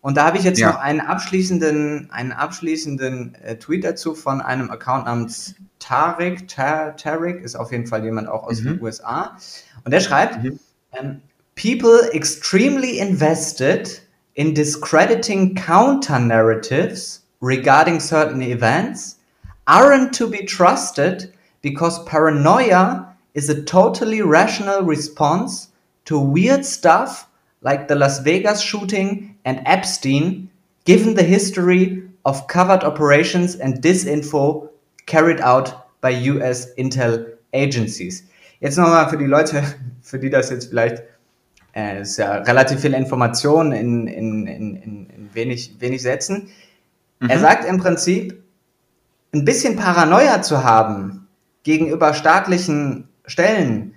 [0.00, 0.70] Und da habe ich jetzt ja.
[0.70, 6.46] noch einen abschließenden, einen abschließenden äh, Tweet dazu von einem Account namens Tarek.
[6.46, 8.74] Tar Tarek ist auf jeden Fall jemand auch aus mhm.
[8.74, 9.36] den USA.
[9.84, 10.60] Und der schreibt, mhm.
[10.92, 11.22] ähm,
[11.56, 14.00] People extremely invested
[14.34, 19.18] in discrediting counter narratives regarding certain events
[19.66, 25.68] aren't to be trusted because paranoia is a totally rational response
[26.06, 27.28] to weird stuff
[27.60, 30.48] like the Las Vegas shooting and Epstein,
[30.86, 34.69] given the history of covert operations and disinfo
[35.10, 38.24] carried out by US Intel agencies.
[38.60, 39.62] Jetzt nochmal für die Leute,
[40.02, 41.02] für die das jetzt vielleicht,
[41.74, 46.48] äh, ist ja relativ viel Information in, in, in, in wenig, wenig Sätzen.
[47.18, 47.30] Mhm.
[47.30, 48.42] Er sagt im Prinzip,
[49.32, 51.28] ein bisschen Paranoia zu haben
[51.62, 53.94] gegenüber staatlichen Stellen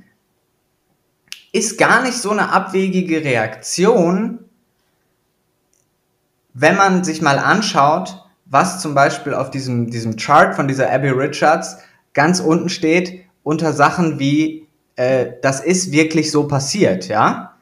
[1.51, 4.39] ist gar nicht so eine abwegige Reaktion,
[6.53, 8.22] wenn man sich mal anschaut,
[8.53, 11.79] was zum Beispiel auf diesem, diesem Chart von dieser Abby Richards
[12.13, 17.53] ganz unten steht, unter Sachen wie, äh, das ist wirklich so passiert, ja?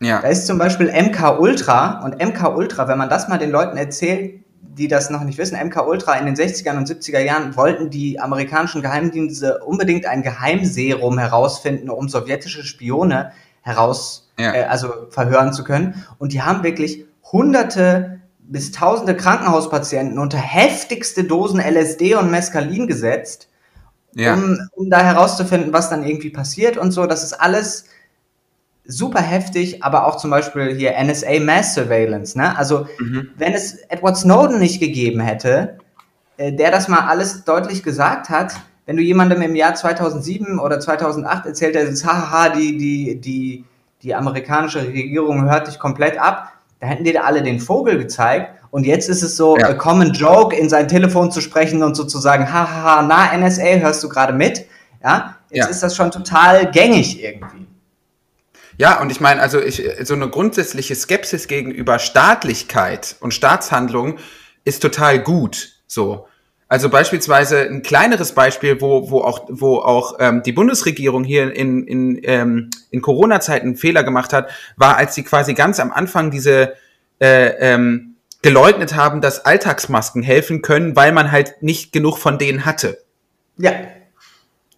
[0.00, 0.20] Ja.
[0.20, 3.76] Da ist zum Beispiel MK Ultra und MK Ultra, wenn man das mal den Leuten
[3.76, 7.88] erzählt, die das noch nicht wissen, MK Ultra in den 60er und 70er Jahren wollten
[7.88, 14.52] die amerikanischen Geheimdienste unbedingt ein Geheimserum herausfinden, um sowjetische Spione heraus, ja.
[14.52, 16.04] äh, also verhören zu können.
[16.18, 18.21] Und die haben wirklich hunderte
[18.52, 23.48] bis tausende Krankenhauspatienten unter heftigste Dosen LSD und Mescalin gesetzt,
[24.14, 24.34] ja.
[24.34, 27.06] um, um da herauszufinden, was dann irgendwie passiert und so.
[27.06, 27.86] Das ist alles
[28.84, 32.36] super heftig, aber auch zum Beispiel hier NSA Mass Surveillance.
[32.36, 32.56] Ne?
[32.56, 33.30] Also mhm.
[33.36, 35.78] wenn es Edward Snowden nicht gegeben hätte,
[36.36, 38.52] äh, der das mal alles deutlich gesagt hat,
[38.84, 43.64] wenn du jemandem im Jahr 2007 oder 2008 erzählt, der sagt, haha, die, die, die,
[44.02, 46.52] die amerikanische Regierung hört dich komplett ab,
[46.82, 48.58] da hätten dir alle den Vogel gezeigt.
[48.72, 49.68] Und jetzt ist es so, ja.
[49.68, 54.08] a common joke, in sein Telefon zu sprechen und sozusagen, haha, na, NSA, hörst du
[54.08, 54.66] gerade mit?
[55.00, 55.66] Ja, jetzt ja.
[55.66, 57.68] ist das schon total gängig irgendwie.
[58.78, 64.18] Ja, und ich meine, also ich, so eine grundsätzliche Skepsis gegenüber Staatlichkeit und Staatshandlung
[64.64, 65.74] ist total gut.
[65.86, 66.26] So.
[66.72, 71.86] Also beispielsweise ein kleineres Beispiel, wo, wo auch, wo auch ähm, die Bundesregierung hier in,
[71.86, 76.30] in, ähm, in Corona-Zeiten einen Fehler gemacht hat, war, als sie quasi ganz am Anfang
[76.30, 76.72] diese
[77.20, 82.64] äh, ähm, geleugnet haben, dass Alltagsmasken helfen können, weil man halt nicht genug von denen
[82.64, 83.04] hatte.
[83.58, 83.72] Ja.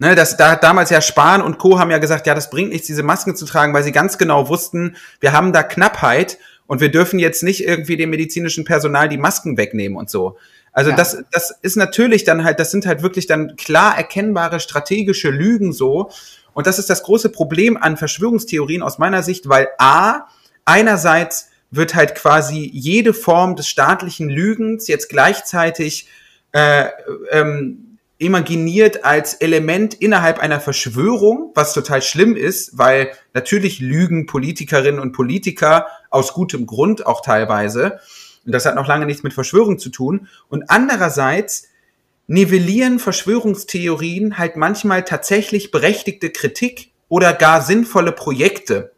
[0.00, 1.78] Ne, das, da hat damals ja Spahn und Co.
[1.78, 4.48] haben ja gesagt, ja, das bringt nichts, diese Masken zu tragen, weil sie ganz genau
[4.48, 9.16] wussten, wir haben da Knappheit und wir dürfen jetzt nicht irgendwie dem medizinischen Personal die
[9.16, 10.38] Masken wegnehmen und so.
[10.74, 10.96] Also ja.
[10.96, 15.72] das, das ist natürlich dann halt, das sind halt wirklich dann klar erkennbare strategische Lügen
[15.72, 16.10] so.
[16.52, 20.26] Und das ist das große Problem an Verschwörungstheorien aus meiner Sicht, weil A,
[20.64, 26.08] einerseits wird halt quasi jede Form des staatlichen Lügens jetzt gleichzeitig
[26.52, 26.86] äh,
[27.30, 35.00] ähm, imaginiert als Element innerhalb einer Verschwörung, was total schlimm ist, weil natürlich lügen Politikerinnen
[35.00, 38.00] und Politiker aus gutem Grund auch teilweise.
[38.46, 40.28] Und das hat noch lange nichts mit Verschwörung zu tun.
[40.48, 41.68] Und andererseits
[42.26, 48.92] nivellieren Verschwörungstheorien halt manchmal tatsächlich berechtigte Kritik oder gar sinnvolle Projekte.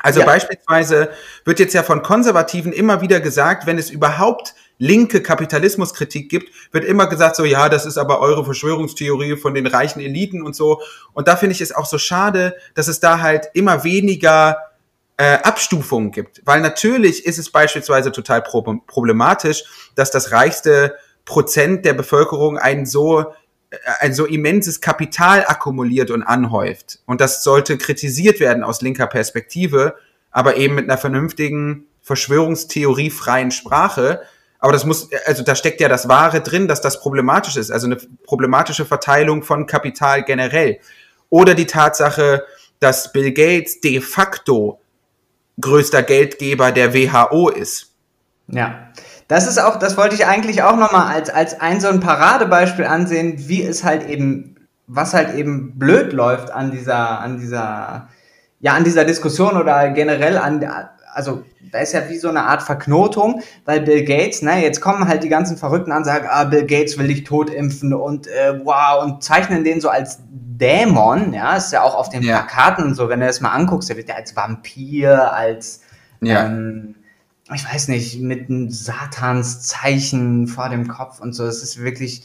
[0.00, 0.26] Also ja.
[0.26, 1.10] beispielsweise
[1.44, 6.84] wird jetzt ja von Konservativen immer wieder gesagt, wenn es überhaupt linke Kapitalismuskritik gibt, wird
[6.84, 10.80] immer gesagt so, ja, das ist aber eure Verschwörungstheorie von den reichen Eliten und so.
[11.14, 14.56] Und da finde ich es auch so schade, dass es da halt immer weniger
[15.18, 16.40] äh, Abstufungen gibt.
[16.44, 19.64] Weil natürlich ist es beispielsweise total problematisch,
[19.94, 23.20] dass das reichste Prozent der Bevölkerung ein so
[23.70, 27.00] äh, ein so immenses Kapital akkumuliert und anhäuft.
[27.04, 29.96] Und das sollte kritisiert werden aus linker Perspektive,
[30.30, 34.22] aber eben mit einer vernünftigen, verschwörungstheoriefreien Sprache.
[34.60, 37.86] Aber das muss, also da steckt ja das Wahre drin, dass das problematisch ist, also
[37.86, 40.78] eine problematische Verteilung von Kapital generell.
[41.28, 42.44] Oder die Tatsache,
[42.78, 44.80] dass Bill Gates de facto
[45.60, 47.92] größter Geldgeber der WHO ist.
[48.48, 48.88] Ja,
[49.28, 52.86] das ist auch, das wollte ich eigentlich auch nochmal als, als ein so ein Paradebeispiel
[52.86, 54.56] ansehen, wie es halt eben,
[54.86, 58.08] was halt eben blöd läuft an dieser, an dieser,
[58.60, 60.64] ja, an dieser Diskussion oder generell an,
[61.12, 65.06] also da ist ja wie so eine Art Verknotung, weil Bill Gates, ne, jetzt kommen
[65.08, 69.04] halt die ganzen Verrückten an, sagen, ah, Bill Gates will dich totimpfen und äh, wow,
[69.04, 72.38] und zeichnen den so als Dämon, ja, ist ja auch auf den ja.
[72.38, 75.82] Plakaten und so, wenn du das mal anguckst, der wird ja als Vampir, als
[76.20, 76.46] ja.
[76.46, 76.96] ähm,
[77.54, 81.46] ich weiß nicht, mit einem Satanszeichen vor dem Kopf und so.
[81.46, 82.24] Es ist wirklich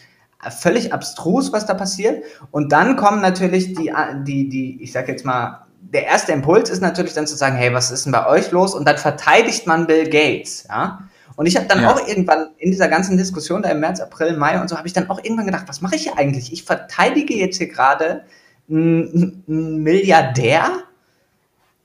[0.49, 2.24] völlig abstrus, was da passiert.
[2.52, 3.94] Und dann kommen natürlich die,
[4.26, 7.73] die, die, ich sag jetzt mal, der erste Impuls ist natürlich dann zu sagen, hey,
[7.73, 8.73] was ist denn bei euch los?
[8.73, 10.99] Und dann verteidigt man Bill Gates, ja.
[11.35, 11.91] Und ich habe dann ja.
[11.91, 14.93] auch irgendwann in dieser ganzen Diskussion da im März, April, Mai und so, habe ich
[14.93, 16.53] dann auch irgendwann gedacht, was mache ich hier eigentlich?
[16.53, 18.23] Ich verteidige jetzt hier gerade
[18.69, 20.84] einen Milliardär,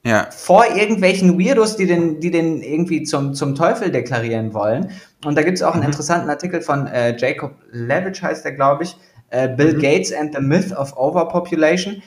[0.04, 0.28] ja.
[0.30, 4.90] vor irgendwelchen Weirdos, die den, die den irgendwie zum, zum Teufel deklarieren wollen.
[5.24, 5.88] Und da gibt es auch einen mhm.
[5.88, 8.96] interessanten Artikel von äh, Jacob Levitch, heißt der, glaube ich,
[9.30, 9.80] äh, Bill mhm.
[9.80, 12.02] Gates and the Myth of Overpopulation,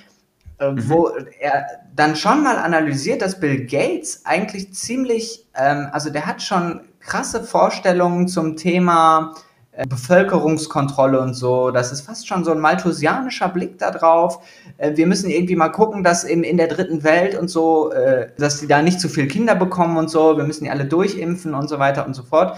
[0.61, 0.89] mhm.
[0.89, 1.09] wo
[1.39, 1.65] er
[1.95, 7.43] dann schon mal analysiert, dass Bill Gates eigentlich ziemlich, ähm, also der hat schon krasse
[7.43, 9.33] Vorstellungen zum Thema
[9.73, 11.71] äh, Bevölkerungskontrolle und so.
[11.71, 14.43] Das ist fast schon so ein malthusianischer Blick da drauf.
[14.77, 18.29] Äh, wir müssen irgendwie mal gucken, dass in, in der dritten Welt und so, äh,
[18.37, 20.37] dass die da nicht zu viel Kinder bekommen und so.
[20.37, 22.57] Wir müssen die alle durchimpfen und so weiter und so fort.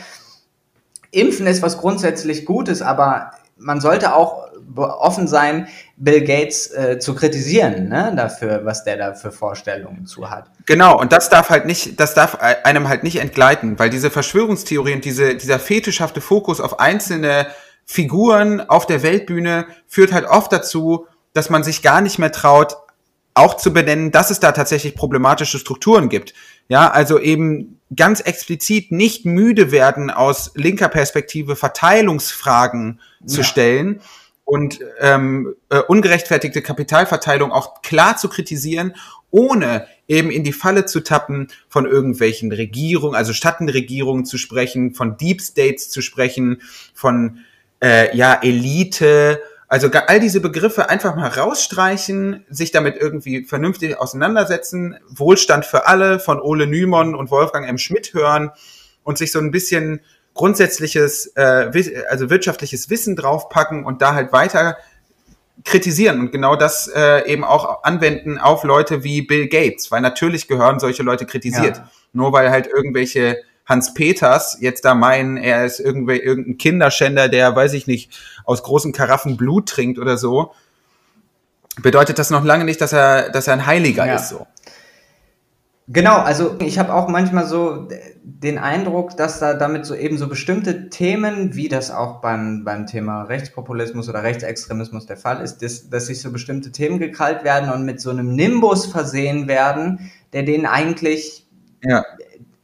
[1.11, 5.67] Impfen ist was grundsätzlich Gutes, aber man sollte auch offen sein,
[5.97, 10.49] Bill Gates äh, zu kritisieren, ne, dafür, was der da für Vorstellungen zu hat.
[10.65, 15.01] Genau, und das darf halt nicht, das darf einem halt nicht entgleiten, weil diese Verschwörungstheorien,
[15.01, 17.47] diese, dieser fetischhafte Fokus auf einzelne
[17.85, 22.77] Figuren auf der Weltbühne führt halt oft dazu, dass man sich gar nicht mehr traut,
[23.33, 26.33] auch zu benennen, dass es da tatsächlich problematische Strukturen gibt.
[26.69, 33.27] Ja, also eben ganz explizit nicht müde werden, aus linker Perspektive Verteilungsfragen ja.
[33.27, 34.01] zu stellen
[34.45, 38.95] und ähm, äh, ungerechtfertigte Kapitalverteilung auch klar zu kritisieren,
[39.31, 45.17] ohne eben in die Falle zu tappen, von irgendwelchen Regierungen, also Stadtenregierungen zu sprechen, von
[45.17, 46.61] Deep States zu sprechen,
[46.93, 47.39] von
[47.81, 54.97] äh, ja Elite, also all diese Begriffe einfach mal rausstreichen, sich damit irgendwie vernünftig auseinandersetzen,
[55.07, 57.79] Wohlstand für alle von Ole Nymon und Wolfgang M.
[57.79, 58.51] Schmidt hören
[59.03, 60.01] und sich so ein bisschen
[60.33, 64.77] grundsätzliches, äh, also wirtschaftliches Wissen draufpacken und da halt weiter
[65.63, 70.47] kritisieren und genau das äh, eben auch anwenden auf Leute wie Bill Gates, weil natürlich
[70.47, 71.77] gehören solche Leute kritisiert.
[71.77, 71.89] Ja.
[72.11, 77.55] Nur weil halt irgendwelche Hans Peters jetzt da meinen, er ist irgendwie irgendein Kinderschänder, der,
[77.55, 80.53] weiß ich nicht, aus großen Karaffen Blut trinkt oder so,
[81.81, 84.15] bedeutet das noch lange nicht, dass er, dass er ein Heiliger ja.
[84.15, 84.29] ist.
[84.29, 84.47] So.
[85.87, 87.89] Genau, also ich habe auch manchmal so
[88.23, 92.85] den Eindruck, dass da damit so eben so bestimmte Themen, wie das auch beim, beim
[92.85, 97.69] Thema Rechtspopulismus oder Rechtsextremismus der Fall ist, dass, dass sich so bestimmte Themen gekrallt werden
[97.69, 101.47] und mit so einem Nimbus versehen werden, der denen eigentlich,
[101.83, 102.05] ja.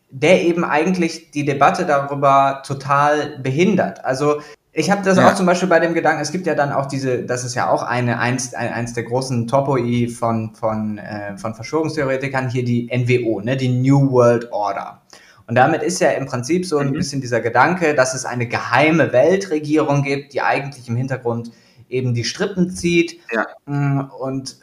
[0.09, 4.05] der eben eigentlich die Debatte darüber total behindert.
[4.05, 4.39] Also
[4.71, 5.29] ich habe das ja.
[5.29, 7.69] auch zum Beispiel bei dem Gedanken, es gibt ja dann auch diese, das ist ja
[7.69, 13.41] auch eine, eins, eins der großen Topoi von, von, äh, von Verschwörungstheoretikern, hier die NWO,
[13.41, 15.01] ne, die New World Order.
[15.47, 16.93] Und damit ist ja im Prinzip so ein mhm.
[16.93, 21.51] bisschen dieser Gedanke, dass es eine geheime Weltregierung gibt, die eigentlich im Hintergrund
[21.89, 23.19] eben die Strippen zieht.
[23.33, 23.47] Ja.
[23.65, 24.59] Mm, und,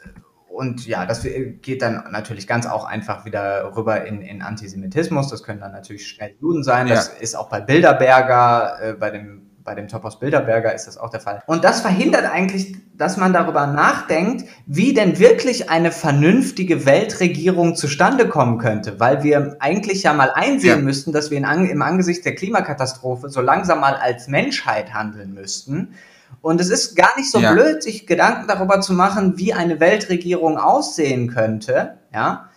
[0.47, 1.23] und ja, das
[1.61, 5.27] geht dann natürlich ganz auch einfach wieder rüber in, in Antisemitismus.
[5.27, 6.87] Das können dann natürlich schnell Juden sein.
[6.87, 7.21] Das ja.
[7.21, 11.19] ist auch bei Bilderberger, äh, bei dem bei dem Topos Bilderberger ist das auch der
[11.19, 11.43] Fall.
[11.45, 18.29] Und das verhindert eigentlich, dass man darüber nachdenkt, wie denn wirklich eine vernünftige Weltregierung zustande
[18.29, 20.83] kommen könnte, weil wir eigentlich ja mal einsehen ja.
[20.83, 25.95] müssten, dass wir in, im Angesicht der Klimakatastrophe so langsam mal als Menschheit handeln müssten.
[26.41, 27.51] Und es ist gar nicht so ja.
[27.51, 32.49] blöd, sich Gedanken darüber zu machen, wie eine Weltregierung aussehen könnte, ja.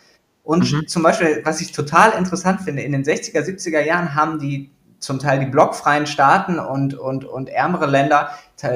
[0.45, 0.87] Und mhm.
[0.87, 4.71] zum Beispiel, was ich total interessant finde, in den 60er, 70er Jahren haben die
[5.01, 8.31] zum Teil die blockfreien Staaten und, und, und ärmere Länder,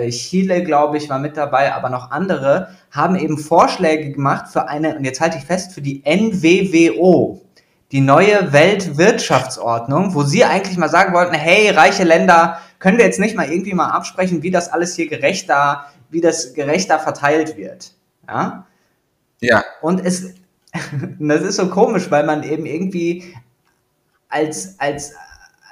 [0.09, 4.97] Chile, glaube ich, war mit dabei, aber noch andere, haben eben Vorschläge gemacht für eine,
[4.97, 7.43] und jetzt halte ich fest, für die NWWO,
[7.93, 13.21] die neue Weltwirtschaftsordnung, wo sie eigentlich mal sagen wollten, hey, reiche Länder, können wir jetzt
[13.21, 17.93] nicht mal irgendwie mal absprechen, wie das alles hier gerechter, wie das gerechter verteilt wird.
[18.27, 18.67] Ja.
[19.41, 19.65] Ja.
[19.83, 20.35] Und es,
[21.19, 23.35] das ist so komisch, weil man eben irgendwie
[24.29, 25.15] als, als,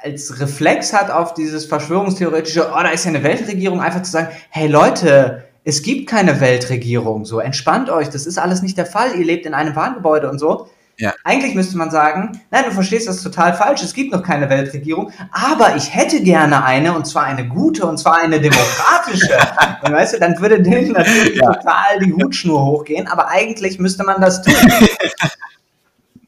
[0.02, 4.28] als Reflex hat auf dieses verschwörungstheoretische, oh, da ist ja eine Weltregierung, einfach zu sagen,
[4.50, 9.14] hey Leute, es gibt keine Weltregierung, so entspannt euch, das ist alles nicht der Fall,
[9.16, 10.68] ihr lebt in einem Wahngebäude und so.
[10.98, 11.14] Ja.
[11.24, 15.10] Eigentlich müsste man sagen, nein, du verstehst das total falsch, es gibt noch keine Weltregierung,
[15.32, 19.38] aber ich hätte gerne eine, und zwar eine gute, und zwar eine demokratische.
[19.82, 21.52] und weißt du, dann würde denen natürlich ja.
[21.52, 24.54] total die Hutschnur hochgehen, aber eigentlich müsste man das tun.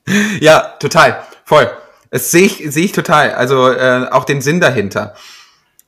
[0.41, 1.71] ja, total, voll.
[2.15, 5.17] Das sehe ich, sehe ich total, also äh, auch den Sinn dahinter.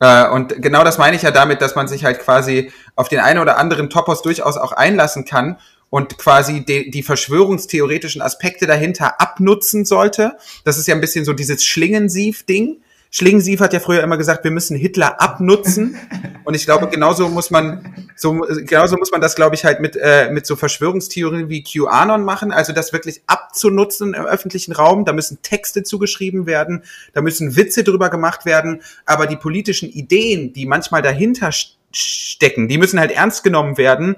[0.01, 3.21] Äh, und genau das meine ich ja damit, dass man sich halt quasi auf den
[3.21, 5.57] einen oder anderen Topos durchaus auch einlassen kann
[5.89, 10.37] und quasi die, die verschwörungstheoretischen Aspekte dahinter abnutzen sollte.
[10.65, 12.83] Das ist ja ein bisschen so dieses Schlingensief-Ding.
[13.17, 15.97] Schlingensief hat ja früher immer gesagt, wir müssen Hitler abnutzen.
[16.45, 19.97] Und ich glaube, genauso muss man, so, genauso muss man das, glaube ich, halt mit,
[19.97, 22.53] äh, mit so Verschwörungstheorien wie QAnon machen.
[22.53, 25.07] Also das wirklich abzunutzen im öffentlichen Raum.
[25.07, 26.85] Da müssen Texte zugeschrieben werden.
[27.15, 28.83] Da müssen Witze drüber gemacht werden.
[29.07, 31.53] Aber die politischen Ideen, die manchmal dahinter
[31.93, 34.17] stecken, die müssen halt ernst genommen werden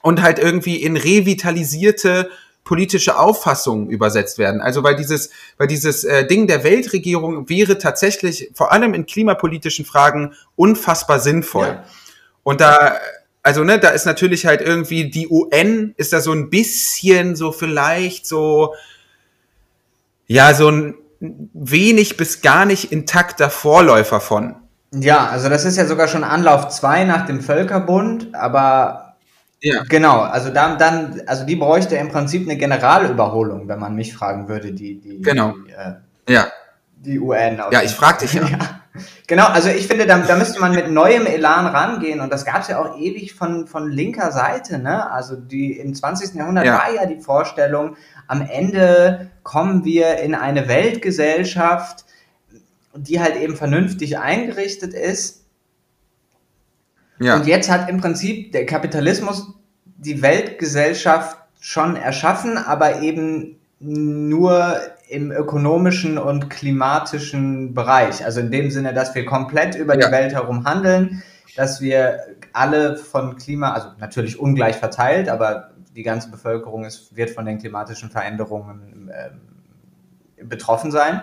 [0.00, 2.30] und halt irgendwie in revitalisierte
[2.64, 4.60] politische Auffassungen übersetzt werden.
[4.60, 9.84] Also weil dieses, weil dieses äh, Ding der Weltregierung wäre tatsächlich vor allem in klimapolitischen
[9.84, 11.66] Fragen unfassbar sinnvoll.
[11.66, 11.84] Ja.
[12.44, 12.96] Und da,
[13.42, 17.50] also ne, da ist natürlich halt irgendwie die UN ist da so ein bisschen so
[17.50, 18.74] vielleicht so,
[20.26, 24.56] ja, so ein wenig bis gar nicht intakter Vorläufer von.
[24.94, 29.01] Ja, also das ist ja sogar schon Anlauf 2 nach dem Völkerbund, aber
[29.62, 29.84] ja.
[29.88, 34.48] Genau, also dann, dann, also die bräuchte im Prinzip eine Generalüberholung, wenn man mich fragen
[34.48, 35.52] würde, die, die, genau.
[35.52, 36.46] die, äh, ja.
[36.96, 37.60] die UN.
[37.70, 38.46] Ja, ich frag dich ja.
[38.48, 38.58] ja.
[39.26, 42.62] Genau, also ich finde, da, da müsste man mit neuem Elan rangehen und das gab
[42.62, 45.10] es ja auch ewig von, von linker Seite, ne?
[45.10, 46.34] Also die im 20.
[46.34, 46.74] Jahrhundert ja.
[46.74, 52.04] war ja die Vorstellung, am Ende kommen wir in eine Weltgesellschaft,
[52.94, 55.41] die halt eben vernünftig eingerichtet ist
[57.22, 57.36] ja.
[57.36, 59.54] Und jetzt hat im Prinzip der Kapitalismus
[59.84, 64.76] die Weltgesellschaft schon erschaffen, aber eben nur
[65.08, 68.24] im ökonomischen und klimatischen Bereich.
[68.24, 70.06] Also in dem Sinne, dass wir komplett über ja.
[70.06, 71.22] die Welt herum handeln,
[71.56, 72.20] dass wir
[72.52, 77.58] alle von Klima, also natürlich ungleich verteilt, aber die ganze Bevölkerung ist, wird von den
[77.58, 81.22] klimatischen Veränderungen äh, betroffen sein.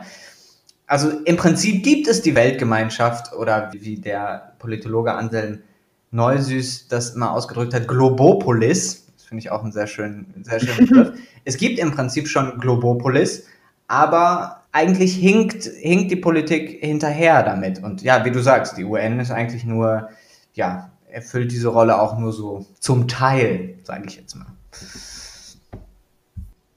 [0.85, 5.63] Also im Prinzip gibt es die Weltgemeinschaft oder wie der Politologe Anselm
[6.11, 9.05] Neusüß das mal ausgedrückt hat, Globopolis.
[9.15, 11.11] Das finde ich auch einen sehr schönen, sehr schönen Begriff.
[11.45, 13.45] es gibt im Prinzip schon Globopolis,
[13.87, 17.83] aber eigentlich hinkt, hinkt die Politik hinterher damit.
[17.83, 20.09] Und ja, wie du sagst, die UN ist eigentlich nur,
[20.53, 24.45] ja, erfüllt diese Rolle auch nur so zum Teil, sage ich jetzt mal.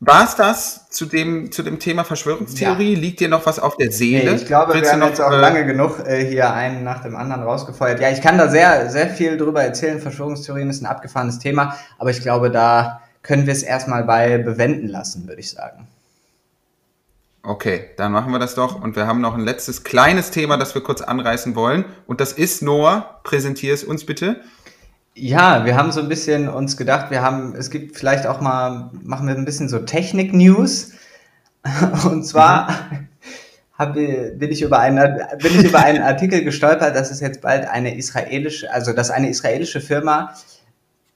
[0.04, 2.94] War es das zu dem, zu dem Thema Verschwörungstheorie?
[2.94, 2.98] Ja.
[2.98, 4.32] Liegt dir noch was auf der Seele?
[4.32, 6.82] Nee, ich glaube, Willst wir haben noch, jetzt auch äh, lange genug äh, hier einen
[6.82, 8.00] nach dem anderen rausgefeuert.
[8.00, 10.00] Ja, ich kann da sehr, sehr viel drüber erzählen.
[10.00, 14.88] Verschwörungstheorien ist ein abgefahrenes Thema, aber ich glaube, da können wir es erstmal bei bewenden
[14.88, 15.86] lassen, würde ich sagen.
[17.44, 18.82] Okay, dann machen wir das doch.
[18.82, 21.84] Und wir haben noch ein letztes kleines Thema, das wir kurz anreißen wollen.
[22.08, 23.20] Und das ist Noah.
[23.22, 24.40] Präsentier es uns bitte.
[25.14, 28.90] Ja, wir haben so ein bisschen uns gedacht, wir haben, es gibt vielleicht auch mal,
[29.02, 30.92] machen wir ein bisschen so Technik-News.
[32.04, 33.08] Und zwar mhm.
[33.78, 37.68] hab, bin, ich über einen, bin ich über einen Artikel gestolpert, dass es jetzt bald
[37.68, 40.34] eine israelische, also dass eine israelische Firma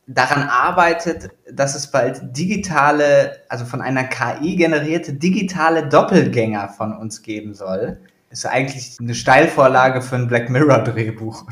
[0.07, 7.23] daran arbeitet, dass es bald digitale, also von einer KI generierte digitale Doppelgänger von uns
[7.23, 7.99] geben soll.
[8.31, 11.47] Ist eigentlich eine Steilvorlage für ein Black Mirror Drehbuch.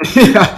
[0.14, 0.48] ja,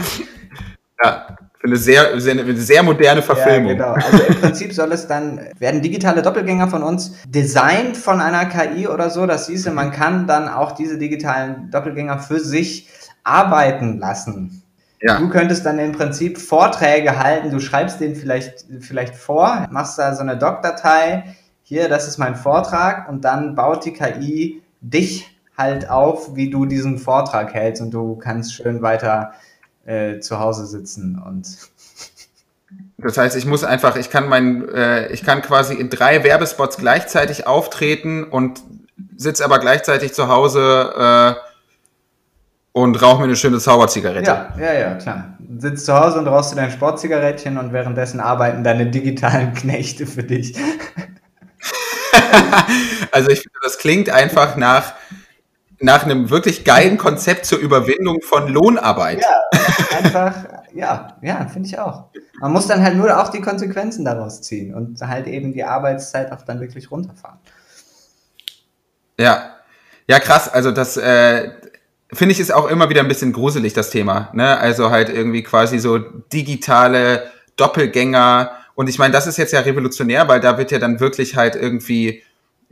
[1.02, 3.76] ja, für eine sehr, sehr, eine sehr moderne Verfilmung.
[3.76, 4.06] Ja, genau.
[4.06, 8.88] Also im Prinzip soll es dann, werden digitale Doppelgänger von uns designt von einer KI
[8.88, 9.26] oder so.
[9.26, 12.88] Das hieße, man kann dann auch diese digitalen Doppelgänger für sich
[13.22, 14.62] arbeiten lassen.
[15.00, 15.18] Ja.
[15.18, 20.14] Du könntest dann im Prinzip Vorträge halten, du schreibst den vielleicht, vielleicht vor, machst da
[20.14, 25.88] so eine Doc-Datei, hier, das ist mein Vortrag und dann baut die KI dich halt
[25.88, 29.32] auf, wie du diesen Vortrag hältst und du kannst schön weiter
[29.84, 31.46] äh, zu Hause sitzen und
[32.98, 36.76] das heißt, ich muss einfach, ich kann mein, äh, ich kann quasi in drei Werbespots
[36.76, 38.62] gleichzeitig auftreten und
[39.16, 41.34] sitze aber gleichzeitig zu Hause äh,
[42.72, 44.30] und rauche mir eine schöne Zauberzigarette.
[44.30, 45.36] Ja, ja, ja, klar.
[45.58, 50.22] Sitzt zu Hause und rauchst du dein Sportzigarettchen und währenddessen arbeiten deine digitalen Knechte für
[50.22, 50.56] dich.
[53.10, 54.94] also ich finde, das klingt einfach nach
[55.82, 59.20] nach einem wirklich geilen Konzept zur Überwindung von Lohnarbeit.
[59.20, 60.34] Ja, einfach,
[60.72, 62.04] ja, ja, finde ich auch.
[62.40, 66.30] Man muss dann halt nur auch die Konsequenzen daraus ziehen und halt eben die Arbeitszeit
[66.32, 67.38] auch dann wirklich runterfahren.
[69.18, 69.56] Ja.
[70.06, 70.48] Ja, krass.
[70.48, 71.50] Also das äh,
[72.12, 74.30] finde ich ist auch immer wieder ein bisschen gruselig, das Thema.
[74.32, 74.58] Ne?
[74.58, 78.52] Also halt irgendwie quasi so digitale Doppelgänger.
[78.74, 81.56] Und ich meine, das ist jetzt ja revolutionär, weil da wird ja dann wirklich halt
[81.56, 82.22] irgendwie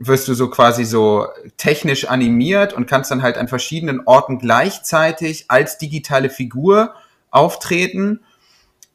[0.07, 5.45] wirst du so quasi so technisch animiert und kannst dann halt an verschiedenen Orten gleichzeitig
[5.47, 6.95] als digitale Figur
[7.29, 8.21] auftreten.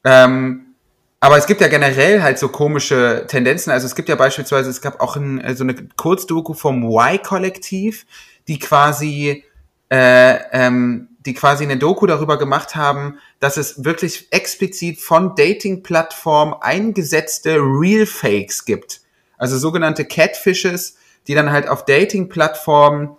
[0.05, 0.75] Ähm,
[1.21, 3.73] aber es gibt ja generell halt so komische Tendenzen.
[3.73, 8.07] Also es gibt ja beispielsweise, es gab auch ein, so eine Kurzdoku vom Y-Kollektiv,
[8.49, 9.45] die quasi,
[9.89, 16.55] äh, ähm, die quasi eine Doku darüber gemacht haben, dass es wirklich explizit von Dating-Plattformen
[16.61, 19.01] eingesetzte Real Fakes gibt.
[19.39, 20.97] Also sogenannte Catfishes,
[21.27, 23.17] die dann halt auf Dating-Plattformen,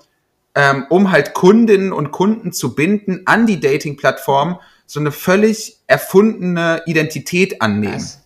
[0.55, 6.81] ähm, um halt Kundinnen und Kunden zu binden an die Dating-Plattform, so eine völlig erfundene
[6.85, 7.95] Identität annehmen.
[7.95, 8.21] Was?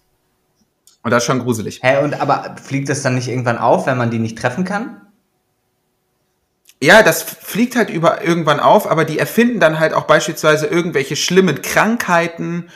[1.03, 1.79] Und das ist schon gruselig.
[1.81, 5.01] Hä, und aber fliegt das dann nicht irgendwann auf, wenn man die nicht treffen kann?
[6.83, 11.15] Ja, das fliegt halt über irgendwann auf, aber die erfinden dann halt auch beispielsweise irgendwelche
[11.15, 12.69] schlimmen Krankheiten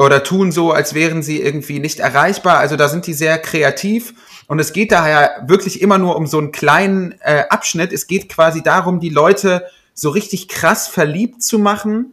[0.00, 2.58] oder tun so, als wären sie irgendwie nicht erreichbar.
[2.58, 4.14] Also da sind die sehr kreativ
[4.46, 7.92] und es geht daher wirklich immer nur um so einen kleinen äh, Abschnitt.
[7.92, 12.12] Es geht quasi darum, die Leute so richtig krass verliebt zu machen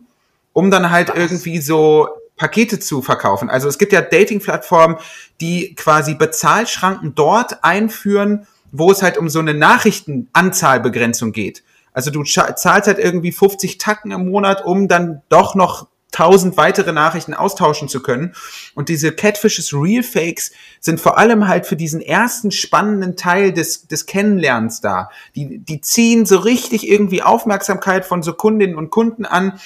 [0.58, 1.18] um dann halt Was?
[1.18, 3.48] irgendwie so Pakete zu verkaufen.
[3.48, 4.98] Also es gibt ja Dating-Plattformen,
[5.40, 11.62] die quasi Bezahlschranken dort einführen, wo es halt um so eine Nachrichtenanzahlbegrenzung geht.
[11.94, 16.94] Also du zahlst halt irgendwie 50 Tacken im Monat, um dann doch noch 1000 weitere
[16.94, 18.34] Nachrichten austauschen zu können.
[18.76, 23.88] Und diese Catfishes Real Fakes sind vor allem halt für diesen ersten spannenden Teil des,
[23.88, 25.10] des Kennenlernens da.
[25.36, 29.60] Die, die ziehen so richtig irgendwie Aufmerksamkeit von so Kundinnen und Kunden an,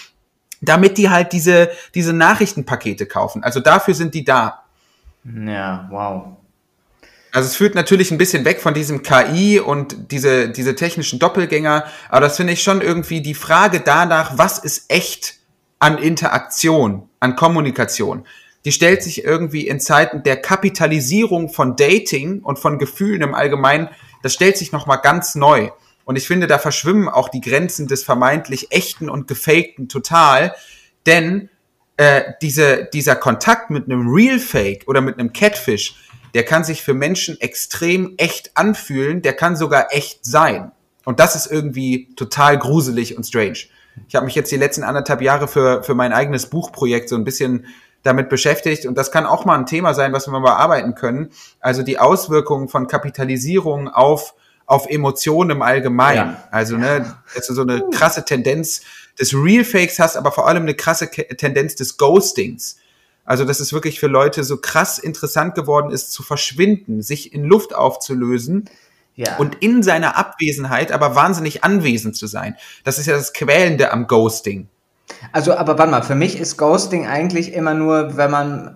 [0.62, 3.44] damit die halt diese, diese Nachrichtenpakete kaufen.
[3.44, 4.64] Also dafür sind die da.
[5.24, 6.38] Ja, wow.
[7.32, 11.86] Also es führt natürlich ein bisschen weg von diesem KI und diese, diese technischen Doppelgänger,
[12.10, 15.41] aber das finde ich schon irgendwie die Frage danach, was ist echt
[15.82, 18.26] an Interaktion, an Kommunikation.
[18.66, 23.90] Die stellt sich irgendwie in Zeiten der Kapitalisierung von Dating und von Gefühlen im Allgemeinen,
[24.22, 25.72] das stellt sich nochmal ganz neu.
[26.06, 30.54] Und ich finde, da verschwimmen auch die Grenzen des vermeintlich echten und gefakten total,
[31.08, 31.50] denn
[31.98, 35.96] äh, diese, dieser Kontakt mit einem Real Fake oder mit einem Catfish,
[36.36, 40.72] der kann sich für Menschen extrem echt anfühlen, der kann sogar echt sein.
[41.06, 43.58] Und das ist irgendwie total gruselig und strange.
[44.08, 47.24] Ich habe mich jetzt die letzten anderthalb Jahre für, für mein eigenes Buchprojekt so ein
[47.24, 47.66] bisschen
[48.04, 51.30] damit beschäftigt und das kann auch mal ein Thema sein, was wir mal bearbeiten können.
[51.60, 54.34] Also die Auswirkungen von Kapitalisierung auf
[54.72, 56.32] auf Emotionen im Allgemeinen.
[56.32, 56.48] Ja.
[56.50, 58.82] Also, ne, dass du so eine krasse Tendenz
[59.20, 62.78] des Real Fakes hast, aber vor allem eine krasse Tendenz des Ghostings.
[63.26, 67.44] Also, dass es wirklich für Leute so krass interessant geworden ist, zu verschwinden, sich in
[67.44, 68.70] Luft aufzulösen.
[69.26, 69.38] Ja.
[69.38, 72.56] Und in seiner Abwesenheit aber wahnsinnig anwesend zu sein.
[72.84, 74.68] Das ist ja das Quälende am Ghosting.
[75.32, 78.76] Also, aber warte mal, für mich ist Ghosting eigentlich immer nur, wenn man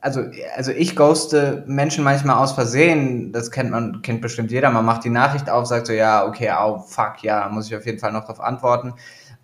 [0.00, 0.24] also,
[0.56, 4.70] also ich ghoste Menschen manchmal aus Versehen, das kennt man, kennt bestimmt jeder.
[4.70, 7.86] Man macht die Nachricht auf, sagt so, ja, okay, oh, fuck, ja, muss ich auf
[7.86, 8.94] jeden Fall noch darauf antworten.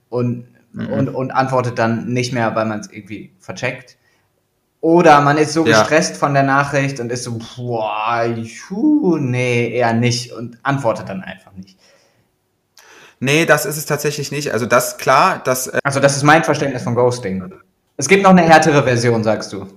[0.09, 0.87] Und, mhm.
[0.93, 3.97] und, und antwortet dann nicht mehr, weil man es irgendwie vercheckt.
[4.85, 5.79] Oder man ist so ja.
[5.79, 8.27] gestresst von der Nachricht und ist so, boah,
[8.69, 11.79] puh, nee, eher nicht und antwortet dann einfach nicht.
[13.19, 14.53] Nee, das ist es tatsächlich nicht.
[14.53, 15.69] Also das klar, das.
[15.69, 17.51] Äh also das ist mein Verständnis von Ghosting.
[17.97, 19.69] Es gibt noch eine härtere Version, sagst du.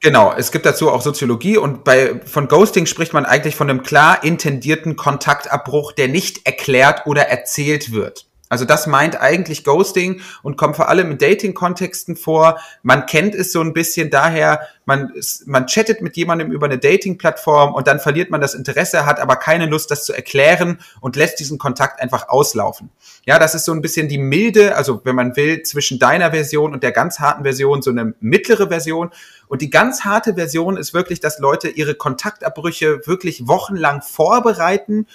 [0.00, 3.82] Genau, es gibt dazu auch Soziologie und bei von Ghosting spricht man eigentlich von einem
[3.82, 8.26] klar intendierten Kontaktabbruch, der nicht erklärt oder erzählt wird.
[8.50, 12.58] Also das meint eigentlich Ghosting und kommt vor allem in Dating-Kontexten vor.
[12.82, 15.12] Man kennt es so ein bisschen daher, man,
[15.46, 19.36] man chattet mit jemandem über eine Dating-Plattform und dann verliert man das Interesse, hat aber
[19.36, 22.90] keine Lust, das zu erklären und lässt diesen Kontakt einfach auslaufen.
[23.24, 26.72] Ja, das ist so ein bisschen die milde, also wenn man will, zwischen deiner Version
[26.72, 29.10] und der ganz harten Version, so eine mittlere Version.
[29.46, 35.06] Und die ganz harte Version ist wirklich, dass Leute ihre Kontaktabbrüche wirklich wochenlang vorbereiten,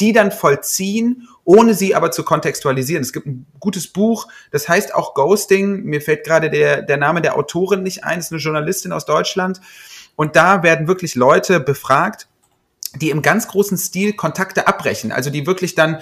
[0.00, 3.02] die dann vollziehen, ohne sie aber zu kontextualisieren.
[3.02, 5.84] Es gibt ein gutes Buch, das heißt auch Ghosting.
[5.84, 9.60] Mir fällt gerade der, der Name der Autorin nicht ein, ist eine Journalistin aus Deutschland.
[10.16, 12.28] Und da werden wirklich Leute befragt,
[13.00, 15.12] die im ganz großen Stil Kontakte abbrechen.
[15.12, 16.00] Also die wirklich dann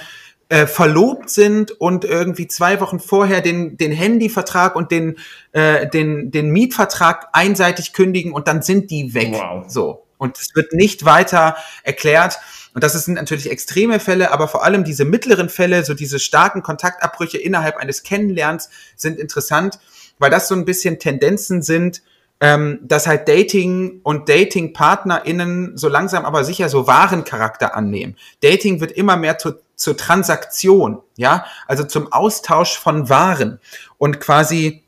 [0.48, 5.16] äh, verlobt sind und irgendwie zwei Wochen vorher den, den Handyvertrag und den,
[5.52, 9.32] äh, den, den Mietvertrag einseitig kündigen und dann sind die weg.
[9.32, 9.64] Wow.
[9.66, 10.06] So.
[10.18, 12.38] Und es wird nicht weiter erklärt.
[12.74, 16.62] Und das sind natürlich extreme Fälle, aber vor allem diese mittleren Fälle, so diese starken
[16.62, 19.78] Kontaktabbrüche innerhalb eines Kennenlernens sind interessant,
[20.18, 22.02] weil das so ein bisschen Tendenzen sind,
[22.40, 28.16] ähm, dass halt Dating und Dating-PartnerInnen so langsam aber sicher so wahren Charakter annehmen.
[28.42, 33.60] Dating wird immer mehr zu, zur Transaktion, ja, also zum Austausch von Waren
[33.98, 34.82] und quasi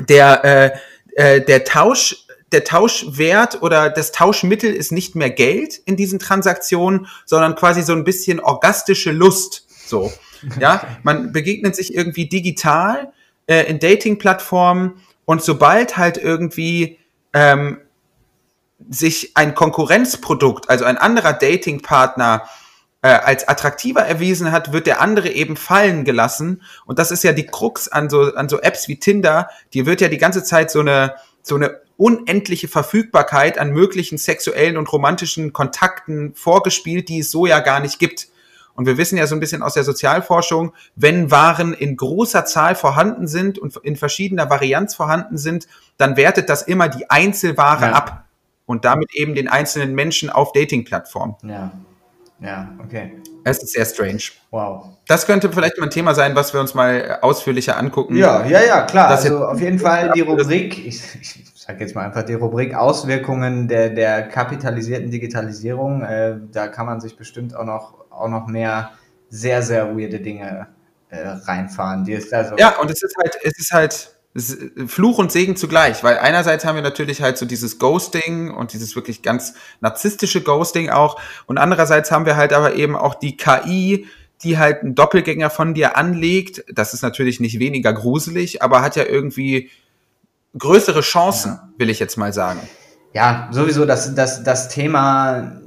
[0.00, 0.78] der äh,
[1.18, 7.06] äh, der Tausch der Tauschwert oder das Tauschmittel ist nicht mehr Geld in diesen Transaktionen,
[7.26, 9.66] sondern quasi so ein bisschen orgastische Lust.
[9.86, 10.12] So,
[10.60, 13.12] ja, man begegnet sich irgendwie digital
[13.46, 16.98] äh, in Dating-Plattformen und sobald halt irgendwie
[17.34, 17.78] ähm,
[18.88, 22.48] sich ein Konkurrenzprodukt, also ein anderer Dating-Partner
[23.02, 26.62] äh, als attraktiver erwiesen hat, wird der andere eben fallen gelassen.
[26.86, 29.50] Und das ist ja die Krux an so, an so Apps wie Tinder.
[29.74, 34.78] Die wird ja die ganze Zeit so eine, so eine unendliche Verfügbarkeit an möglichen sexuellen
[34.78, 38.28] und romantischen Kontakten vorgespielt, die es so ja gar nicht gibt.
[38.74, 42.76] Und wir wissen ja so ein bisschen aus der Sozialforschung, wenn Waren in großer Zahl
[42.76, 45.66] vorhanden sind und in verschiedener Varianz vorhanden sind,
[45.96, 47.92] dann wertet das immer die Einzelware ja.
[47.92, 48.26] ab
[48.64, 51.34] und damit eben den einzelnen Menschen auf Dating-Plattformen.
[51.42, 51.72] Ja.
[52.40, 53.20] Ja, okay.
[53.42, 54.22] Es ist sehr strange.
[54.52, 54.90] Wow.
[55.08, 58.16] Das könnte vielleicht mal ein Thema sein, was wir uns mal ausführlicher angucken.
[58.16, 59.08] Ja, ja, ja, klar.
[59.08, 62.74] Das also auf jeden Fall die Rubrik, ich, ich sage jetzt mal einfach die Rubrik
[62.74, 66.02] Auswirkungen der, der kapitalisierten Digitalisierung.
[66.02, 68.92] Äh, da kann man sich bestimmt auch noch, auch noch mehr
[69.28, 70.68] sehr, sehr weirde Dinge
[71.10, 72.04] äh, reinfahren.
[72.04, 74.16] Die ist also ja, und es ist halt, es ist halt
[74.86, 78.96] Fluch und Segen zugleich, weil einerseits haben wir natürlich halt so dieses Ghosting und dieses
[78.96, 84.06] wirklich ganz narzisstische Ghosting auch und andererseits haben wir halt aber eben auch die KI,
[84.42, 86.64] die halt einen Doppelgänger von dir anlegt.
[86.72, 89.70] Das ist natürlich nicht weniger gruselig, aber hat ja irgendwie
[90.56, 91.68] größere Chancen, ja.
[91.76, 92.60] will ich jetzt mal sagen.
[93.12, 95.60] Ja, sowieso das, das, das Thema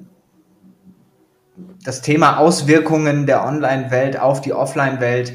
[1.84, 5.34] das Thema Auswirkungen der Online-Welt auf die Offline-Welt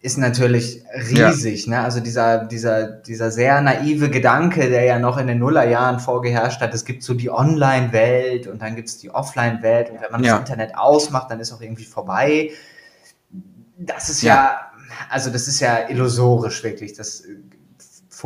[0.00, 1.66] ist natürlich riesig.
[1.66, 1.78] Ja.
[1.78, 1.80] Ne?
[1.80, 6.72] Also dieser, dieser, dieser sehr naive Gedanke, der ja noch in den Nullerjahren vorgeherrscht hat,
[6.74, 10.32] es gibt so die Online-Welt und dann gibt es die Offline-Welt und wenn man ja.
[10.32, 12.50] das Internet ausmacht, dann ist auch irgendwie vorbei.
[13.78, 14.34] Das ist ja.
[14.34, 14.60] ja,
[15.10, 16.92] also das ist ja illusorisch wirklich.
[16.92, 17.24] Das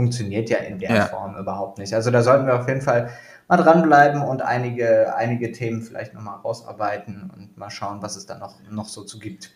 [0.01, 1.07] funktioniert ja in der ja.
[1.07, 1.93] Form überhaupt nicht.
[1.93, 3.11] Also da sollten wir auf jeden Fall
[3.49, 8.39] mal dranbleiben und einige, einige Themen vielleicht nochmal rausarbeiten und mal schauen, was es da
[8.39, 9.51] noch, noch so zu gibt.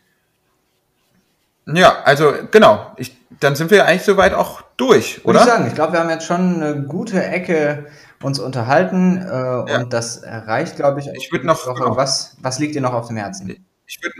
[1.64, 2.92] Ja, also genau.
[2.98, 5.40] Ich, dann sind wir eigentlich soweit auch durch, oder?
[5.40, 5.66] Würde ich sagen.
[5.68, 7.86] Ich glaube, wir haben jetzt schon eine gute Ecke
[8.22, 9.80] uns unterhalten äh, ja.
[9.80, 11.08] und das reicht, glaube ich.
[11.14, 11.64] Ich würde noch.
[11.64, 11.96] Genau.
[11.96, 13.64] Was, was liegt dir noch auf dem Herzen?
[13.86, 14.14] Ich würde.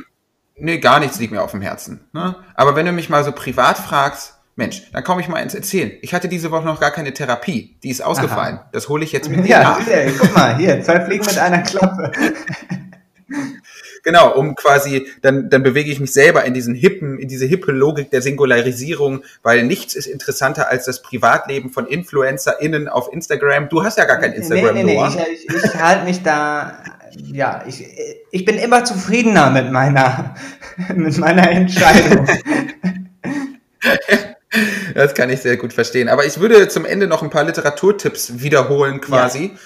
[0.57, 2.09] Nee, gar nichts liegt mir auf dem Herzen.
[2.15, 2.35] Ne?
[2.55, 5.93] Aber wenn du mich mal so privat fragst, Mensch, dann komme ich mal ins Erzählen.
[6.01, 7.77] Ich hatte diese Woche noch gar keine Therapie.
[7.83, 8.57] Die ist ausgefallen.
[8.57, 8.69] Aha.
[8.73, 9.85] Das hole ich jetzt mit dir ja, nach.
[9.85, 12.13] Hier, guck mal, hier, zwei Fliegen mit einer Klappe.
[14.05, 17.73] Genau, um quasi, dann, dann bewege ich mich selber in diesen hippen, in diese hippe
[17.73, 23.71] Logik der Singularisierung, weil nichts ist interessanter als das Privatleben von InfluencerInnen auf Instagram.
[23.71, 26.83] Du hast ja gar kein Instagram, nee, nee, nee, ich, ich, ich halte mich da,
[27.17, 27.83] ja, ich,
[28.31, 30.35] ich bin immer zufriedener mit meiner,
[30.95, 32.27] mit meiner Entscheidung.
[34.95, 36.09] Das kann ich sehr gut verstehen.
[36.09, 39.53] Aber ich würde zum Ende noch ein paar Literaturtipps wiederholen quasi.
[39.53, 39.59] Ja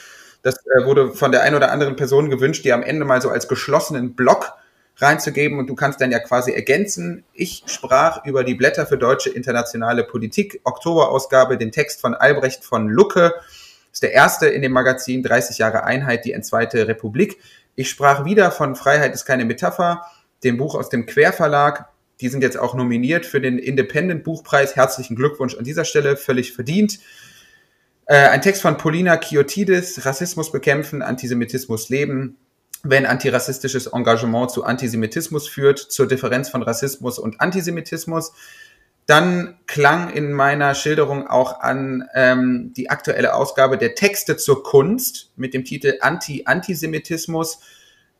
[0.42, 3.30] das äh, wurde von der einen oder anderen Person gewünscht, die am Ende mal so
[3.30, 4.52] als geschlossenen Block
[4.96, 7.24] reinzugeben und du kannst dann ja quasi ergänzen.
[7.32, 12.88] Ich sprach über die Blätter für deutsche internationale Politik, Oktoberausgabe, den Text von Albrecht von
[12.88, 13.34] Lucke.
[13.36, 17.38] Das ist der erste in dem Magazin 30 Jahre Einheit, die entzweite Republik.
[17.76, 20.04] Ich sprach wieder von Freiheit ist keine Metapher,
[20.42, 21.88] dem Buch aus dem Querverlag.
[22.20, 24.76] Die sind jetzt auch nominiert für den Independent Buchpreis.
[24.76, 26.98] Herzlichen Glückwunsch an dieser Stelle, völlig verdient.
[28.06, 32.38] Äh, ein Text von Polina Kiotidis, Rassismus bekämpfen, Antisemitismus leben,
[32.82, 38.32] wenn antirassistisches Engagement zu Antisemitismus führt, zur Differenz von Rassismus und Antisemitismus.
[39.06, 45.32] Dann klang in meiner Schilderung auch an ähm, die aktuelle Ausgabe der Texte zur Kunst
[45.36, 47.60] mit dem Titel Anti-Antisemitismus.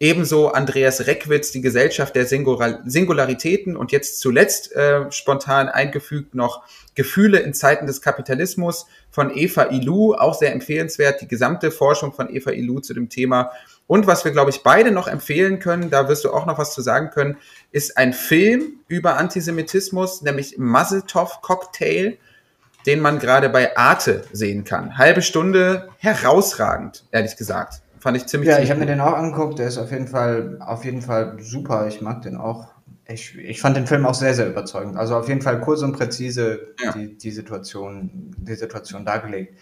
[0.01, 6.63] Ebenso Andreas Reckwitz, die Gesellschaft der Singularitäten und jetzt zuletzt äh, spontan eingefügt noch
[6.95, 12.33] Gefühle in Zeiten des Kapitalismus von Eva Ilou, auch sehr empfehlenswert, die gesamte Forschung von
[12.33, 13.51] Eva Ilou zu dem Thema.
[13.89, 16.75] Und was wir, glaube ich, beide noch empfehlen können, da wirst du auch noch was
[16.75, 17.37] zu sagen können,
[17.73, 22.19] ist ein Film über Antisemitismus, nämlich Muzzletop Cocktail,
[22.87, 24.97] den man gerade bei Arte sehen kann.
[24.97, 27.83] Halbe Stunde, herausragend, ehrlich gesagt.
[28.01, 28.49] Fand ich ziemlich.
[28.51, 31.37] Ja, ich habe mir den auch angeguckt, der ist auf jeden Fall, auf jeden Fall
[31.41, 31.87] super.
[31.89, 32.69] Ich mag den auch
[33.11, 34.97] ich, ich fand den Film auch sehr, sehr überzeugend.
[34.97, 36.93] Also auf jeden Fall kurz und präzise ja.
[36.93, 39.57] die, die, Situation, die Situation dargelegt.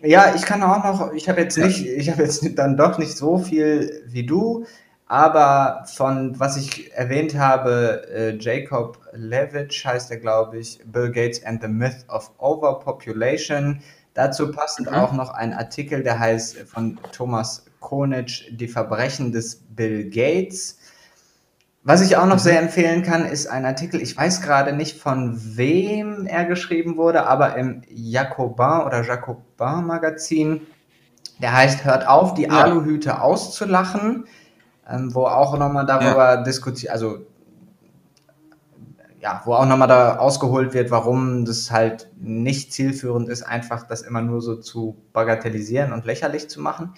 [0.00, 3.16] Ja, ich kann auch noch, ich habe jetzt nicht, ich habe jetzt dann doch nicht
[3.16, 4.66] so viel wie du,
[5.06, 11.44] aber von was ich erwähnt habe, äh, Jacob Levitch heißt er, glaube ich, Bill Gates
[11.44, 13.80] and the Myth of Overpopulation.
[14.14, 14.96] Dazu passend mhm.
[14.96, 20.78] auch noch ein Artikel, der heißt von Thomas Konitsch, Die Verbrechen des Bill Gates
[21.82, 22.40] Was ich auch noch mhm.
[22.40, 27.26] sehr empfehlen kann, ist ein Artikel, ich weiß gerade nicht von wem er geschrieben wurde,
[27.26, 30.62] aber im Jacobin oder Jacobin Magazin,
[31.42, 32.50] der heißt Hört auf, die ja.
[32.50, 34.24] Aluhüte auszulachen,
[34.88, 36.42] ähm, wo auch nochmal darüber ja.
[36.42, 37.26] diskutiert, also
[39.22, 44.02] ja, wo auch nochmal da ausgeholt wird, warum das halt nicht zielführend ist, einfach das
[44.02, 46.94] immer nur so zu bagatellisieren und lächerlich zu machen.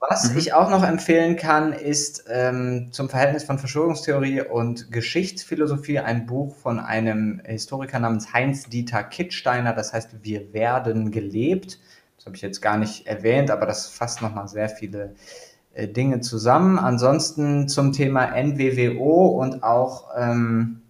[0.00, 0.38] Was mhm.
[0.38, 6.56] ich auch noch empfehlen kann, ist ähm, zum Verhältnis von Verschwörungstheorie und Geschichtsphilosophie ein Buch
[6.56, 11.78] von einem Historiker namens Heinz-Dieter Kittsteiner, das heißt Wir werden gelebt.
[12.16, 15.14] Das habe ich jetzt gar nicht erwähnt, aber das fasst nochmal sehr viele
[15.74, 16.78] äh, Dinge zusammen.
[16.78, 20.80] Ansonsten zum Thema NWWO und auch ähm,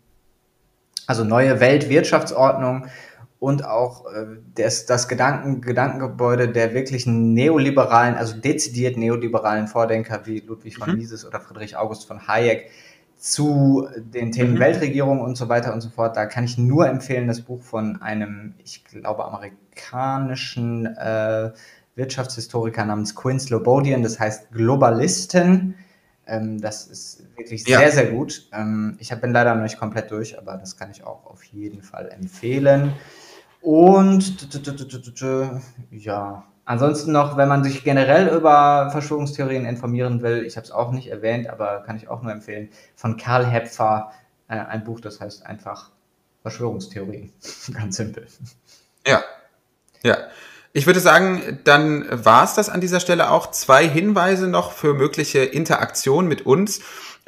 [1.08, 2.86] also neue Weltwirtschaftsordnung
[3.40, 10.40] und auch äh, das, das Gedanken, Gedankengebäude der wirklichen neoliberalen, also dezidiert neoliberalen Vordenker wie
[10.40, 10.98] Ludwig von mhm.
[10.98, 12.70] Mises oder Friedrich August von Hayek
[13.16, 14.60] zu den Themen mhm.
[14.60, 16.16] Weltregierung und so weiter und so fort.
[16.16, 21.50] Da kann ich nur empfehlen, das Buch von einem, ich glaube, amerikanischen äh,
[21.94, 25.76] Wirtschaftshistoriker namens Quinn Slobodian, das heißt Globalisten.
[26.26, 27.78] Ähm, das ist wirklich ja.
[27.78, 28.48] sehr, sehr gut.
[28.52, 31.82] Ähm, ich bin leider noch nicht komplett durch, aber das kann ich auch auf jeden
[31.82, 32.92] Fall empfehlen.
[33.60, 34.48] Und
[35.90, 40.92] ja, ansonsten noch, wenn man sich generell über Verschwörungstheorien informieren will, ich habe es auch
[40.92, 44.12] nicht erwähnt, aber kann ich auch nur empfehlen, von Karl Hepfer
[44.48, 45.90] äh, ein Buch, das heißt einfach
[46.42, 47.32] Verschwörungstheorien.
[47.74, 48.26] Ganz simpel.
[49.06, 49.22] Ja,
[50.02, 50.16] ja.
[50.72, 53.50] Ich würde sagen, dann war es das an dieser Stelle auch.
[53.50, 56.80] Zwei Hinweise noch für mögliche Interaktion mit uns.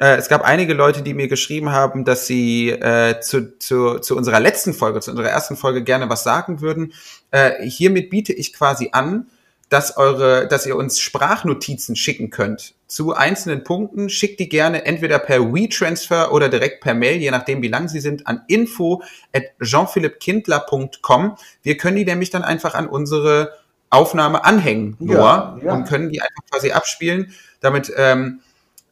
[0.03, 4.17] Äh, es gab einige Leute, die mir geschrieben haben, dass sie äh, zu, zu, zu
[4.17, 6.91] unserer letzten Folge, zu unserer ersten Folge gerne was sagen würden.
[7.31, 9.27] Äh, hiermit biete ich quasi an,
[9.69, 14.09] dass eure, dass ihr uns Sprachnotizen schicken könnt zu einzelnen Punkten.
[14.09, 18.01] Schickt die gerne entweder per WeTransfer oder direkt per Mail, je nachdem wie lang sie
[18.01, 19.01] sind, an info
[19.31, 21.37] at jeanphilippkindler.com.
[21.61, 23.53] Wir können die nämlich dann einfach an unsere
[23.89, 25.73] Aufnahme anhängen, Noah, ja, ja.
[25.73, 27.33] und können die einfach quasi abspielen.
[27.61, 28.41] Damit ähm,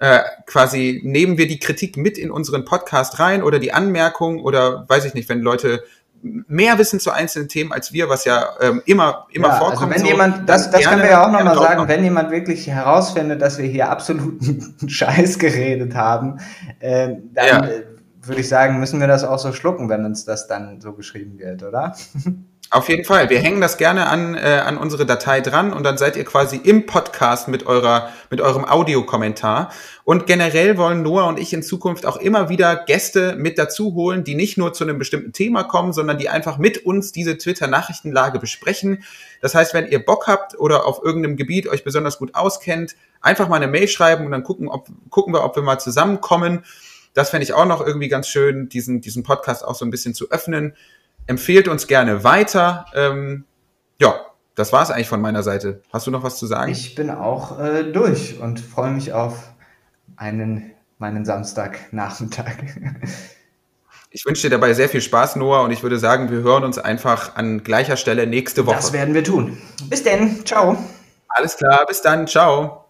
[0.02, 4.84] äh, quasi nehmen wir die Kritik mit in unseren Podcast rein oder die Anmerkung oder
[4.90, 5.84] weiß ich nicht, wenn Leute
[6.24, 9.94] mehr wissen zu einzelnen Themen als wir, was ja ähm, immer immer ja, also vorkommt.
[9.94, 12.66] Also wenn so, jemand, das, das können wir ja auch nochmal sagen, wenn jemand wirklich
[12.66, 16.40] herausfindet, dass wir hier absoluten Scheiß geredet haben,
[16.80, 17.64] äh, dann ja.
[17.64, 17.84] äh,
[18.24, 21.38] würde ich sagen, müssen wir das auch so schlucken, wenn uns das dann so geschrieben
[21.38, 21.96] wird, oder?
[22.74, 23.30] Auf jeden Fall.
[23.30, 26.56] Wir hängen das gerne an, äh, an unsere Datei dran und dann seid ihr quasi
[26.56, 29.74] im Podcast mit eurer, mit eurem Audiokommentar.
[30.06, 34.24] Und generell wollen Noah und ich in Zukunft auch immer wieder Gäste mit dazu holen,
[34.24, 38.40] die nicht nur zu einem bestimmten Thema kommen, sondern die einfach mit uns diese Twitter-Nachrichtenlage
[38.40, 39.04] besprechen.
[39.42, 43.50] Das heißt, wenn ihr Bock habt oder auf irgendeinem Gebiet euch besonders gut auskennt, einfach
[43.50, 46.64] mal eine Mail schreiben und dann gucken, ob, gucken wir, ob wir mal zusammenkommen.
[47.14, 50.14] Das fände ich auch noch irgendwie ganz schön, diesen, diesen Podcast auch so ein bisschen
[50.14, 50.74] zu öffnen.
[51.32, 52.88] Empfehlt uns gerne weiter.
[52.94, 53.46] Ähm,
[54.02, 54.20] ja,
[54.56, 55.82] das war es eigentlich von meiner Seite.
[55.94, 56.70] Hast du noch was zu sagen?
[56.74, 59.54] Ich bin auch äh, durch und freue mich auf
[60.18, 62.58] einen meinen Samstagnachmittag.
[64.14, 66.78] Ich wünsche dir dabei sehr viel Spaß, Noah, und ich würde sagen, wir hören uns
[66.78, 68.76] einfach an gleicher Stelle nächste Woche.
[68.76, 69.58] Das werden wir tun.
[69.86, 70.46] Bis denn.
[70.46, 70.76] Ciao.
[71.30, 72.28] Alles klar, bis dann.
[72.28, 72.81] Ciao.